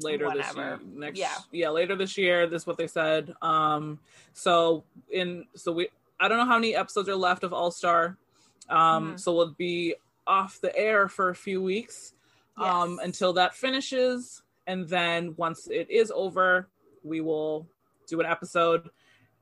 later 0.00 0.28
this 0.34 0.56
year 0.56 0.80
next 0.82 1.18
Yeah. 1.18 1.36
yeah 1.52 1.68
later 1.68 1.94
this 1.94 2.16
year 2.16 2.46
this 2.46 2.62
is 2.62 2.66
what 2.66 2.78
they 2.78 2.86
said 2.86 3.34
um 3.42 4.00
so 4.32 4.82
in 5.10 5.46
so 5.54 5.70
we 5.72 5.88
i 6.20 6.28
don't 6.28 6.38
know 6.38 6.44
how 6.46 6.56
many 6.58 6.74
episodes 6.74 7.08
are 7.08 7.16
left 7.16 7.44
of 7.44 7.52
all 7.52 7.70
star 7.70 8.16
um 8.70 9.12
Mhm. 9.14 9.20
so 9.20 9.34
we'll 9.34 9.52
be 9.52 9.94
off 10.26 10.60
the 10.60 10.76
air 10.76 11.08
for 11.08 11.28
a 11.30 11.34
few 11.34 11.62
weeks 11.62 12.14
um 12.56 12.98
until 13.02 13.32
that 13.34 13.54
finishes. 13.54 14.42
And 14.66 14.88
then 14.88 15.34
once 15.36 15.68
it 15.68 15.88
is 15.90 16.10
over 16.10 16.68
we 17.04 17.20
will 17.20 17.68
do 18.08 18.18
an 18.18 18.26
episode. 18.26 18.90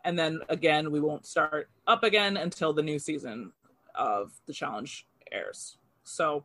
And 0.05 0.19
then 0.19 0.41
again 0.51 0.91
we 0.91 1.01
won't 1.01 1.25
start 1.25 1.71
up 1.87 2.03
again 2.03 2.37
until 2.37 2.73
the 2.75 2.83
new 2.83 2.99
season 2.99 3.53
of 3.95 4.33
the 4.47 4.53
challenge 4.53 5.07
airs. 5.33 5.79
So 6.03 6.45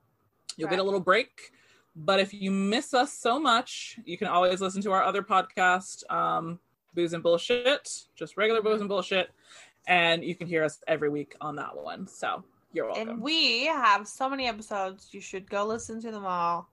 you'll 0.55 0.69
get 0.69 0.79
a 0.79 0.83
little 0.83 0.99
break. 1.01 1.51
But 1.95 2.19
if 2.21 2.33
you 2.33 2.51
miss 2.51 2.93
us 2.93 3.11
so 3.11 3.39
much, 3.39 3.99
you 4.05 4.17
can 4.17 4.27
always 4.27 4.61
listen 4.61 4.81
to 4.83 4.91
our 4.93 5.03
other 5.03 5.23
podcast, 5.23 6.09
um, 6.09 6.59
Booze 6.93 7.11
and 7.13 7.21
Bullshit, 7.23 8.05
just 8.15 8.37
regular 8.37 8.61
Booze 8.61 8.79
and 8.79 8.87
Bullshit. 8.87 9.31
And 9.89 10.23
you 10.23 10.35
can 10.35 10.47
hear 10.47 10.63
us 10.63 10.79
every 10.87 11.09
week 11.09 11.35
on 11.41 11.55
that 11.57 11.75
one. 11.75 12.07
So 12.07 12.43
you're 12.73 12.85
welcome. 12.85 13.09
And 13.09 13.21
we 13.21 13.65
have 13.65 14.07
so 14.07 14.29
many 14.29 14.47
episodes. 14.47 15.09
You 15.11 15.19
should 15.19 15.49
go 15.49 15.65
listen 15.65 15.99
to 16.01 16.11
them 16.11 16.25
all. 16.25 16.69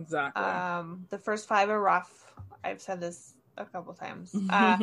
Exactly. 0.00 0.42
Um, 0.42 1.06
the 1.10 1.18
first 1.18 1.46
five 1.46 1.70
are 1.70 1.80
rough. 1.80 2.34
I've 2.64 2.80
said 2.80 3.00
this 3.00 3.34
a 3.56 3.64
couple 3.64 3.94
times. 3.94 4.34
Uh, 4.50 4.76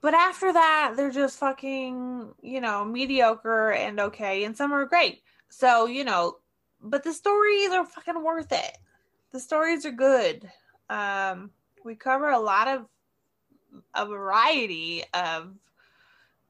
but 0.00 0.14
after 0.14 0.50
that, 0.52 0.94
they're 0.96 1.10
just 1.10 1.38
fucking, 1.38 2.32
you 2.40 2.60
know, 2.60 2.84
mediocre 2.84 3.72
and 3.72 4.00
okay, 4.00 4.44
and 4.44 4.56
some 4.56 4.72
are 4.72 4.86
great. 4.86 5.20
So, 5.50 5.86
you 5.86 6.04
know, 6.04 6.36
but 6.80 7.04
the 7.04 7.12
stories 7.12 7.70
are 7.70 7.84
fucking 7.84 8.22
worth 8.22 8.52
it. 8.52 8.78
The 9.32 9.40
stories 9.40 9.84
are 9.84 9.92
good. 9.92 10.50
Um, 10.88 11.50
we 11.84 11.96
cover 11.96 12.30
a 12.30 12.38
lot 12.38 12.68
of 12.68 12.86
a 13.94 14.06
variety 14.06 15.04
of 15.12 15.54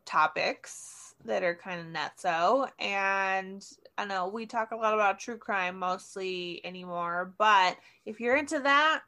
topics 0.08 1.14
that 1.24 1.42
are 1.42 1.54
kind 1.54 1.80
of 1.80 1.86
nutso. 1.86 2.68
And 2.78 3.64
I 3.98 4.06
know 4.06 4.28
we 4.28 4.46
talk 4.46 4.70
a 4.70 4.76
lot 4.76 4.94
about 4.94 5.18
true 5.18 5.36
crime 5.36 5.78
mostly 5.78 6.60
anymore, 6.64 7.34
but 7.38 7.76
if 8.06 8.18
you're 8.18 8.36
into 8.36 8.60
that, 8.60 9.02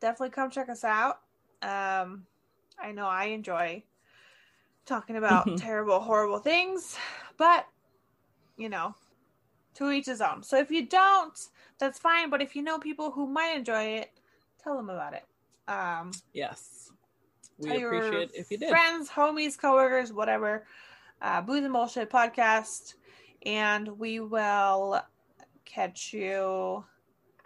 definitely 0.00 0.30
come 0.30 0.50
check 0.50 0.68
us 0.68 0.84
out. 0.84 1.20
Um, 1.62 2.26
I 2.78 2.90
know 2.92 3.06
I 3.06 3.26
enjoy 3.26 3.84
talking 4.84 5.16
about 5.16 5.56
terrible, 5.56 6.00
horrible 6.00 6.40
things, 6.40 6.96
but 7.36 7.66
you 8.56 8.68
know, 8.68 8.94
to 9.74 9.90
each 9.90 10.06
his 10.06 10.20
own. 10.20 10.42
So 10.42 10.58
if 10.58 10.70
you 10.70 10.86
don't, 10.86 11.38
that's 11.78 11.98
fine. 11.98 12.30
But 12.30 12.42
if 12.42 12.54
you 12.54 12.62
know 12.62 12.78
people 12.78 13.10
who 13.10 13.26
might 13.26 13.56
enjoy 13.56 13.82
it, 13.82 14.10
tell 14.62 14.76
them 14.76 14.90
about 14.90 15.14
it. 15.14 15.24
Um, 15.68 16.10
yes, 16.32 16.91
we 17.62 17.84
appreciate 17.84 18.30
if 18.34 18.50
you 18.50 18.58
did. 18.58 18.68
Friends, 18.68 19.08
homies, 19.08 19.58
coworkers, 19.58 20.12
whatever. 20.12 20.66
Uh, 21.20 21.40
Booze 21.40 21.64
and 21.64 21.72
Bullshit 21.72 22.10
podcast, 22.10 22.94
and 23.46 23.88
we 23.98 24.20
will 24.20 25.00
catch 25.64 26.12
you 26.12 26.84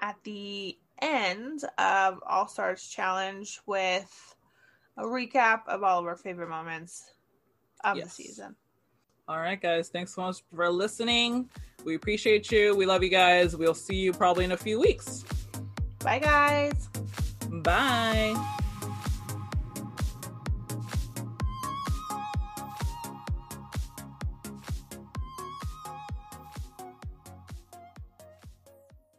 at 0.01 0.17
the 0.25 0.79
end 1.01 1.62
of 1.79 2.19
All 2.27 2.49
Stars 2.49 2.87
Challenge 2.89 3.61
with 3.67 4.35
a 4.97 5.03
recap 5.03 5.69
of 5.69 5.83
all 5.83 6.01
of 6.01 6.07
our 6.07 6.17
favorite 6.17 6.49
moments 6.49 7.12
of 7.85 7.99
yes. 7.99 8.07
the 8.07 8.25
season. 8.25 8.57
All 9.29 9.39
right, 9.39 9.61
guys. 9.61 9.89
Thanks 9.89 10.14
so 10.14 10.23
much 10.23 10.43
for 10.55 10.71
listening. 10.71 11.51
We 11.85 11.97
appreciate 11.97 12.51
you. 12.51 12.75
We 12.77 12.87
love 12.87 13.03
you 13.03 13.11
guys. 13.11 13.57
We'll 13.57 13.75
see 13.75 13.97
you 13.97 14.12
probably 14.12 14.45
in 14.45 14.53
a 14.53 14.57
few 14.57 14.81
weeks. 14.81 15.25
Bye, 15.99 16.21
guys. 16.21 16.89
Bye. 17.51 18.62